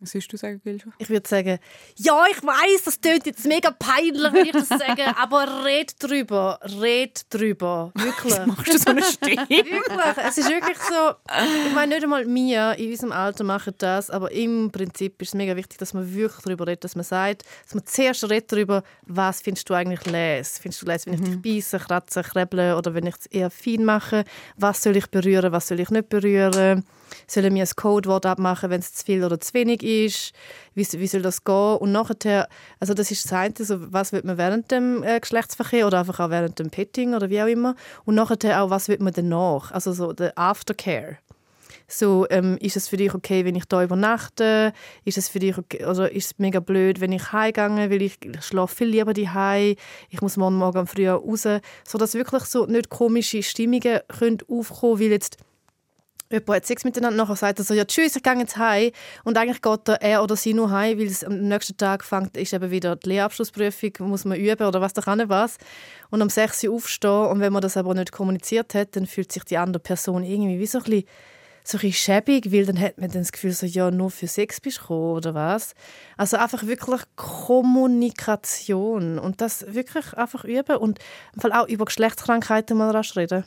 Was 0.01 0.13
würdest 0.13 0.31
du 0.31 0.37
sagen, 0.37 0.61
Gilscha? 0.63 0.91
Ich 0.99 1.09
würde 1.09 1.27
sagen, 1.27 1.59
ja, 1.97 2.25
ich 2.31 2.43
weiß, 2.43 2.85
das 2.85 3.01
klingt 3.01 3.25
jetzt 3.25 3.47
mega 3.47 3.71
peinlich, 3.71 4.31
wenn 4.31 4.45
ich 4.45 4.53
das 4.53 4.69
sage, 4.69 5.05
aber 5.17 5.65
red 5.65 5.95
drüber, 5.99 6.61
red 6.81 7.25
drüber, 7.31 7.93
wirklich. 7.95 8.47
Machst 8.47 8.75
du 8.75 8.79
so 8.79 8.91
eine 8.91 9.03
Stimme? 9.11 9.49
Wirklich, 9.49 10.25
es 10.29 10.37
ist 10.37 10.51
wirklich 10.51 10.77
so, 10.77 11.15
ich 11.67 11.75
meine, 11.75 11.95
nicht 11.95 12.05
einmal 12.05 12.27
wir 12.27 12.75
in 12.79 12.91
unserem 12.91 13.13
Alter 13.13 13.45
machen 13.45 13.73
das, 13.79 14.11
aber 14.11 14.31
im 14.33 14.71
Prinzip 14.71 15.23
ist 15.23 15.29
es 15.29 15.35
mega 15.35 15.57
wichtig, 15.57 15.79
dass 15.79 15.95
man 15.95 16.15
wirklich 16.15 16.43
darüber 16.45 16.67
redet, 16.67 16.85
dass 16.85 16.95
man 16.95 17.05
sagt, 17.05 17.45
dass 17.65 17.75
man 17.75 17.87
zuerst 17.87 18.29
redet 18.29 18.53
darüber, 18.53 18.83
was 19.07 19.41
findest 19.41 19.71
du 19.71 19.75
eigentlich 19.75 20.05
les? 20.05 20.59
Findest 20.59 20.83
du 20.83 20.87
les, 20.87 21.07
wenn 21.07 21.15
ich 21.15 21.23
dich 21.23 21.41
beiße, 21.41 21.79
kratze, 21.79 22.23
kreble 22.23 22.77
oder 22.77 22.93
wenn 22.93 23.07
ich 23.07 23.15
es 23.19 23.27
eher 23.27 23.49
fein 23.49 23.87
mache? 23.87 24.25
Was 24.59 24.83
soll 24.83 24.97
ich 24.97 25.07
berühren, 25.07 25.53
was 25.53 25.69
soll 25.69 25.81
ich 25.81 25.89
nicht 25.89 26.11
berühren? 26.11 26.85
Sollen 27.27 27.55
wir 27.55 27.63
ein 27.63 27.69
Codewort 27.77 28.27
abmachen, 28.27 28.69
wenn 28.69 28.81
es 28.81 28.93
zu 28.93 29.05
viel 29.05 29.25
oder 29.25 29.41
zu 29.41 29.55
wenig 29.55 29.83
ist? 29.87 30.33
Wie, 30.75 30.87
wie 30.93 31.07
soll 31.07 31.23
das 31.23 31.45
gehen? 31.45 31.77
Und 31.77 31.93
nachher, 31.93 32.49
also 32.81 32.93
das 32.93 33.11
ist 33.11 33.25
das 33.25 33.33
eine, 33.33 33.55
so, 33.59 33.93
was 33.93 34.13
wird 34.13 34.25
man 34.25 34.37
während 34.37 34.71
dem 34.71 35.03
äh, 35.03 35.21
Geschlechtsverkehr 35.21 35.87
oder 35.87 36.01
einfach 36.01 36.21
auch 36.21 36.31
während 36.31 36.59
dem 36.59 36.71
Petting 36.71 37.15
oder 37.15 37.31
wie 37.31 37.41
auch 37.41 37.47
immer. 37.47 37.75
Und 38.05 38.17
nachher 38.17 38.63
auch, 38.63 38.71
was 38.71 38.89
wird 38.89 39.01
man 39.01 39.13
danach? 39.13 39.73
Also 39.73 39.93
so 39.93 40.13
der 40.13 40.37
Aftercare. 40.37 41.19
So, 41.89 42.27
ähm, 42.31 42.57
ist 42.61 42.77
es 42.77 42.89
für 42.89 42.97
dich 42.97 43.15
okay, 43.15 43.45
wenn 43.45 43.55
ich 43.55 43.67
da 43.67 43.83
übernachte? 43.83 44.73
Ist 45.05 45.19
es 45.19 45.29
für 45.29 45.39
dich 45.39 45.57
okay, 45.57 45.85
oder 45.85 46.11
ist 46.11 46.27
es 46.27 46.39
mega 46.39 46.59
blöd, 46.59 47.01
wenn 47.01 47.13
ich 47.13 47.33
heimgehe, 47.33 47.91
weil 47.91 48.03
ich, 48.03 48.19
ich 48.25 48.45
schlafe 48.45 48.75
viel 48.75 48.89
lieber 48.89 49.13
die 49.13 49.29
Ich 50.11 50.21
muss 50.21 50.37
morgen 50.37 50.57
morgen 50.57 50.87
früh 50.89 51.09
raus, 51.09 51.47
so 51.87 51.99
dass 51.99 52.15
wirklich 52.15 52.43
so 52.45 52.67
nicht 52.67 52.91
komische 52.91 53.43
Stimmungen 53.43 54.01
können 54.19 54.39
aufkommen, 54.49 54.99
weil 54.99 55.13
jetzt 55.13 55.37
jemand 56.31 56.57
hat 56.57 56.67
Sex 56.67 56.85
miteinander, 56.85 57.17
nachher 57.17 57.37
sagt 57.37 57.59
er 57.59 57.65
so, 57.65 57.75
ja 57.75 57.85
tschüss, 57.85 58.17
ich 58.17 58.23
gehe 58.23 58.39
jetzt 58.39 58.57
heim 58.57 58.91
und 59.25 59.39
eigentlich 59.39 59.63
geht 59.63 59.89
er, 59.89 60.03
er 60.03 60.23
oder 60.23 60.37
sie 60.37 60.55
nur 60.55 60.71
heim, 60.71 60.99
weil 60.99 61.07
es 61.07 61.25
am 61.25 61.49
nächsten 61.49 61.77
Tag 61.77 62.05
fängt, 62.05 62.37
ist 62.37 62.53
eben 62.53 62.71
wieder 62.71 62.97
die 62.97 63.11
Lehrabschlussprüfung, 63.11 64.09
muss 64.09 64.25
man 64.25 64.39
üben 64.39 64.67
oder 64.67 64.81
was 64.81 64.93
da 64.93 65.03
kann 65.03 65.29
was 65.29 65.59
und 66.11 66.23
um 66.23 66.29
6 66.29 66.65
Uhr 66.65 66.75
aufstehen 66.75 67.27
und 67.27 67.41
wenn 67.41 67.53
man 67.53 67.63
das 67.63 67.77
aber 67.77 67.95
nicht 67.95 68.13
kommuniziert 68.13 68.75
hat, 68.75 68.97
dann 68.97 69.07
fühlt 69.07 69.33
sich 69.33 69.45
die 69.45 69.59
andere 69.59 69.83
Person 69.83 70.25
irgendwie 70.25 70.59
wie 70.59 70.67
so 70.67 70.79
ein 70.79 70.85
bisschen, 70.85 71.07
so 71.67 71.79
schäbig, 71.79 72.53
weil 72.53 72.65
dann 72.65 72.81
hat 72.81 72.99
man 72.99 73.11
dann 73.11 73.23
das 73.23 73.33
Gefühl 73.33 73.53
so, 73.53 73.67
ja, 73.67 73.91
nur 73.91 74.11
für 74.11 74.29
Sex 74.29 74.61
bist 74.61 74.79
du 74.79 74.83
gekommen, 74.83 75.17
oder 75.17 75.35
was? 75.35 75.75
Also 76.17 76.37
einfach 76.37 76.67
wirklich 76.67 77.03
Kommunikation 77.17 79.19
und 79.19 79.41
das 79.41 79.75
wirklich 79.75 80.15
einfach 80.15 80.45
üben 80.45 80.77
und 80.77 81.01
im 81.35 81.41
Fall 81.41 81.53
auch 81.53 81.69
über 81.69 81.85
Geschlechtskrankheiten 81.85 82.77
mal 82.77 82.93
rasch 82.93 83.17
reden. 83.17 83.45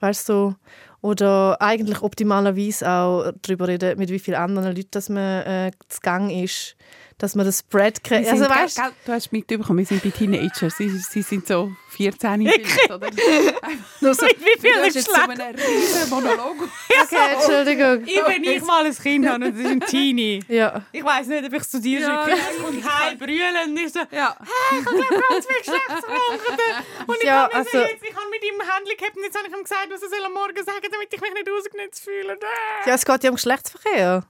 Weißt 0.00 0.28
du, 0.28 0.54
oder 1.00 1.60
eigentlich 1.60 2.02
optimalerweise 2.02 2.90
auch 2.90 3.32
darüber 3.42 3.68
reden, 3.68 3.98
mit 3.98 4.10
wie 4.10 4.18
vielen 4.18 4.36
anderen 4.36 4.74
Leuten 4.74 4.90
dass 4.90 5.08
man 5.08 5.42
äh, 5.46 5.70
zu 5.88 6.00
Gang 6.00 6.30
ist, 6.30 6.76
dass 7.18 7.34
man 7.34 7.44
das 7.44 7.58
Spread 7.60 8.02
kriegt. 8.04 8.28
Also, 8.28 8.48
weißt, 8.48 8.76
gell, 8.76 8.90
du 9.04 9.12
hast 9.12 9.32
mitbekommen, 9.32 9.78
wir 9.80 9.86
sind 9.86 10.02
bei 10.04 10.10
Teenagers. 10.10 10.76
Sie, 10.76 10.88
sie 10.88 11.22
sind 11.22 11.46
so 11.48 11.72
14 11.90 12.42
vielleicht, 12.42 12.90
oder? 12.90 13.10
Nur 14.00 14.14
so, 14.14 14.24
wie 14.26 14.68
hast 14.74 14.94
jetzt 14.94 15.06
so 15.08 15.14
einen 15.14 15.40
riesen 15.56 16.10
Monolog. 16.10 16.56
okay, 17.02 17.16
Entschuldigung. 17.34 18.04
Ich, 18.06 18.22
wenn 18.24 18.44
ich 18.44 18.62
mal 18.62 18.86
ein 18.86 18.94
Kind 18.96 19.26
habe 19.28 19.44
und 19.46 19.52
das 19.56 19.60
ist 19.64 19.70
ein 19.70 19.80
Teenie. 19.80 20.44
Ja. 20.48 20.82
Ich 20.92 21.02
weiß 21.04 21.26
nicht, 21.26 21.44
ob 21.44 21.52
ich 21.52 21.62
zu 21.64 21.80
dir 21.80 22.00
Ja, 22.00 22.24
schicke. 22.24 22.38
Ich 22.38 22.62
komme 22.64 22.84
heim, 22.84 23.18
brüllen 23.18 23.56
und 23.70 23.76
ich 23.76 23.92
so, 23.92 24.00
Ja. 24.12 24.36
ganz 24.38 25.46
viel 25.46 25.58
Geschlechtskrankheiten. 25.58 26.84
Und 27.06 27.16
ich 27.16 27.24
Ja, 27.24 27.42
habe 27.42 27.52
so 27.52 27.58
also- 27.58 27.78
jetzt, 27.78 28.02
ich 28.04 28.14
habe 28.14 28.30
mit 28.30 28.44
ihm 28.44 28.60
Handy 28.60 28.94
gehabt 28.96 29.16
und 29.16 29.24
jetzt 29.24 29.36
habe 29.36 29.48
ich 29.48 29.54
ihm 29.54 29.62
gesagt, 29.62 29.88
was 29.90 30.02
er 30.02 30.08
soll 30.08 30.24
am 30.24 30.32
Morgen 30.34 30.56
sagen 30.64 30.86
damit 30.90 31.08
ich 31.12 31.20
mich 31.20 31.32
nicht 31.34 31.48
ausgenutzt 31.50 32.04
fühle. 32.04 32.38
ja, 32.86 32.94
es 32.94 33.04
geht 33.04 33.24
ja 33.24 33.30
um 33.30 33.36
Geschlechtsverkehr. 33.36 34.24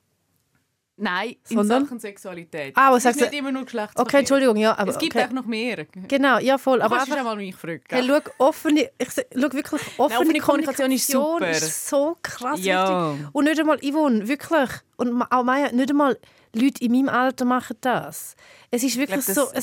Nein, 1.01 1.37
Sondern? 1.45 1.83
in 1.83 1.85
Sachen 1.87 2.01
Sexualität. 2.01 2.73
Ah, 2.77 2.91
was 2.91 2.97
es 2.99 2.99
ist 2.99 3.03
sagst 3.05 3.21
du? 3.21 3.25
nicht 3.27 3.39
immer 3.39 3.53
nur 3.53 3.65
Geschlechtsverkehr. 3.65 4.03
Okay, 4.03 4.19
Entschuldigung, 4.19 4.57
ja, 4.57 4.77
aber 4.77 4.91
Es 4.91 4.99
gibt 4.99 5.15
okay. 5.15 5.27
auch 5.27 5.31
noch 5.33 5.47
mehr. 5.47 5.87
Genau, 6.09 6.39
ja 6.39 6.59
voll. 6.59 6.79
Du 6.81 6.85
Aber 6.85 6.97
kannst 6.97 7.13
einfach, 7.13 7.25
mal 7.25 7.37
mich 7.37 7.55
fragen. 7.55 7.83
hey, 7.89 8.05
schau, 8.07 8.19
offene, 8.39 8.91
ich 8.99 9.09
schau 9.15 9.41
wirklich, 9.53 9.81
offene, 9.97 10.21
offene 10.21 10.39
Kommunikation 10.41 10.91
ist 10.91 11.07
super. 11.07 11.51
ist 11.51 11.89
so 11.89 12.17
krass 12.23 12.59
Ja. 12.65 13.13
wichtig. 13.13 13.29
Und 13.33 13.45
nicht 13.45 13.61
einmal 13.61 13.79
Yvonne, 13.79 14.27
wirklich. 14.27 14.71
Und 14.97 15.23
auch 15.31 15.45
Maya, 15.45 15.71
nicht 15.73 15.91
einmal 15.91 16.19
Leute 16.55 16.85
in 16.85 16.93
meinem 16.93 17.09
Alter 17.09 17.45
machen 17.45 17.77
das. 17.81 18.35
Es 18.71 18.83
ist 18.83 18.97
wirklich 18.99 19.25
das 19.27 19.35
so 19.35 19.49
ein 19.49 19.57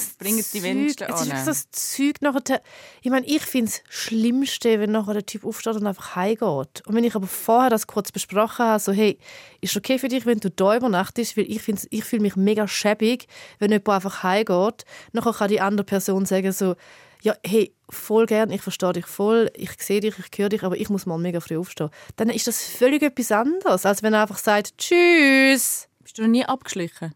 Zeug, 0.98 1.10
Es 1.16 1.22
ist 1.22 1.28
wirklich 1.28 1.46
so 1.46 1.52
ein 1.52 1.64
Zeug 1.72 2.22
nachher. 2.22 2.62
Ich 3.02 3.12
meine, 3.12 3.26
ich 3.26 3.42
finde 3.44 3.70
es 3.72 3.82
Schlimmste, 3.90 4.80
wenn 4.80 4.92
nachher 4.92 5.14
der 5.14 5.26
Typ 5.26 5.46
aufsteht 5.46 5.76
und 5.76 5.86
einfach 5.88 6.16
heimgeht. 6.16 6.84
Und 6.86 6.90
wenn 6.96 7.04
ich 7.04 7.16
aber 7.16 7.28
vorher 7.28 7.70
das 7.70 7.88
kurz 7.88 8.12
besprochen 8.12 8.66
habe, 8.66 8.80
so 8.80 8.92
hey, 8.92 9.18
ist 9.62 9.76
okay 9.78 10.00
für 10.00 10.08
dich, 10.08 10.26
wenn 10.26 10.40
du 10.40 10.50
da 10.50 10.76
übernachtest, 10.76 11.38
weil 11.38 11.50
ich, 11.50 11.62
find's- 11.62 11.88
ich 11.92 12.04
fühle 12.04 12.22
mich 12.22 12.36
mega 12.36 12.68
schäbig, 12.68 13.28
wenn 13.60 13.72
jemand 13.72 13.90
einfach 13.90 14.24
heimgeht. 14.24 14.86
Nachher 15.12 15.34
kann 15.34 15.50
die 15.50 15.62
andere 15.62 15.86
Person 15.86 16.26
sagen 16.26 16.52
so, 16.52 16.76
ja, 17.22 17.36
hey, 17.44 17.74
voll 17.90 18.28
gern, 18.28 18.52
ich 18.52 18.62
verstehe 18.62 18.94
dich 18.94 19.06
voll, 19.08 19.50
ich 19.56 19.72
sehe 19.80 20.00
dich, 20.00 20.14
ich 20.20 20.38
höre 20.38 20.50
dich, 20.50 20.64
aber 20.64 20.78
ich 20.78 20.90
muss 20.90 21.08
mal 21.08 21.18
mega 21.18 21.40
früh 21.40 21.58
aufstehen. 21.58 21.90
Dann 22.18 22.30
ist 22.30 22.46
das 22.48 22.62
völlig 22.64 23.02
etwas 23.02 23.32
anderes, 23.32 23.86
als 23.86 24.04
wenn 24.04 24.14
er 24.14 24.22
einfach 24.24 24.38
sagt, 24.38 24.78
tschüss. 24.78 25.88
Bist 26.16 26.22
du 26.22 26.28
noch 26.28 26.32
nie 26.32 26.46
abgeschlichen? 26.46 27.14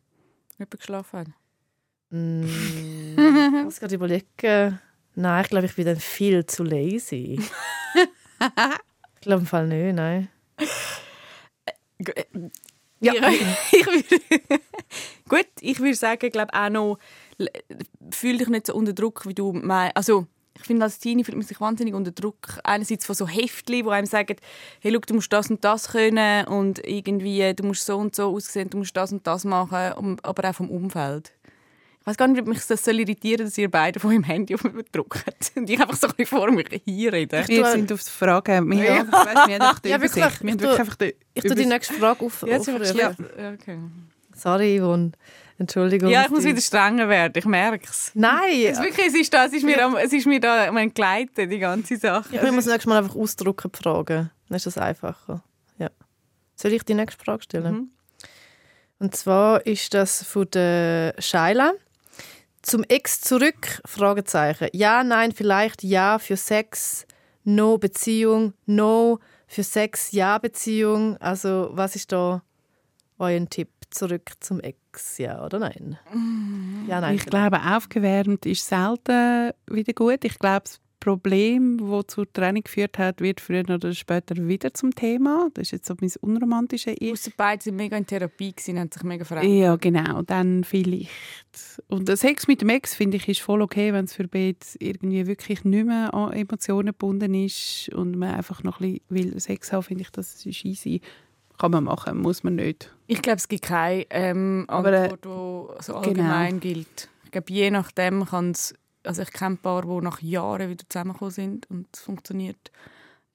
Jemand 0.58 0.78
geschlafen 0.78 1.20
hat? 1.20 1.28
Mm, 2.10 2.44
ich 2.44 3.64
muss 3.64 3.80
gerade 3.80 3.96
überlegen. 3.96 4.78
Nein, 5.16 5.42
ich 5.42 5.50
glaube, 5.50 5.68
ich 5.68 5.76
bin 5.76 5.86
dann 5.86 6.02
viel 6.02 6.46
zu 6.46 6.66
lazy. 6.66 7.40
ich 7.96 9.22
glaube 9.22 9.40
im 9.40 9.46
Fall 9.46 9.68
nicht, 9.68 9.96
nein. 9.96 10.28
Ja, 13.00 13.14
ich 13.72 13.86
würde, 13.86 14.62
gut, 15.30 15.48
ich 15.62 15.80
würde 15.80 15.96
sagen, 15.96 16.30
glaube 16.30 16.54
auch 16.54 16.70
noch, 16.70 17.00
fühl 18.12 18.38
dich 18.38 18.50
nicht 18.50 18.68
so 18.68 18.76
unter 18.76 18.92
Druck, 18.92 19.26
wie 19.26 19.34
du 19.34 19.54
meinst. 19.54 19.96
Also, 19.96 20.28
ich 20.56 20.64
finde, 20.66 20.84
als 20.84 21.00
Teenie 21.00 21.24
fühlt 21.24 21.38
man 21.38 21.46
sich 21.46 21.60
wahnsinnig 21.62 21.94
unter 21.94 22.12
Druck. 22.12 22.60
Einerseits 22.64 23.06
von 23.06 23.16
so 23.16 23.28
Heftchen, 23.28 23.84
die 23.86 23.90
einem 23.90 24.06
sagen, 24.08 24.36
hey, 24.82 24.92
schau, 24.94 25.00
du 25.00 25.14
musst 25.14 25.32
das 25.32 25.50
und 25.50 25.64
das 25.64 25.90
können 25.90 26.46
und 26.48 26.86
irgendwie, 26.86 27.54
du 27.54 27.64
musst 27.64 27.86
so 27.86 27.98
und 27.98 28.16
so 28.16 28.36
aussehen, 28.36 28.70
du 28.70 28.78
musst 28.78 28.96
das 28.98 29.12
und 29.12 29.26
das 29.26 29.46
machen, 29.46 29.94
um- 29.94 30.18
aber 30.24 30.50
auch 30.50 30.56
vom 30.56 30.70
Umfeld. 30.70 31.32
Ich 32.02 32.08
weiß 32.08 32.18
gar 32.18 32.28
nicht, 32.28 32.42
ob 32.42 32.48
mich 32.48 32.66
das 32.66 32.84
soll 32.84 33.00
irritieren 33.00 33.46
dass 33.46 33.58
ihr 33.58 33.70
beide 33.70 34.00
von 34.00 34.10
eurem 34.12 34.24
Handy 34.24 34.56
auf 34.56 34.64
mich 34.64 34.86
drückt 34.92 35.24
und 35.56 35.70
ich 35.70 35.80
einfach 35.80 35.96
so 35.96 36.08
ein 36.08 36.14
bisschen 36.16 36.38
vor 36.38 36.52
mich 36.52 36.68
hinrede. 36.86 37.44
Wir 37.48 37.66
sind 37.72 37.92
auf 37.92 38.04
die 38.04 38.10
Frage. 38.10 38.62
Wir, 38.66 38.84
ja. 38.84 39.04
ich 39.04 39.12
weiss, 39.12 39.26
wir 39.26 39.40
haben 39.42 39.52
einfach 39.62 39.80
die 39.80 39.90
Ja, 39.90 40.02
wirklich. 40.02 40.24
Übersicht. 40.24 40.44
Wir 40.44 40.78
haben 40.80 40.90
Ich 41.02 41.16
Ich 41.36 41.44
tue 41.44 41.56
die 41.56 41.66
nächste 41.66 41.94
Frage 41.94 42.26
auf. 42.26 42.46
Ja, 42.48 42.64
schlecht. 42.64 42.96
Ja, 43.38 43.54
okay. 43.54 43.78
Sorry, 44.36 44.80
Yvonne. 44.80 45.12
Entschuldigung. 45.60 46.10
ja, 46.10 46.24
ich 46.24 46.30
muss 46.30 46.44
wieder 46.46 46.62
strenger 46.62 47.08
werden, 47.10 47.34
ich 47.36 47.46
merke 47.46 47.86
es. 47.90 48.12
Nein! 48.16 48.64
Es 48.66 48.78
ist 48.80 48.84
wirklich, 48.84 49.08
es 49.08 49.14
ist, 49.16 49.34
da, 49.34 49.46
es 49.46 49.54
ist 49.54 49.64
mir, 49.64 49.84
am- 49.84 49.98
es 49.98 50.12
ist 50.14 50.26
mir 50.26 50.40
da 50.40 50.66
entgleitet, 50.66 51.52
die 51.52 51.60
ganze 51.60 51.98
Sache. 51.98 52.36
Ich 52.36 52.42
muss 52.52 52.66
nächstes 52.66 52.86
Mal 52.86 53.00
einfach 53.00 53.16
ausdrucken, 53.16 53.70
Fragen. 53.74 54.32
Dann 54.48 54.56
ist 54.56 54.66
das 54.66 54.78
einfacher. 54.78 55.44
Ja. 55.78 55.90
Soll 56.56 56.72
ich 56.74 56.84
die 56.84 56.94
nächste 56.94 57.24
Frage 57.24 57.44
stellen? 57.44 57.74
Mhm. 57.74 57.90
Und 59.00 59.16
zwar 59.16 59.66
ist 59.66 59.94
das 59.94 60.24
von 60.24 60.50
der 60.52 61.14
Shaila. 61.20 61.74
Zum 62.62 62.84
Ex 62.86 63.22
zurück? 63.22 63.82
Fragezeichen. 63.86 64.68
Ja, 64.74 65.04
nein, 65.04 65.32
vielleicht 65.34 65.84
ja 65.84 66.20
für 66.20 66.36
Sex, 66.38 67.06
no 67.44 67.78
Beziehung, 67.78 68.54
no 68.66 69.20
für 69.48 69.64
Sex, 69.64 70.12
ja 70.12 70.38
Beziehung. 70.38 71.16
Also 71.18 71.70
was 71.72 71.96
ist 71.96 72.12
da 72.12 72.44
euer 73.18 73.46
Tipp? 73.50 73.70
Zurück 73.90 74.32
zum 74.40 74.60
Ex, 74.60 74.78
ja 75.18 75.44
oder 75.46 75.60
nein? 75.60 75.98
Ja, 76.88 77.02
nein. 77.02 77.16
Ich 77.16 77.26
glaube, 77.26 77.60
aufgewärmt 77.62 78.46
ist 78.46 78.66
selten 78.66 79.52
wieder 79.70 79.94
gut. 79.94 80.24
Ich 80.24 80.40
glaube, 80.40 80.64
das 80.66 80.80
Problem, 81.00 81.78
das 81.90 82.08
zur 82.08 82.32
Trennung 82.32 82.64
geführt 82.64 82.98
hat, 82.98 83.22
wird 83.22 83.40
früher 83.40 83.64
oder 83.70 83.94
später 83.94 84.36
wieder 84.36 84.74
zum 84.74 84.94
Thema. 84.94 85.50
Das 85.54 85.64
ist 85.64 85.72
jetzt 85.72 85.88
so 85.88 85.96
mein 86.00 86.12
unromantisches 86.20 86.96
Ich. 87.00 87.12
Ausser 87.12 87.32
beide 87.38 87.64
sind 87.64 87.78
mega 87.78 87.96
in 87.96 88.06
Therapie 88.06 88.52
gewesen, 88.52 88.80
haben 88.80 88.92
sich 88.92 89.04
mega 89.04 89.24
verändert. 89.24 89.58
Ja, 89.58 89.76
genau, 89.78 90.22
dann 90.24 90.64
vielleicht. 90.64 91.10
Und 91.88 92.16
Sex 92.18 92.48
mit 92.48 92.62
dem 92.62 92.70
Ex, 92.70 92.96
finde 92.96 93.18
ich, 93.18 93.30
ist 93.30 93.42
voll 93.42 93.62
okay, 93.62 93.94
wenn 93.94 94.06
es 94.06 94.14
für 94.14 94.28
beide 94.28 94.58
irgendwie 94.80 95.26
wirklich 95.26 95.64
nicht 95.64 95.86
mehr 95.86 96.14
an 96.14 96.34
Emotionen 96.34 96.88
gebunden 96.88 97.34
ist 97.34 97.90
und 97.94 98.18
man 98.18 98.36
einfach 98.36 98.64
noch 98.64 98.82
ein 98.82 99.00
bisschen 99.08 99.34
will 99.34 99.40
Sex 99.40 99.72
haben, 99.72 99.84
finde 99.84 100.02
ich, 100.02 100.10
das 100.10 100.46
ist 100.46 100.66
easy. 100.66 101.02
Kann 101.60 101.72
man 101.72 101.84
machen, 101.84 102.18
muss 102.20 102.44
man 102.44 102.56
nicht. 102.56 102.92
Ich 103.06 103.22
glaube, 103.22 103.38
es 103.38 103.48
gibt 103.48 103.66
keine 103.66 104.06
ähm, 104.10 104.66
Aber, 104.68 104.94
äh, 104.94 105.10
Antwort, 105.10 105.26
die 105.26 105.84
so 105.84 105.96
allgemein 105.96 106.60
gilt. 106.60 107.10
Ich 107.26 107.32
glaube, 107.32 107.52
je 107.52 107.70
nachdem 107.70 108.26
kann 108.26 108.52
es... 108.52 108.74
Also 109.04 109.22
ich 109.22 109.32
kenne 109.32 109.56
ein 109.56 109.58
paar, 109.58 109.84
die 109.84 110.04
nach 110.04 110.22
Jahren 110.22 110.70
wieder 110.70 110.86
zusammengekommen 110.88 111.32
sind 111.32 111.70
und 111.70 111.88
es 111.94 112.02
funktioniert. 112.02 112.72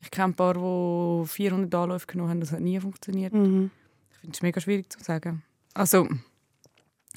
Ich 0.01 0.11
kenne 0.11 0.29
ein 0.29 0.35
paar, 0.35 0.55
die 0.55 1.27
400 1.29 1.75
Anläufe 1.75 2.07
genommen 2.07 2.31
haben, 2.31 2.41
das 2.41 2.53
hat 2.53 2.61
nie 2.61 2.81
funktioniert. 2.81 3.33
Mhm. 3.33 3.71
Ich 4.13 4.19
finde 4.19 4.35
es 4.35 4.43
mega 4.43 4.61
schwierig 4.61 4.91
zu 4.91 5.03
sagen. 5.03 5.43
Also, 5.75 6.09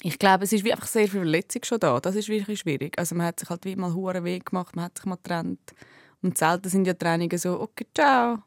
ich 0.01 0.19
glaube, 0.19 0.43
es 0.43 0.53
ist 0.53 0.63
wie 0.63 0.71
einfach 0.71 0.87
sehr 0.87 1.07
viel 1.07 1.21
Verletzung 1.21 1.63
schon 1.63 1.79
da. 1.79 1.99
Das 1.99 2.15
ist 2.15 2.29
wirklich 2.29 2.59
schwierig. 2.59 2.97
Also 2.97 3.15
man 3.15 3.27
hat 3.27 3.39
sich 3.39 3.49
halt 3.49 3.65
wie 3.65 3.75
mal 3.75 3.93
hure 3.93 4.23
Weg 4.23 4.47
gemacht, 4.47 4.75
man 4.75 4.85
hat 4.85 4.97
sich 4.97 5.05
mal 5.05 5.15
getrennt. 5.15 5.73
Und 6.21 6.37
selten 6.37 6.69
sind 6.69 6.85
ja 6.85 6.93
Trennungen 6.93 7.37
so, 7.37 7.59
okay, 7.59 7.85
ciao. 7.95 8.39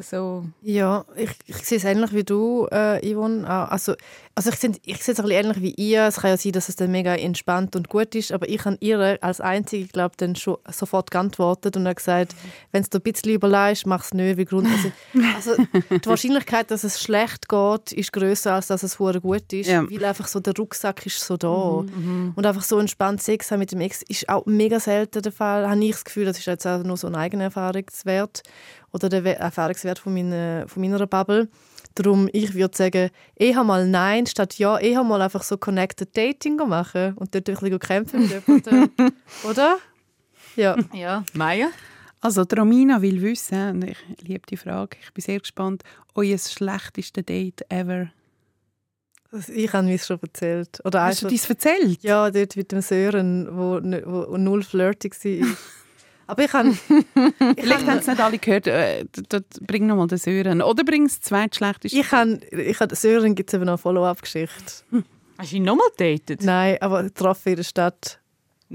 So, 0.00 0.44
Ja, 0.60 1.04
ich, 1.14 1.30
ich 1.46 1.56
sehe 1.58 1.78
es 1.78 1.84
ähnlich 1.84 2.12
wie 2.12 2.24
du, 2.24 2.66
äh, 2.72 2.98
Yvonne. 3.14 3.44
Auch. 3.48 3.70
Also, 3.70 3.94
also 4.34 4.50
ich, 4.50 4.56
sehe- 4.56 4.72
ich 4.84 5.00
sehe 5.04 5.12
es 5.14 5.20
ein 5.20 5.26
bisschen 5.26 5.44
ähnlich 5.44 5.60
wie 5.62 5.70
ihr. 5.76 6.08
Es 6.08 6.16
kann 6.16 6.30
ja 6.30 6.36
sein, 6.36 6.50
dass 6.50 6.68
es 6.68 6.74
dann 6.74 6.90
mega 6.90 7.14
entspannt 7.14 7.76
und 7.76 7.88
gut 7.88 8.12
ist, 8.16 8.32
aber 8.32 8.48
ich 8.48 8.64
habe 8.64 8.76
ihr 8.80 9.18
als 9.22 9.40
Einzige, 9.40 9.86
glaube 9.86 10.14
dann 10.16 10.34
schon 10.34 10.56
sofort 10.68 11.12
geantwortet 11.12 11.76
und 11.76 11.84
habe 11.84 11.94
gesagt, 11.94 12.34
wenn 12.72 12.82
es 12.82 12.90
dir 12.90 12.98
ein 12.98 13.02
bisschen 13.02 13.30
überlegst, 13.34 13.86
mach 13.86 14.04
es 14.04 14.12
nicht. 14.12 14.36
Weil 14.36 14.44
Grund, 14.46 14.66
also, 14.66 14.90
also 15.52 15.64
die 15.90 16.06
Wahrscheinlichkeit, 16.08 16.72
dass 16.72 16.82
es 16.82 17.00
schlecht 17.00 17.48
geht, 17.48 17.92
ist 17.92 18.12
größer 18.12 18.52
als 18.54 18.66
dass 18.66 18.82
es 18.82 18.98
hure 18.98 19.20
gut 19.20 19.52
ist, 19.52 19.68
Ja. 19.70 19.88
weil 19.88 20.04
einfach 20.04 20.26
so 20.26 20.40
der 20.40 20.56
Rucksack 20.56 21.06
ist 21.06 21.20
so 21.20 21.36
da. 21.36 21.46
Und 21.48 22.44
einfach 22.44 22.64
so 22.64 22.80
entspannt 22.80 23.22
Sex 23.22 23.52
haben 23.52 23.60
mit 23.60 23.70
dem 23.70 23.80
Ex 23.80 24.02
ist 24.08 24.28
auch 24.28 24.44
mega 24.46 24.80
selten 24.80 25.22
der 25.22 25.30
Fall. 25.30 25.70
Habe 25.70 25.84
ich 25.84 25.92
das 25.92 26.04
Gefühl, 26.04 26.24
das 26.24 26.36
ist 26.40 26.46
jetzt 26.46 26.66
auch 26.66 26.82
nur 26.82 26.96
so 26.96 27.06
ein 27.06 27.14
eigener 27.14 27.44
Erfahrungswert 27.44 28.42
oder 28.94 29.08
der 29.10 29.24
We- 29.24 29.34
Erfahrungswert 29.36 29.98
von 29.98 30.14
meiner, 30.14 30.66
von 30.68 30.80
meiner 30.82 31.06
Bubble. 31.06 31.48
Darum, 31.96 32.28
ich 32.32 32.54
würde 32.54 32.76
sagen, 32.76 33.10
eher 33.36 33.62
mal 33.64 33.86
nein, 33.86 34.26
statt 34.26 34.58
ja, 34.58 34.78
eher 34.78 35.02
mal 35.04 35.20
einfach 35.20 35.42
so 35.42 35.56
Connected 35.58 36.16
Dating 36.16 36.56
machen 36.56 37.12
und 37.14 37.34
dort 37.34 37.48
ein 37.48 37.54
bisschen 37.56 37.78
kämpfen 37.78 38.22
mit 38.22 38.30
jemandem. 38.30 38.90
Oder? 39.50 39.78
Ja. 40.56 40.76
ja. 40.92 41.24
Maya? 41.34 41.68
Also, 42.20 42.44
die 42.44 42.54
Romina 42.54 43.02
will 43.02 43.20
wissen, 43.20 43.70
und 43.70 43.84
ich 43.84 43.98
liebe 44.22 44.46
die 44.48 44.56
Frage, 44.56 44.96
ich 45.02 45.12
bin 45.12 45.22
sehr 45.22 45.38
gespannt, 45.40 45.82
euer 46.14 46.38
schlechteste 46.38 47.22
Date 47.22 47.62
ever. 47.68 48.08
Ich 49.48 49.72
habe 49.72 49.86
mir 49.86 49.98
schon 49.98 50.20
erzählt. 50.22 50.80
Oder 50.84 51.02
Hast 51.04 51.22
du 51.22 51.28
das 51.28 51.48
erzählt? 51.50 52.02
ja, 52.02 52.30
dort 52.30 52.56
mit 52.56 52.70
dem 52.72 52.80
Sören, 52.80 53.48
wo, 53.50 53.80
wo, 53.82 54.30
wo 54.32 54.36
null 54.36 54.62
flirty 54.62 55.10
war. 55.10 55.48
Aber 56.26 56.44
ich 56.44 56.52
habe... 56.52 56.72
Vielleicht 57.58 57.86
haben 57.86 57.98
es 57.98 58.06
nicht 58.06 58.20
alle 58.20 58.38
gehört. 58.38 58.66
Äh, 58.66 59.04
d- 59.04 59.22
d- 59.22 59.44
bring 59.60 59.86
nochmal 59.86 60.06
den 60.06 60.18
Sören. 60.18 60.62
Oder 60.62 60.84
bring 60.84 61.04
das 61.04 61.20
zweitschlechteste. 61.20 61.98
Ich 61.98 62.10
habe, 62.12 62.40
ich 62.50 62.78
Sören 62.96 63.34
gibt 63.34 63.50
es 63.50 63.54
eben 63.54 63.64
noch 63.64 63.72
eine 63.72 63.78
Follow-up-Geschichte. 63.78 64.84
Hast 65.38 65.52
du 65.52 65.56
ihn 65.56 65.64
nochmal 65.64 65.86
datet? 65.96 66.42
Nein, 66.42 66.78
aber 66.80 67.02
getroffen 67.04 67.50
in 67.50 67.56
der 67.56 67.62
Stadt. 67.64 68.20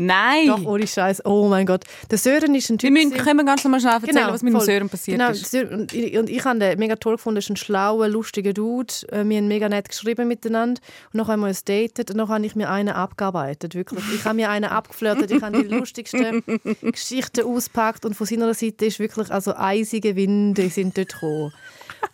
Nein! 0.01 0.47
Doch, 0.47 0.63
ohne 0.65 0.87
Scheiß. 0.87 1.25
Oh 1.25 1.47
mein 1.49 1.65
Gott. 1.65 1.83
Der 2.09 2.17
Sören 2.17 2.55
ist 2.55 2.69
ein 2.69 2.73
Wir 2.73 2.77
Typ. 2.77 2.91
müssen, 2.91 3.09
gewesen- 3.09 3.25
können 3.25 3.39
wir 3.39 3.43
ganz 3.45 3.63
normal 3.65 3.81
schnell 3.81 3.93
erzählen, 3.95 4.15
Genau, 4.15 4.31
was 4.31 4.41
mit 4.43 4.53
dem 4.53 4.57
voll. 4.57 4.65
Sören 4.65 4.89
passiert 4.89 5.17
genau, 5.19 5.31
ist. 5.31 5.53
Und 5.53 5.93
ich, 5.93 6.17
und 6.17 6.29
ich 6.29 6.45
habe 6.45 6.57
den 6.57 6.79
mega 6.79 6.95
toll 6.95 7.15
gefunden. 7.17 7.35
Er 7.37 7.39
ist 7.39 7.49
ein 7.49 7.57
schlauer, 7.57 8.07
lustiger 8.07 8.53
Dude. 8.53 8.93
Äh, 9.11 9.25
Wir 9.27 9.37
haben 9.37 9.47
mega 9.49 9.67
nett 9.67 9.89
geschrieben 9.89 10.27
miteinander. 10.29 10.81
Und 11.11 11.17
dann 11.17 11.27
haben 11.27 11.41
wir 11.41 11.47
uns 11.47 11.65
datet 11.65 12.11
und 12.11 12.17
dann 12.17 12.29
habe 12.29 12.45
ich 12.45 12.55
mir 12.55 12.69
einen 12.69 12.89
abgearbeitet. 12.95 13.75
Wirklich. 13.75 14.03
Ich 14.15 14.23
habe 14.23 14.35
mir 14.35 14.49
einen 14.49 14.69
abgeflirtet. 14.69 15.31
Ich 15.31 15.41
habe 15.41 15.61
die 15.63 15.67
lustigsten 15.75 16.43
Geschichten 16.81 17.45
auspackt. 17.45 18.05
Und 18.05 18.13
von 18.15 18.25
seiner 18.25 18.53
Seite 18.53 18.85
ist 18.85 18.99
wirklich 18.99 19.29
also 19.31 19.53
eisige 19.55 20.15
Winde 20.15 20.69
sind 20.69 20.97
dort 20.97 21.09
gekommen. 21.13 21.51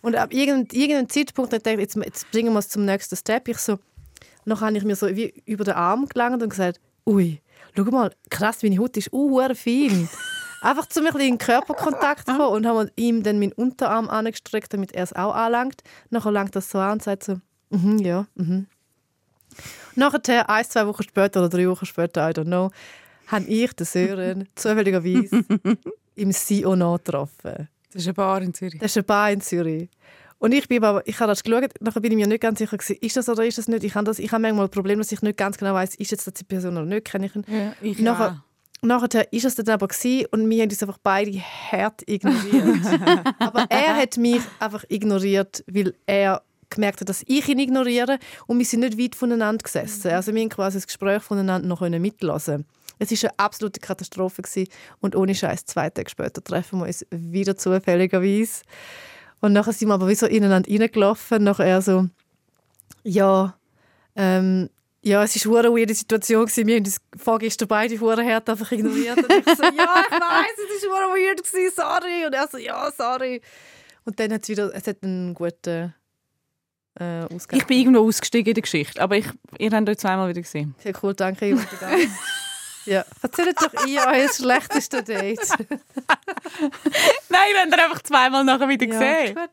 Und 0.02 0.16
ab 0.16 0.32
irgendeinem, 0.32 0.66
irgendeinem 0.72 1.08
Zeitpunkt 1.08 1.52
habe 1.52 1.58
ich 1.58 1.62
gedacht, 1.62 1.80
jetzt, 1.80 1.96
jetzt 2.04 2.30
bringen 2.32 2.52
wir 2.52 2.58
es 2.58 2.68
zum 2.68 2.84
nächsten 2.84 3.14
Step. 3.16 3.46
Ich 3.46 3.58
so, 3.58 3.78
dann 4.44 4.60
habe 4.60 4.76
ich 4.76 4.82
mir 4.82 4.96
so 4.96 5.06
wie 5.14 5.32
über 5.46 5.62
den 5.64 5.74
Arm 5.74 6.06
gelangt 6.08 6.42
und 6.42 6.48
gesagt, 6.48 6.80
ui, 7.06 7.40
schau 7.84 7.90
mal, 7.90 8.12
krass, 8.30 8.62
meine 8.62 8.78
Haut 8.78 8.96
ist 8.96 9.12
uh, 9.12 9.40
fein. 9.54 10.08
Einfach 10.62 10.86
zu 10.86 11.02
mir 11.02 11.14
ein 11.14 11.20
in 11.20 11.38
Körperkontakt 11.38 12.26
kommen 12.26 12.40
und 12.40 12.66
haben 12.66 12.90
ihm 12.96 13.22
dann 13.22 13.38
meinen 13.38 13.52
Unterarm 13.52 14.08
angestreckt, 14.08 14.72
damit 14.72 14.92
er 14.92 15.04
es 15.04 15.12
auch 15.12 15.34
anlangt. 15.34 15.82
Nachher 16.10 16.32
langt 16.32 16.56
das 16.56 16.70
so 16.70 16.78
an 16.78 16.92
und 16.92 17.02
sagt 17.02 17.24
so, 17.24 17.40
mhm, 17.70 17.98
ja, 17.98 18.26
mhm. 18.34 18.66
Nachher, 19.94 20.48
ein, 20.50 20.64
zwei 20.64 20.86
Wochen 20.86 21.02
später 21.02 21.40
oder 21.40 21.48
drei 21.48 21.68
Wochen 21.68 21.86
später, 21.86 22.28
I 22.28 22.32
don't 22.32 22.44
know, 22.44 22.70
habe 23.28 23.44
ich 23.46 23.72
den 23.74 23.86
Sören 23.86 24.48
zufälligerweise 24.54 25.44
im 26.14 26.32
Sion 26.32 26.80
getroffen. 26.80 27.68
Das 27.92 28.02
ist 28.02 28.08
eine 28.08 28.14
Bar 28.14 28.42
in 28.42 28.52
Zürich. 28.52 28.78
Das 28.78 28.90
ist 28.90 28.96
eine 28.96 29.04
Bar 29.04 29.30
in 29.30 29.40
Zürich. 29.40 29.88
Und 30.38 30.52
ich, 30.52 30.68
bin 30.68 30.84
aber, 30.84 31.06
ich 31.06 31.18
habe 31.18 31.30
das 31.30 31.42
geschaut, 31.42 31.70
nachher 31.80 32.00
bin 32.00 32.12
ich 32.12 32.18
mir 32.18 32.26
nicht 32.26 32.42
ganz 32.42 32.58
sicher 32.58 32.76
gewesen, 32.76 32.98
ist 33.00 33.16
das 33.16 33.28
oder 33.28 33.44
ist 33.44 33.58
das 33.58 33.68
nicht. 33.68 33.84
Ich 33.84 33.94
habe, 33.94 34.04
das, 34.04 34.18
ich 34.18 34.30
habe 34.32 34.42
manchmal 34.42 34.66
ein 34.66 34.70
Problem, 34.70 34.98
dass 34.98 35.10
ich 35.10 35.22
nicht 35.22 35.38
ganz 35.38 35.56
genau 35.56 35.74
weiß, 35.74 35.94
ist 35.94 36.10
jetzt 36.10 36.26
das 36.26 36.34
die 36.34 36.44
Person 36.44 36.76
oder 36.76 36.86
nicht. 36.86 37.06
Kenne 37.06 37.26
ich 37.26 37.34
ihn. 37.34 37.44
Ja, 37.48 37.72
ich 37.80 37.98
Nachher, 38.00 38.44
nachher 38.82 39.32
ist 39.32 39.44
es 39.44 39.54
dann 39.54 39.68
aber 39.70 39.88
gewesen, 39.88 40.26
und 40.32 40.48
wir 40.50 40.62
haben 40.62 40.70
uns 40.70 40.82
einfach 40.82 40.98
beide 41.02 41.38
hart 41.40 42.02
ignoriert. 42.06 43.00
aber 43.38 43.66
er 43.70 43.96
hat 43.96 44.18
mich 44.18 44.42
einfach 44.60 44.84
ignoriert, 44.88 45.64
weil 45.68 45.94
er 46.06 46.42
gemerkt 46.68 47.00
hat, 47.00 47.08
dass 47.08 47.22
ich 47.26 47.48
ihn 47.48 47.58
ignoriere 47.58 48.18
und 48.46 48.58
wir 48.58 48.66
sind 48.66 48.80
nicht 48.80 48.98
weit 48.98 49.14
voneinander 49.14 49.62
gesessen. 49.62 50.10
Also 50.10 50.34
wir 50.34 50.42
haben 50.42 50.48
quasi 50.48 50.76
das 50.76 50.86
Gespräch 50.86 51.22
voneinander 51.22 51.66
noch 51.66 51.80
mitlassen. 51.80 52.66
Es 52.98 53.10
war 53.10 53.30
eine 53.30 53.38
absolute 53.38 53.80
Katastrophe 53.80 54.42
gewesen. 54.42 54.68
und 55.00 55.16
ohne 55.16 55.34
Scheiß 55.34 55.66
zwei 55.66 55.90
Tage 55.90 56.10
später 56.10 56.42
treffen 56.42 56.80
wir 56.80 56.86
uns 56.86 57.06
wieder 57.10 57.56
zufälligerweise. 57.56 58.62
Und 59.40 59.52
nachher 59.52 59.72
sind 59.72 59.88
wir 59.88 59.94
aber 59.94 60.08
wie 60.08 60.14
so 60.14 60.26
ineinander 60.26 60.70
reingelaufen. 60.70 61.44
Nachher 61.44 61.66
er 61.66 61.82
so, 61.82 62.08
ja, 63.02 63.56
ähm, 64.14 64.70
ja, 65.02 65.22
es 65.22 65.48
war 65.48 65.60
eine 65.60 65.70
weirde 65.70 65.94
Situation. 65.94 66.46
Gewesen. 66.46 66.66
Wir 66.66 66.76
haben 66.76 66.84
uns 66.84 66.98
vorgestern 67.16 67.68
beide 67.68 67.98
hart 68.00 68.50
einfach 68.50 68.72
ignoriert. 68.72 69.18
Und 69.18 69.32
ich 69.32 69.44
so, 69.44 69.62
ja, 69.62 70.04
ich 70.04 70.10
weiß, 70.10 70.56
es 70.76 70.88
war 70.88 71.08
weird, 71.10 71.44
gewesen, 71.44 71.72
sorry. 71.74 72.26
Und 72.26 72.34
er 72.34 72.48
so, 72.48 72.58
ja, 72.58 72.90
sorry. 72.90 73.40
Und 74.04 74.18
dann 74.18 74.32
hat 74.32 74.42
es 74.42 74.48
wieder, 74.48 74.74
es 74.74 74.86
hat 74.86 75.02
einen 75.02 75.34
guten 75.34 75.94
äh, 76.98 77.24
Ausgang. 77.32 77.60
Ich 77.60 77.66
bin 77.66 77.78
irgendwo 77.78 78.00
ausgestiegen 78.00 78.50
in 78.50 78.54
der 78.54 78.62
Geschichte, 78.62 79.00
aber 79.00 79.16
ich, 79.16 79.26
ihr 79.58 79.70
habt 79.70 79.88
euch 79.88 79.98
zweimal 79.98 80.28
wieder 80.28 80.42
gesehen. 80.42 80.74
Sehr 80.82 80.92
cool, 81.02 81.14
danke. 81.14 81.56
Ja, 82.86 83.04
erzählt 83.22 83.56
doch 83.60 83.86
ihr 83.86 84.02
euer 84.06 84.28
schlechtestes 84.28 85.04
Date. 85.04 85.40
Nein, 87.28 87.48
wir 87.52 87.60
haben 87.60 87.72
einfach 87.74 88.02
zweimal 88.02 88.44
nachher 88.44 88.68
wieder 88.68 88.86
Ja, 88.86 88.92
gesehen. 88.92 89.34
gut, 89.34 89.50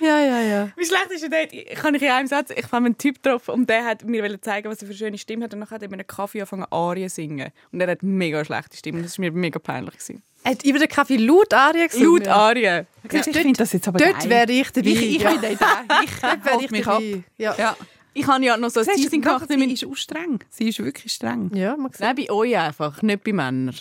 ja, 0.00 0.20
ja, 0.20 0.20
ja, 0.20 0.40
ja. 0.40 0.68
Wie 0.76 0.84
schlecht 0.84 1.10
ist 1.10 1.24
ein 1.24 1.30
Date? 1.30 1.52
Ich 1.52 1.74
kann 1.74 1.94
ich 1.94 2.02
in 2.02 2.10
einem 2.10 2.28
Satz. 2.28 2.50
Ich 2.50 2.64
habe 2.66 2.76
einen 2.76 2.98
Typ 2.98 3.22
getroffen 3.22 3.52
und 3.52 3.70
der 3.70 3.84
hat 3.84 4.04
mir 4.04 4.40
zeigen, 4.42 4.68
was 4.68 4.78
er 4.82 4.86
für 4.86 4.92
eine 4.92 4.98
schöne 4.98 5.18
Stimme 5.18 5.44
hat. 5.44 5.54
Und 5.54 5.60
dann 5.60 5.70
hat 5.70 5.82
er 5.82 5.88
mit 5.88 5.98
einem 6.00 6.06
Kaffee 6.06 6.40
angefangen, 6.40 6.66
Arien 6.70 7.08
zu 7.08 7.16
singen. 7.16 7.50
Und 7.72 7.80
er 7.80 7.90
hat 7.90 8.02
mega 8.02 8.44
schlechte 8.44 8.76
Stimme. 8.76 9.02
Das 9.02 9.18
war 9.18 9.24
mir 9.24 9.32
mega 9.32 9.58
peinlich. 9.58 9.94
Gewesen. 9.94 10.22
Er 10.44 10.50
hat 10.52 10.64
über 10.64 10.78
den 10.78 10.88
Kaffee 10.88 11.16
laut 11.16 11.52
Arien 11.54 11.88
gesungen. 11.88 12.24
Laut 12.24 12.28
Arien. 12.28 12.86
Ich 13.10 13.22
finde 13.22 13.52
das 13.54 13.72
jetzt 13.72 13.88
aber 13.88 13.98
Dort 13.98 14.28
wäre 14.28 14.52
ich 14.52 14.70
dabei. 14.70 14.88
Ich, 14.90 15.16
ich 15.16 15.22
ja. 15.22 15.30
bin 15.30 15.40
da. 15.58 16.02
Ich 16.04 16.22
halte 16.22 16.64
ich 16.64 16.70
mich 16.70 16.86
ab. 16.86 17.00
dabei. 17.02 17.22
Ja. 17.38 17.54
Ja. 17.56 17.76
Ich 18.18 18.26
habe 18.26 18.42
ja 18.44 18.56
noch 18.56 18.70
so 18.70 18.80
ein 18.80 18.86
Teasing 18.86 19.20
gemacht. 19.20 19.46
sie 19.48 19.72
ist 19.72 19.84
auch 19.84 19.94
streng. 19.96 20.38
Sie 20.48 20.68
ist 20.70 20.78
wirklich 20.82 21.12
streng. 21.12 21.50
ja, 21.54 21.76
man 21.76 21.92
sieht. 21.92 22.00
Nein, 22.00 22.16
bei 22.16 22.30
euch 22.30 22.56
einfach, 22.56 23.02
nicht 23.02 23.22
bei 23.22 23.32
Männern. 23.32 23.74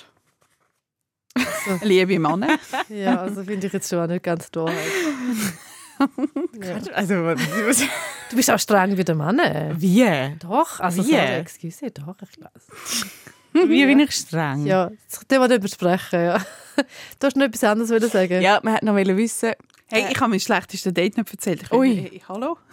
Liebe 1.81 2.19
Männer. 2.19 2.59
Ja, 2.89 3.21
also 3.21 3.43
finde 3.43 3.67
ich 3.67 3.73
jetzt 3.73 3.89
schon 3.89 3.99
auch 3.99 4.07
nicht 4.07 4.23
ganz 4.23 4.49
Wahrheit. 4.53 4.75
ja. 6.61 6.93
Also, 6.93 7.35
Du 8.29 8.35
bist 8.35 8.51
auch 8.51 8.59
streng 8.59 8.97
wie 8.97 9.03
der 9.03 9.15
Mann. 9.15 9.39
äh. 9.39 9.73
wie? 9.77 10.35
Doch, 10.39 10.79
also 10.81 11.05
Wie? 11.05 11.11
sorry, 11.11 11.39
excuse, 11.39 11.91
doch, 11.91 12.15
ich 12.21 12.31
glaube. 12.31 12.59
Wie 13.53 13.85
bin 13.85 13.99
ich 14.01 14.11
streng? 14.11 14.65
Ja, 14.65 14.91
das 15.09 15.25
können 15.27 15.41
wir 15.43 15.47
nicht 15.47 15.61
besprechen, 15.61 16.21
ja. 16.21 16.45
Du 17.19 17.27
hast 17.27 17.37
noch 17.37 17.45
etwas 17.45 17.63
anderes 17.63 17.89
wollen 17.89 18.09
sagen. 18.09 18.41
Ja, 18.41 18.59
man 18.63 18.73
hätte 18.73 18.85
noch 18.85 18.95
wollen 18.95 19.15
wissen. 19.15 19.53
Hey, 19.87 20.07
ich 20.11 20.19
habe 20.19 20.31
mein 20.31 20.39
schlechtestes 20.41 20.93
Date 20.93 21.15
nicht 21.15 21.31
erzählt. 21.31 21.63
Ich 21.63 21.71
Ui. 21.71 21.95
Hey, 21.95 22.21
hallo? 22.27 22.57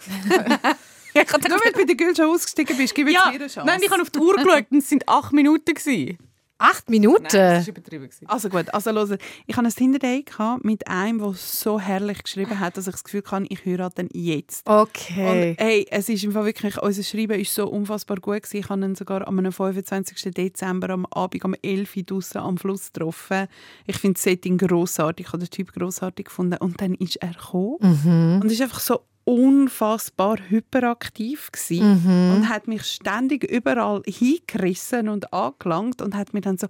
Ich 1.25 1.33
habe 1.33 1.47
Nur 1.49 1.59
weil 1.63 1.71
du 1.71 1.79
bei 1.79 1.85
der 1.85 1.95
Gül 1.95 2.15
schon 2.15 2.25
ausgestiegen 2.25 2.75
bist, 2.77 2.95
gib 2.95 3.07
jetzt 3.07 3.15
ja, 3.23 3.29
mir 3.31 3.35
eine 3.35 3.47
Chance. 3.47 3.65
nein, 3.65 3.79
ich 3.83 3.89
habe 3.91 4.01
auf 4.01 4.09
die 4.09 4.19
Uhr 4.19 4.35
geschaut 4.35 4.65
und 4.71 4.77
es 4.79 4.89
sind 4.89 5.07
acht 5.07 5.33
Minuten. 5.33 5.73
Gewesen. 5.73 6.17
Acht 6.59 6.89
Minuten? 6.89 7.23
Nein, 7.23 7.31
das 7.31 7.67
war 7.67 7.69
übertrieben. 7.75 8.05
Gewesen. 8.05 8.25
Also 8.29 8.47
gut, 8.47 8.73
also 8.73 8.91
hören. 8.93 9.17
Ich 9.47 9.57
hatte 9.57 9.67
ein 9.67 9.73
Tinder-Date 9.73 10.27
gehabt 10.27 10.63
mit 10.63 10.87
einem, 10.87 11.17
der 11.19 11.33
so 11.33 11.77
herrlich 11.77 12.23
geschrieben 12.23 12.57
hat, 12.57 12.77
dass 12.77 12.87
ich 12.87 12.93
das 12.93 13.03
Gefühl 13.03 13.23
hatte, 13.29 13.47
ich 13.49 13.65
heirate 13.65 14.03
ihn 14.03 14.09
jetzt. 14.13 14.65
Okay. 14.69 15.49
Und 15.51 15.61
hey, 15.61 15.85
es 15.89 16.07
ist 16.07 16.23
im 16.23 16.31
Fall 16.31 16.45
wirklich, 16.45 16.81
unser 16.81 17.03
Schreiben 17.03 17.37
ist 17.39 17.53
so 17.53 17.67
unfassbar 17.67 18.17
gut 18.17 18.43
gewesen. 18.43 18.57
Ich 18.57 18.69
habe 18.69 18.81
ihn 18.85 18.95
sogar 18.95 19.27
am 19.27 19.39
25. 19.51 20.31
Dezember 20.33 20.91
am 20.91 21.05
Abend 21.07 21.43
um 21.43 21.53
11 21.61 21.97
Uhr 21.97 22.03
draussen 22.03 22.37
am 22.37 22.57
Fluss 22.57 22.93
getroffen. 22.93 23.47
Ich 23.85 23.97
finde 23.97 24.13
das 24.13 24.23
Setting 24.23 24.57
grossartig, 24.57 25.25
ich 25.25 25.33
habe 25.33 25.43
den 25.43 25.49
Typ 25.49 25.73
grossartig 25.73 26.27
gefunden. 26.27 26.57
Und 26.59 26.79
dann 26.79 26.93
ist 26.93 27.17
er 27.17 27.29
gekommen 27.33 27.77
Mhm. 27.81 28.39
und 28.41 28.49
ist 28.51 28.61
einfach 28.61 28.79
so 28.79 29.01
unfassbar 29.25 30.37
hyperaktiv 30.49 31.51
gewesen 31.51 32.03
Mhm. 32.03 32.35
und 32.35 32.49
hat 32.49 32.67
mich 32.67 32.83
ständig 32.83 33.43
überall 33.43 34.01
hingerissen 34.05 35.09
und 35.09 35.33
angelangt 35.33 36.01
und 36.01 36.15
hat 36.15 36.33
mir 36.33 36.41
dann 36.41 36.57
so 36.57 36.67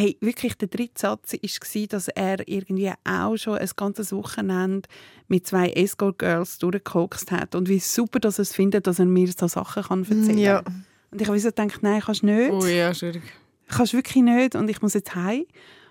Hey, 0.00 0.16
wirklich, 0.20 0.54
der 0.56 0.68
dritte 0.68 0.92
Satz 1.00 1.32
war, 1.32 1.86
dass 1.88 2.06
er 2.06 2.46
irgendwie 2.46 2.92
auch 3.02 3.36
schon 3.36 3.58
ein 3.58 3.68
ganzes 3.74 4.12
Wochenende 4.12 4.88
mit 5.26 5.44
zwei 5.48 5.70
Escort-Girls 5.70 6.58
durchgekokst 6.58 7.32
hat 7.32 7.56
und 7.56 7.68
wie 7.68 7.80
super, 7.80 8.20
dass 8.20 8.38
er 8.38 8.42
es 8.42 8.54
findet, 8.54 8.86
dass 8.86 9.00
er 9.00 9.06
mir 9.06 9.26
so 9.36 9.48
Sachen 9.48 9.82
kann 9.82 10.02
erzählen 10.04 10.26
kann. 10.28 10.38
Ja. 10.38 10.62
Und 11.10 11.20
ich 11.20 11.26
habe 11.26 11.36
so 11.40 11.48
gedacht, 11.48 11.82
nein, 11.82 12.00
kannst 12.00 12.22
du 12.22 12.26
nicht. 12.26 12.52
Oh 12.52 12.64
ja, 12.64 12.94
schwierig. 12.94 13.24
Kannst 13.66 13.92
wirklich 13.92 14.22
nicht 14.22 14.54
und 14.54 14.70
ich 14.70 14.80
muss 14.82 14.94
jetzt 14.94 15.16
heim. 15.16 15.46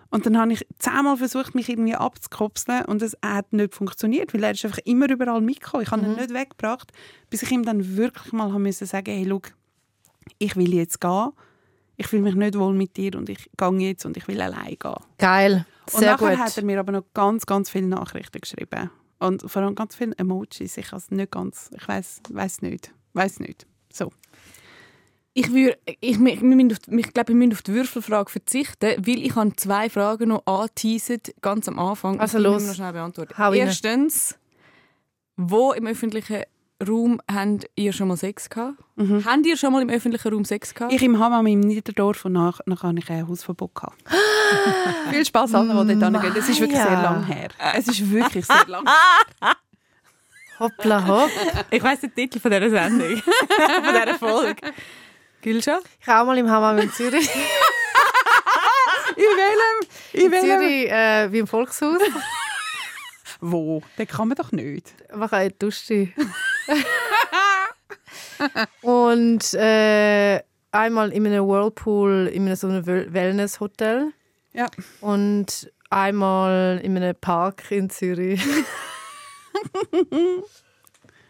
Und 0.10 0.26
dann 0.26 0.38
habe 0.38 0.54
ich 0.54 0.66
zehnmal 0.80 1.18
versucht, 1.18 1.54
mich 1.54 1.68
irgendwie 1.70 1.96
abzukopseln 1.96 2.86
und 2.86 3.02
es 3.02 3.18
hat 3.24 3.52
nicht 3.52 3.76
funktioniert, 3.76 4.34
weil 4.34 4.44
er 4.44 4.52
ist 4.52 4.64
einfach 4.64 4.80
immer 4.86 5.10
überall 5.10 5.42
mitgekommen. 5.42 5.84
Ich 5.84 5.92
habe 5.92 6.04
ihn 6.04 6.16
nicht 6.16 6.34
weggebracht, 6.34 6.92
bis 7.30 7.44
ich 7.44 7.52
ihm 7.52 7.64
dann 7.64 7.98
wirklich 7.98 8.32
mal 8.32 8.54
haben 8.54 8.64
müssen 8.64 8.88
sagen, 8.88 9.12
hey, 9.12 9.26
schau, 9.28 9.42
ich 10.38 10.56
will 10.56 10.74
jetzt 10.74 11.02
gehen. 11.02 11.32
Ich 11.98 12.08
fühle 12.08 12.22
mich 12.22 12.36
nicht 12.36 12.58
wohl 12.58 12.74
mit 12.74 12.96
dir 12.96 13.16
und 13.16 13.28
ich 13.28 13.50
gehe 13.58 13.80
jetzt 13.80 14.06
und 14.06 14.16
ich 14.18 14.28
will 14.28 14.40
allein 14.40 14.78
gehen. 14.80 14.96
Geil. 15.18 15.66
Und 15.94 16.00
Sehr 16.00 16.12
nachher 16.12 16.36
gut. 16.36 16.40
hat 16.40 16.58
er 16.58 16.64
mir 16.64 16.80
aber 16.80 16.92
noch 16.92 17.06
ganz, 17.14 17.46
ganz 17.46 17.70
viele 17.70 17.88
Nachrichten 17.88 18.40
geschrieben. 18.40 18.92
Und 19.20 19.50
vor 19.50 19.62
allem 19.64 19.74
ganz 19.74 19.96
viele 19.96 20.16
Emojis. 20.18 20.78
Ich 20.78 20.94
also 20.94 21.16
nicht 21.16 21.32
ganz, 21.32 21.72
ich 21.76 21.88
weiß 21.88 22.22
weiß 22.30 22.62
nicht. 22.62 22.94
Weiß 23.14 23.40
nicht. 23.40 23.66
So. 23.92 24.12
Ich, 25.40 25.54
würde, 25.54 25.78
ich, 26.02 26.18
auf, 26.18 26.78
ich 26.88 27.14
glaube, 27.14 27.28
wir 27.28 27.36
müssen 27.36 27.52
auf 27.52 27.62
die 27.62 27.74
Würfelfrage 27.74 28.32
verzichten, 28.32 28.96
weil 29.06 29.24
ich 29.24 29.36
habe 29.36 29.56
zwei 29.56 29.88
Fragen 29.88 30.30
noch 30.30 30.44
angeteasert, 30.48 31.30
ganz 31.42 31.68
am 31.68 31.78
Anfang. 31.78 32.20
Also 32.20 32.40
los. 32.40 32.66
noch 32.66 32.74
schnell 32.74 32.92
beantworten. 32.92 33.38
Hau. 33.38 33.54
Erstens, 33.54 34.36
wo 35.36 35.74
im 35.74 35.86
öffentlichen 35.86 36.42
Raum 36.88 37.22
habt 37.32 37.70
ihr 37.76 37.94
schon 37.94 38.08
mal 38.08 38.18
Sex 38.18 38.50
gehabt? 38.50 38.80
Habt 38.98 39.46
ihr 39.46 39.58
schon 39.58 39.74
mal 39.74 39.84
im 39.84 39.90
öffentlichen 39.90 40.34
Raum 40.34 40.44
Sex 40.44 40.74
gehabt? 40.74 40.92
Ich 40.92 41.04
im 41.04 41.20
Hammam 41.20 41.46
im 41.46 41.60
Niederdorf 41.60 42.26
und 42.26 42.34
nach, 42.34 42.60
nachher 42.66 42.88
habe 42.88 42.98
ich 42.98 43.08
ein 43.12 43.28
Hausverbot 43.28 43.76
gehabt. 43.76 44.04
Viel 45.12 45.24
Spaß 45.24 45.54
allen, 45.54 45.88
die 45.88 46.00
dort 46.00 46.14
hingehen. 46.16 46.36
Es 46.36 46.50
ist 46.50 46.60
wirklich 46.60 46.82
sehr 46.82 47.04
lang 47.04 47.24
her. 47.26 47.50
Es 47.76 47.88
ist 47.88 48.10
wirklich 48.10 48.44
sehr 48.44 48.66
lang 48.68 48.86
Hoppla 50.60 51.06
hopp. 51.08 51.30
Ich 51.70 51.84
weiss 51.84 52.02
den 52.02 52.16
Titel 52.16 52.40
von 52.40 52.50
dieser 52.50 52.72
Sendung, 52.72 53.18
von 53.22 53.84
dieser 53.84 54.18
Folge. 54.18 54.74
Gülscha? 55.52 55.80
Ich 56.02 56.08
war 56.08 56.22
auch 56.22 56.26
mal 56.26 56.38
im 56.38 56.50
Hammam 56.50 56.78
in 56.80 56.92
Zürich. 56.92 57.30
In 59.16 59.24
welchem? 59.24 59.88
In 60.14 60.22
In 60.26 60.32
welchem? 60.32 60.60
Zürich, 60.60 60.92
äh, 60.92 61.32
wie 61.32 61.40
im 61.40 61.48
Volkshaus. 61.48 61.98
Wo? 63.42 63.82
Den 63.98 64.08
kann 64.08 64.28
man 64.28 64.36
doch 64.36 64.52
nicht. 64.52 64.94
Man 65.12 65.28
kann 65.30 65.42
in 65.44 65.50
die 65.50 65.58
Dusche. 65.58 66.10
Und 68.82 69.54
äh, 69.56 70.42
einmal 70.72 71.12
in 71.14 71.26
einem 71.26 71.48
Whirlpool, 71.48 72.30
in 72.32 72.46
einem 72.46 72.56
so 72.56 72.68
einem 72.68 72.84
Wel- 72.86 73.12
Wellness-Hotel. 73.12 74.12
Ja. 74.54 74.68
Und 75.02 75.72
einmal 75.90 76.80
in 76.84 76.96
einem 76.98 77.16
Park 77.16 77.72
in 77.72 77.90
Zürich. 77.90 78.42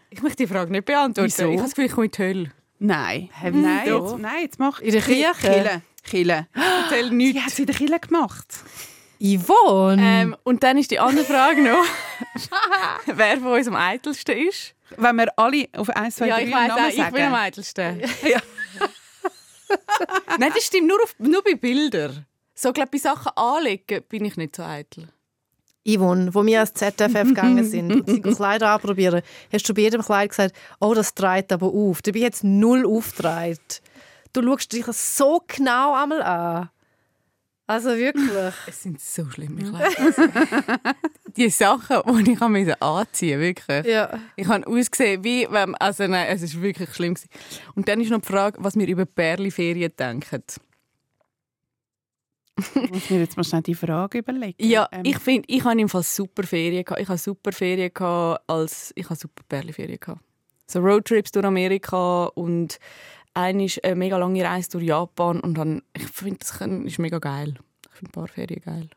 Ich 0.09 0.21
möchte 0.21 0.43
die 0.45 0.47
Frage 0.47 0.71
nicht 0.71 0.85
beantworten. 0.85 1.27
Wieso? 1.29 1.43
Ich 1.49 1.57
habe 1.57 1.63
das 1.63 1.71
Gefühl, 1.75 1.85
ich 1.85 1.91
komme 1.91 2.05
in 2.05 2.11
die 2.11 2.23
Hölle. 2.23 2.51
Nein. 2.79 3.29
Hä, 3.33 3.51
Nein, 3.51 3.81
wieso? 3.85 4.09
jetzt, 4.11 4.17
nein, 4.19 4.41
jetzt 4.41 4.59
mach 4.59 4.79
In 4.79 4.91
der 4.91 5.01
Kirche? 5.01 5.33
Kille. 5.39 5.81
Kille. 6.03 6.47
Erzähl 6.53 7.09
Die 7.09 7.15
nichts. 7.15 7.41
hat 7.41 7.51
es 7.53 7.59
in 7.59 7.65
der 7.65 7.75
Kille 7.75 7.99
gemacht. 7.99 8.45
Yvonne! 9.19 10.01
Ähm, 10.01 10.35
und 10.43 10.61
dann 10.63 10.77
ist 10.77 10.91
die 10.91 10.99
andere 10.99 11.25
Frage 11.25 11.61
noch, 11.63 11.83
wer 13.07 13.37
von 13.39 13.53
uns 13.53 13.67
am 13.67 13.75
eitelsten 13.75 14.37
ist. 14.37 14.75
Wenn 14.95 15.15
wir 15.17 15.27
alle 15.37 15.67
auf 15.75 15.89
1, 15.89 16.15
2, 16.17 16.27
3 16.27 16.29
ja, 16.29 16.39
ich 16.47 16.53
weiss 16.53 16.67
Namen 16.67 16.83
auch, 16.83 16.87
ich 16.89 16.95
bin 16.95 17.05
am 17.05 17.13
sagen. 17.13 17.33
eitelsten. 17.35 17.99
Ja. 18.29 18.39
Nein, 20.39 20.51
das 20.53 20.65
stimmt 20.65 20.87
nur, 20.87 21.01
auf, 21.03 21.15
nur 21.17 21.43
bei 21.43 21.55
Bildern. 21.55 22.25
So, 22.53 22.71
glaub, 22.71 22.91
bei 22.91 22.97
Sachen 22.99 23.31
anlegen 23.35 24.03
bin 24.07 24.23
ich 24.25 24.37
nicht 24.37 24.55
so 24.55 24.63
eitel. 24.63 25.09
Yvonne, 25.87 26.33
wo 26.33 26.45
wir 26.45 26.59
als 26.59 26.73
ZFF 26.73 27.23
gegangen 27.29 27.63
sind 27.69 27.91
und 27.91 28.09
sie 28.09 28.21
Kleider 28.21 28.71
anprobieren, 28.71 29.21
hast 29.51 29.67
du 29.69 29.73
bei 29.73 29.81
jedem 29.81 30.01
Kleid 30.01 30.29
gesagt, 30.29 30.55
oh, 30.79 30.93
das 30.93 31.13
trägt 31.13 31.51
aber 31.53 31.67
auf. 31.67 32.01
Dabei 32.01 32.25
hat 32.25 32.33
es 32.33 32.43
null 32.43 32.85
aufgetragen. 32.85 33.57
Du 34.33 34.43
schaust 34.43 34.73
dich 34.73 34.85
so 34.87 35.41
genau 35.47 35.95
einmal 35.95 36.21
an. 36.21 36.69
Also 37.69 37.89
wirklich. 37.97 38.53
Es 38.65 38.83
sind 38.83 39.01
so 39.01 39.29
schlimme 39.29 39.61
Kleider. 39.61 40.79
die 41.35 41.49
Sachen, 41.49 41.97
die 42.25 42.31
ich 42.31 42.41
anziehen 42.41 43.39
musste, 43.39 43.39
wirklich. 43.39 43.85
ja. 43.85 44.19
Ich 44.37 44.47
habe 44.47 44.65
ausgesehen 44.65 45.23
wie, 45.25 45.47
wenn, 45.49 45.75
also 45.75 46.07
nein, 46.07 46.27
es 46.29 46.41
ist 46.41 46.61
wirklich 46.61 46.93
schlimm 46.93 47.15
gewesen. 47.15 47.29
Und 47.75 47.89
dann 47.89 47.99
ist 47.99 48.09
noch 48.09 48.21
die 48.21 48.27
Frage, 48.27 48.57
was 48.61 48.77
wir 48.77 48.87
über 48.87 49.05
Berli-Ferien 49.05 49.91
denken. 49.99 50.43
Ich 52.57 52.91
muss 52.91 53.09
mir 53.09 53.19
jetzt 53.19 53.37
mal 53.37 53.43
schnell 53.43 53.61
die 53.61 53.75
Frage 53.75 54.19
überlegen. 54.19 54.55
Ja, 54.59 54.87
Ähm, 54.91 55.03
ich 55.05 55.19
finde, 55.19 55.45
ich 55.47 55.63
habe 55.63 55.79
im 55.79 55.89
Fall 55.89 56.03
super 56.03 56.43
Ferien 56.43 56.83
gehabt. 56.83 57.01
Ich 57.01 57.07
habe 57.07 57.17
super 57.17 57.51
Ferien 57.51 57.91
gehabt, 57.93 58.43
als 58.47 58.91
ich 58.95 59.05
habe 59.05 59.15
super 59.15 59.43
Berli-Ferien 59.47 59.99
gehabt. 59.99 60.21
So 60.65 60.79
Roadtrips 60.79 61.31
durch 61.31 61.45
Amerika 61.45 62.25
und 62.25 62.79
eine 63.33 63.65
ist 63.65 63.83
eine 63.83 63.95
mega 63.95 64.17
lange 64.17 64.43
Reise 64.43 64.69
durch 64.71 64.85
Japan 64.85 65.39
und 65.39 65.53
dann, 65.55 65.81
ich 65.93 66.07
finde, 66.07 66.39
das 66.39 66.59
ist 66.59 66.99
mega 66.99 67.19
geil. 67.19 67.53
Ich 67.89 67.95
finde 67.99 68.09
ein 68.09 68.11
paar 68.11 68.27
Ferien 68.27 68.61
geil. 68.61 68.89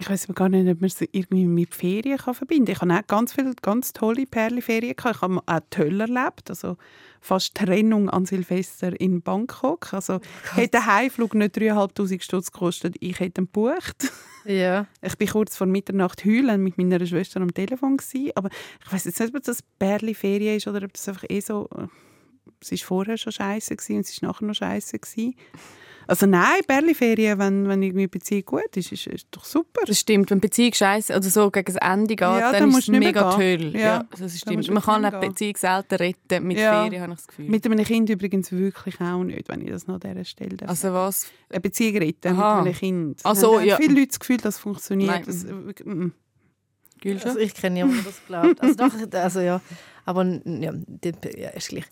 Ich 0.00 0.08
weiß 0.08 0.28
gar 0.34 0.48
nicht, 0.48 0.68
ob 0.68 0.80
man 0.80 0.86
es 0.86 1.00
irgendwie 1.00 1.44
mit 1.44 1.74
Ferien 1.74 2.18
kann 2.18 2.32
verbinden 2.34 2.72
kann. 2.72 2.90
Ich 2.90 2.94
habe 2.94 3.02
auch 3.02 3.06
ganz 3.08 3.32
viele 3.32 3.52
ganz 3.60 3.92
tolle 3.92 4.26
Perli-Ferien 4.26 4.94
gehabt. 4.94 5.16
Ich 5.16 5.22
habe 5.22 5.42
auch 5.44 5.60
die 5.72 5.78
Hölle 5.78 6.04
erlebt, 6.04 6.50
also 6.50 6.76
fast 7.20 7.56
Trennung 7.56 8.08
an 8.08 8.24
Silvester 8.24 8.98
in 9.00 9.22
Bangkok. 9.22 9.92
Also 9.92 10.20
hätte 10.54 10.70
der 10.70 10.86
Heimflug 10.86 11.34
nicht 11.34 11.56
3'500 11.56 12.22
Stutz 12.22 12.52
gekostet, 12.52 12.94
ich 13.00 13.18
hätte 13.18 13.40
ihn 13.40 13.46
gebucht. 13.46 14.12
Ja. 14.44 14.86
Ich 15.02 15.18
bin 15.18 15.28
kurz 15.28 15.56
vor 15.56 15.66
Mitternacht 15.66 16.24
heulen 16.24 16.62
mit 16.62 16.78
meiner 16.78 17.04
Schwester 17.04 17.40
am 17.40 17.52
Telefon 17.52 17.96
gewesen, 17.96 18.30
aber 18.36 18.50
ich 18.84 18.92
weiß 18.92 19.04
jetzt 19.04 19.18
nicht, 19.18 19.34
ob 19.34 19.42
das 19.42 19.62
Perli-Ferien 19.80 20.58
ist 20.58 20.68
oder 20.68 20.84
ob 20.84 20.92
das 20.92 21.08
einfach 21.08 21.24
eh 21.28 21.40
so... 21.40 21.68
äh, 21.76 21.88
Es 22.60 22.70
war 22.70 22.78
vorher 22.78 23.16
schon 23.18 23.32
scheiße 23.32 23.74
und 23.74 23.80
es 24.00 24.10
ist 24.10 24.22
nachher 24.22 24.46
noch 24.46 24.54
scheiße. 24.54 24.96
Also 26.08 26.24
nein, 26.26 26.62
Perli-Ferien, 26.66 27.38
wenn, 27.38 27.68
wenn 27.68 27.82
irgendwie 27.82 28.04
die 28.04 28.08
Beziehung 28.08 28.42
gut 28.46 28.76
ist, 28.76 28.90
ist, 28.92 29.06
ist 29.06 29.26
doch 29.30 29.44
super. 29.44 29.82
Das 29.86 30.00
stimmt, 30.00 30.30
wenn 30.30 30.40
Beziehung 30.40 30.72
scheiße 30.72 31.12
oder 31.14 31.28
so 31.28 31.50
gegen 31.50 31.66
das 31.72 31.76
Ende 31.76 32.08
geht, 32.16 32.20
Ja, 32.20 32.50
dann, 32.50 32.60
dann 32.60 32.70
ist 32.70 32.78
es 32.78 32.84
du 32.86 32.92
nicht 32.92 33.00
mehr 33.00 33.08
mega 33.10 33.30
toll. 33.30 33.70
Ja, 33.74 33.78
Ja, 33.80 34.04
das 34.18 34.38
stimmt. 34.38 34.70
Man 34.70 34.82
kann 34.82 35.04
eine. 35.04 35.18
Beziehung 35.20 35.56
selten 35.56 35.94
retten 35.96 36.46
mit 36.46 36.58
Ja. 36.58 36.82
Ferien, 36.84 37.02
habe 37.02 37.12
ich 37.12 37.18
das 37.18 37.26
Gefühl. 37.28 37.48
Mit 37.50 37.66
einem 37.66 37.84
Kind 37.84 38.08
übrigens 38.10 38.50
wirklich 38.50 39.00
auch 39.00 39.22
nicht, 39.22 39.48
wenn 39.48 39.60
ich 39.60 39.70
das 39.70 39.86
noch 39.86 39.96
an 39.96 40.00
dieser 40.10 40.24
Stelle 40.24 40.56
darf. 40.56 40.70
also 40.70 40.92
was? 40.94 41.26
Eine 41.50 41.60
Beziehung 41.60 41.98
retten 41.98 42.28
Aha. 42.32 42.56
mit 42.62 42.66
einem 42.68 42.74
Kind. 42.78 43.20
Ach 43.24 43.36
so, 43.36 43.48
Haben- 43.52 43.60
haben 43.60 43.66
ja. 43.68 43.76
Viele 43.76 43.94
Leute 43.94 44.06
das 44.08 44.20
Gefühl, 44.20 44.36
das 44.38 44.58
funktioniert. 44.58 45.10
Nein. 45.10 45.22
Das, 45.26 45.44
äh, 45.44 45.52
mm. 45.52 46.12
Also 47.04 47.38
ich 47.38 47.54
kenne 47.54 47.74
niemanden, 47.74 48.02
der 48.02 48.12
das 48.12 48.20
glaubt. 48.26 48.60
Also, 48.60 48.74
doch, 48.74 49.20
also 49.20 49.40
ja, 49.40 49.60
aber 50.08 50.24
ja, 50.24 50.72
ja 51.36 51.48
ist 51.50 51.68
gleich. 51.68 51.84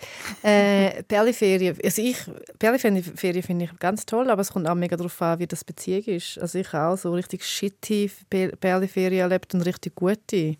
Äh, 0.43 1.03
Perliferien, 1.03 1.77
also 1.85 2.01
ich, 2.03 2.17
Perliferien 2.59 3.43
finde 3.43 3.65
ich 3.67 3.79
ganz 3.79 4.07
toll, 4.07 4.31
aber 4.31 4.41
es 4.41 4.51
kommt 4.53 4.67
auch 4.69 4.75
mega 4.75 4.97
darauf 4.97 5.21
an, 5.23 5.39
wie 5.39 5.47
das 5.47 5.63
Beziehung 5.65 6.05
ist. 6.05 6.39
Also 6.39 6.59
ich 6.59 6.73
habe 6.73 6.95
auch 6.95 6.99
so 6.99 7.13
richtig 7.13 7.45
shitty 7.45 8.11
Per- 8.31 8.57
Perliferien 8.57 9.21
erlebt 9.21 9.53
und 9.55 9.61
richtig 9.63 9.95
gute. 9.95 10.57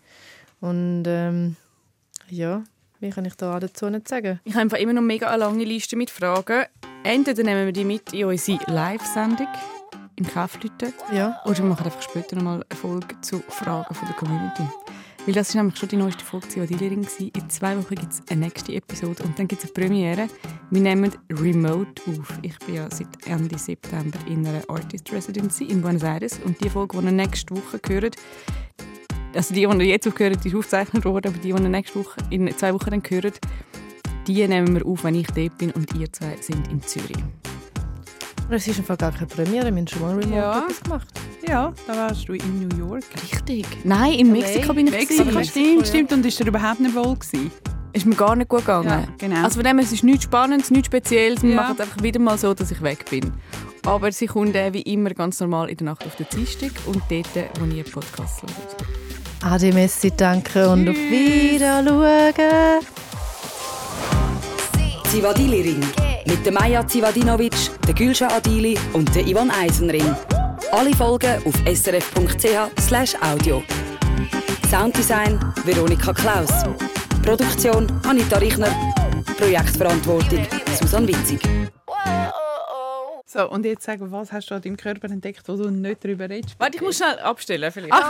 Und 0.61 1.03
ähm, 1.07 1.55
ja, 2.29 2.63
wie 2.99 3.09
kann 3.09 3.25
ich 3.25 3.35
da 3.35 3.59
dazu 3.59 3.89
nicht 3.89 4.07
sagen? 4.07 4.39
Ich 4.43 4.53
habe 4.53 4.61
einfach 4.63 4.77
immer 4.77 4.93
noch 4.93 5.01
mega 5.01 5.27
eine 5.27 5.37
lange 5.37 5.63
Liste 5.63 5.95
mit 5.95 6.09
Fragen. 6.09 6.65
Entweder 7.03 7.43
nehmen 7.43 7.65
wir 7.65 7.73
die 7.73 7.85
mit 7.85 8.13
in 8.13 8.25
unsere 8.25 8.59
Live-Sendung 8.71 9.47
im 10.15 10.27
Kaufleuten 10.27 10.93
Ja. 11.13 11.39
oder 11.45 11.57
wir 11.57 11.65
machen 11.65 11.85
einfach 11.85 12.01
später 12.01 12.35
nochmal 12.35 12.63
eine 12.69 12.79
Folge 12.79 13.19
zu 13.21 13.39
Fragen 13.49 13.93
von 13.93 14.07
der 14.07 14.15
Community. 14.15 14.63
Weil 15.27 15.33
das 15.33 15.49
ist 15.49 15.55
nämlich 15.55 15.77
schon 15.77 15.89
die 15.89 15.97
neueste 15.97 16.23
Folge 16.23 16.47
von 16.47 16.65
Dealerin. 16.65 17.05
In 17.19 17.49
zwei 17.49 17.77
Wochen 17.77 17.95
gibt 17.95 18.13
es 18.13 18.21
eine 18.29 18.45
nächste 18.45 18.71
Episode 18.73 19.23
und 19.23 19.37
dann 19.37 19.45
gibt 19.45 19.61
es 19.61 19.69
eine 19.69 19.73
Premiere. 19.73 20.29
Wir 20.71 20.81
nehmen 20.81 21.11
Remote 21.29 22.01
auf. 22.07 22.39
Ich 22.43 22.57
bin 22.59 22.75
ja 22.75 22.89
seit 22.89 23.09
Ende 23.27 23.57
September 23.57 24.17
in 24.25 24.47
einer 24.47 24.61
Artist 24.69 25.11
Residency 25.11 25.65
in 25.65 25.81
Buenos 25.81 26.03
Aires 26.03 26.39
und 26.45 26.63
die 26.63 26.69
Folge, 26.69 26.97
die 26.97 27.05
ihr 27.07 27.11
nächste 27.11 27.57
Woche 27.57 27.77
hört, 27.89 28.15
also 29.35 29.53
die, 29.53 29.67
die 29.67 29.83
ihr 29.83 29.83
jetzt 29.83 30.07
aufgehört, 30.07 30.45
ist 30.45 30.55
aufgezeichnet 30.55 31.03
worden, 31.03 31.27
aber 31.27 31.37
die, 31.39 31.51
die 31.51 31.61
ihr 31.61 31.69
nächste 31.69 31.99
Woche, 31.99 32.21
in 32.29 32.57
zwei 32.57 32.73
Wochen 32.73 32.91
dann 32.91 33.03
hört, 33.09 33.41
die 34.27 34.47
nehmen 34.47 34.75
wir 34.75 34.85
auf, 34.85 35.03
wenn 35.03 35.15
ich 35.15 35.27
dort 35.27 35.57
bin 35.57 35.71
und 35.71 35.93
ihr 35.93 36.09
zwei 36.13 36.37
sind 36.39 36.69
in 36.69 36.81
Zürich. 36.81 37.17
Aber 38.47 38.55
es 38.55 38.65
ist 38.67 38.79
einfach 38.79 38.97
gar 38.97 39.11
keine 39.11 39.27
Premiere, 39.27 39.65
wir 39.65 39.75
haben 39.77 39.87
schon 39.87 40.01
mal 40.01 40.15
Remote 40.15 40.35
Ja. 40.35 40.59
etwas 40.63 40.81
gemacht. 40.81 41.07
Ja, 41.45 41.73
da 41.85 41.95
warst 41.97 42.29
du 42.29 42.33
in 42.33 42.67
New 42.67 42.77
York. 42.77 43.03
Richtig. 43.21 43.65
Nein, 43.83 44.13
in 44.13 44.31
Mexiko 44.31 44.73
bin 44.73 44.87
ich. 44.87 44.93
Mexiko, 44.93 45.25
gewesen. 45.25 45.49
stimmt, 45.49 45.87
stimmt. 45.87 46.13
Und 46.13 46.25
ist 46.25 46.39
dir 46.39 46.47
überhaupt 46.47 46.79
nicht 46.79 46.95
wohl 46.95 47.15
gewesen? 47.15 47.51
Ist 47.91 48.05
mir 48.05 48.15
gar 48.15 48.35
nicht 48.37 48.47
gut 48.47 48.61
gegangen. 48.61 48.87
Ja, 48.87 49.03
genau. 49.17 49.43
Also 49.43 49.55
von 49.55 49.63
dem 49.65 49.77
her, 49.79 49.85
es 49.85 49.91
ist 49.91 50.03
nichts 50.05 50.23
Spannendes, 50.23 50.71
nichts 50.71 50.87
Spezielles. 50.87 51.43
Wir 51.43 51.49
Ja. 51.51 51.55
machen 51.57 51.75
es 51.75 51.81
einfach 51.81 52.01
wieder 52.01 52.19
mal 52.21 52.37
so, 52.37 52.53
dass 52.53 52.71
ich 52.71 52.81
weg 52.81 53.03
bin. 53.09 53.33
Aber 53.85 54.11
sie 54.13 54.27
kommt 54.27 54.55
äh, 54.55 54.71
wie 54.73 54.81
immer 54.83 55.09
ganz 55.11 55.39
normal 55.41 55.69
in 55.69 55.77
der 55.77 55.85
Nacht 55.85 56.05
auf 56.05 56.15
den 56.15 56.27
Dienstag 56.33 56.71
und 56.85 57.01
dort, 57.09 57.35
äh, 57.35 57.45
wo 57.59 57.65
ihr 57.65 57.83
Podcast 57.83 58.43
hört. 58.43 58.77
Ade 59.53 59.73
Messi, 59.73 60.11
danke 60.15 60.69
und 60.69 60.87
auf 60.87 60.95
Wiederschauen. 60.95 62.33
Zivadili-Ring. 65.09 65.83
Mit 66.27 66.45
der 66.45 66.51
Maja 66.51 66.85
Zivadinovic, 66.85 67.55
der 67.87 67.93
Gülscha 67.93 68.27
Adili 68.27 68.77
und 68.91 69.15
der 69.15 69.25
Ivan 69.25 69.49
Eisenring. 69.49 70.13
Alle 70.73 70.93
Folgen 70.93 71.41
auf 71.45 71.55
srf.ch 71.65 73.15
audio. 73.21 73.63
Sounddesign 74.69 75.39
Veronika 75.63 76.11
Klaus. 76.11 76.49
Produktion 77.23 77.87
Anita 78.05 78.39
Richner. 78.39 78.67
Projektverantwortung 79.37 80.45
Susanne 80.77 81.07
Witzig. 81.07 81.39
So, 83.25 83.49
und 83.49 83.65
jetzt 83.65 83.85
sagen, 83.85 84.11
was 84.11 84.33
hast 84.33 84.51
du 84.51 84.55
an 84.55 84.61
deinem 84.61 84.75
Körper 84.75 85.09
entdeckt, 85.09 85.47
wo 85.47 85.55
du 85.55 85.69
nicht 85.69 86.03
darüber 86.03 86.29
redest? 86.29 86.55
Warte, 86.59 86.75
ich 86.75 86.81
muss 86.81 86.97
schnell 86.97 87.19
abstellen 87.19 87.71
vielleicht. 87.71 87.93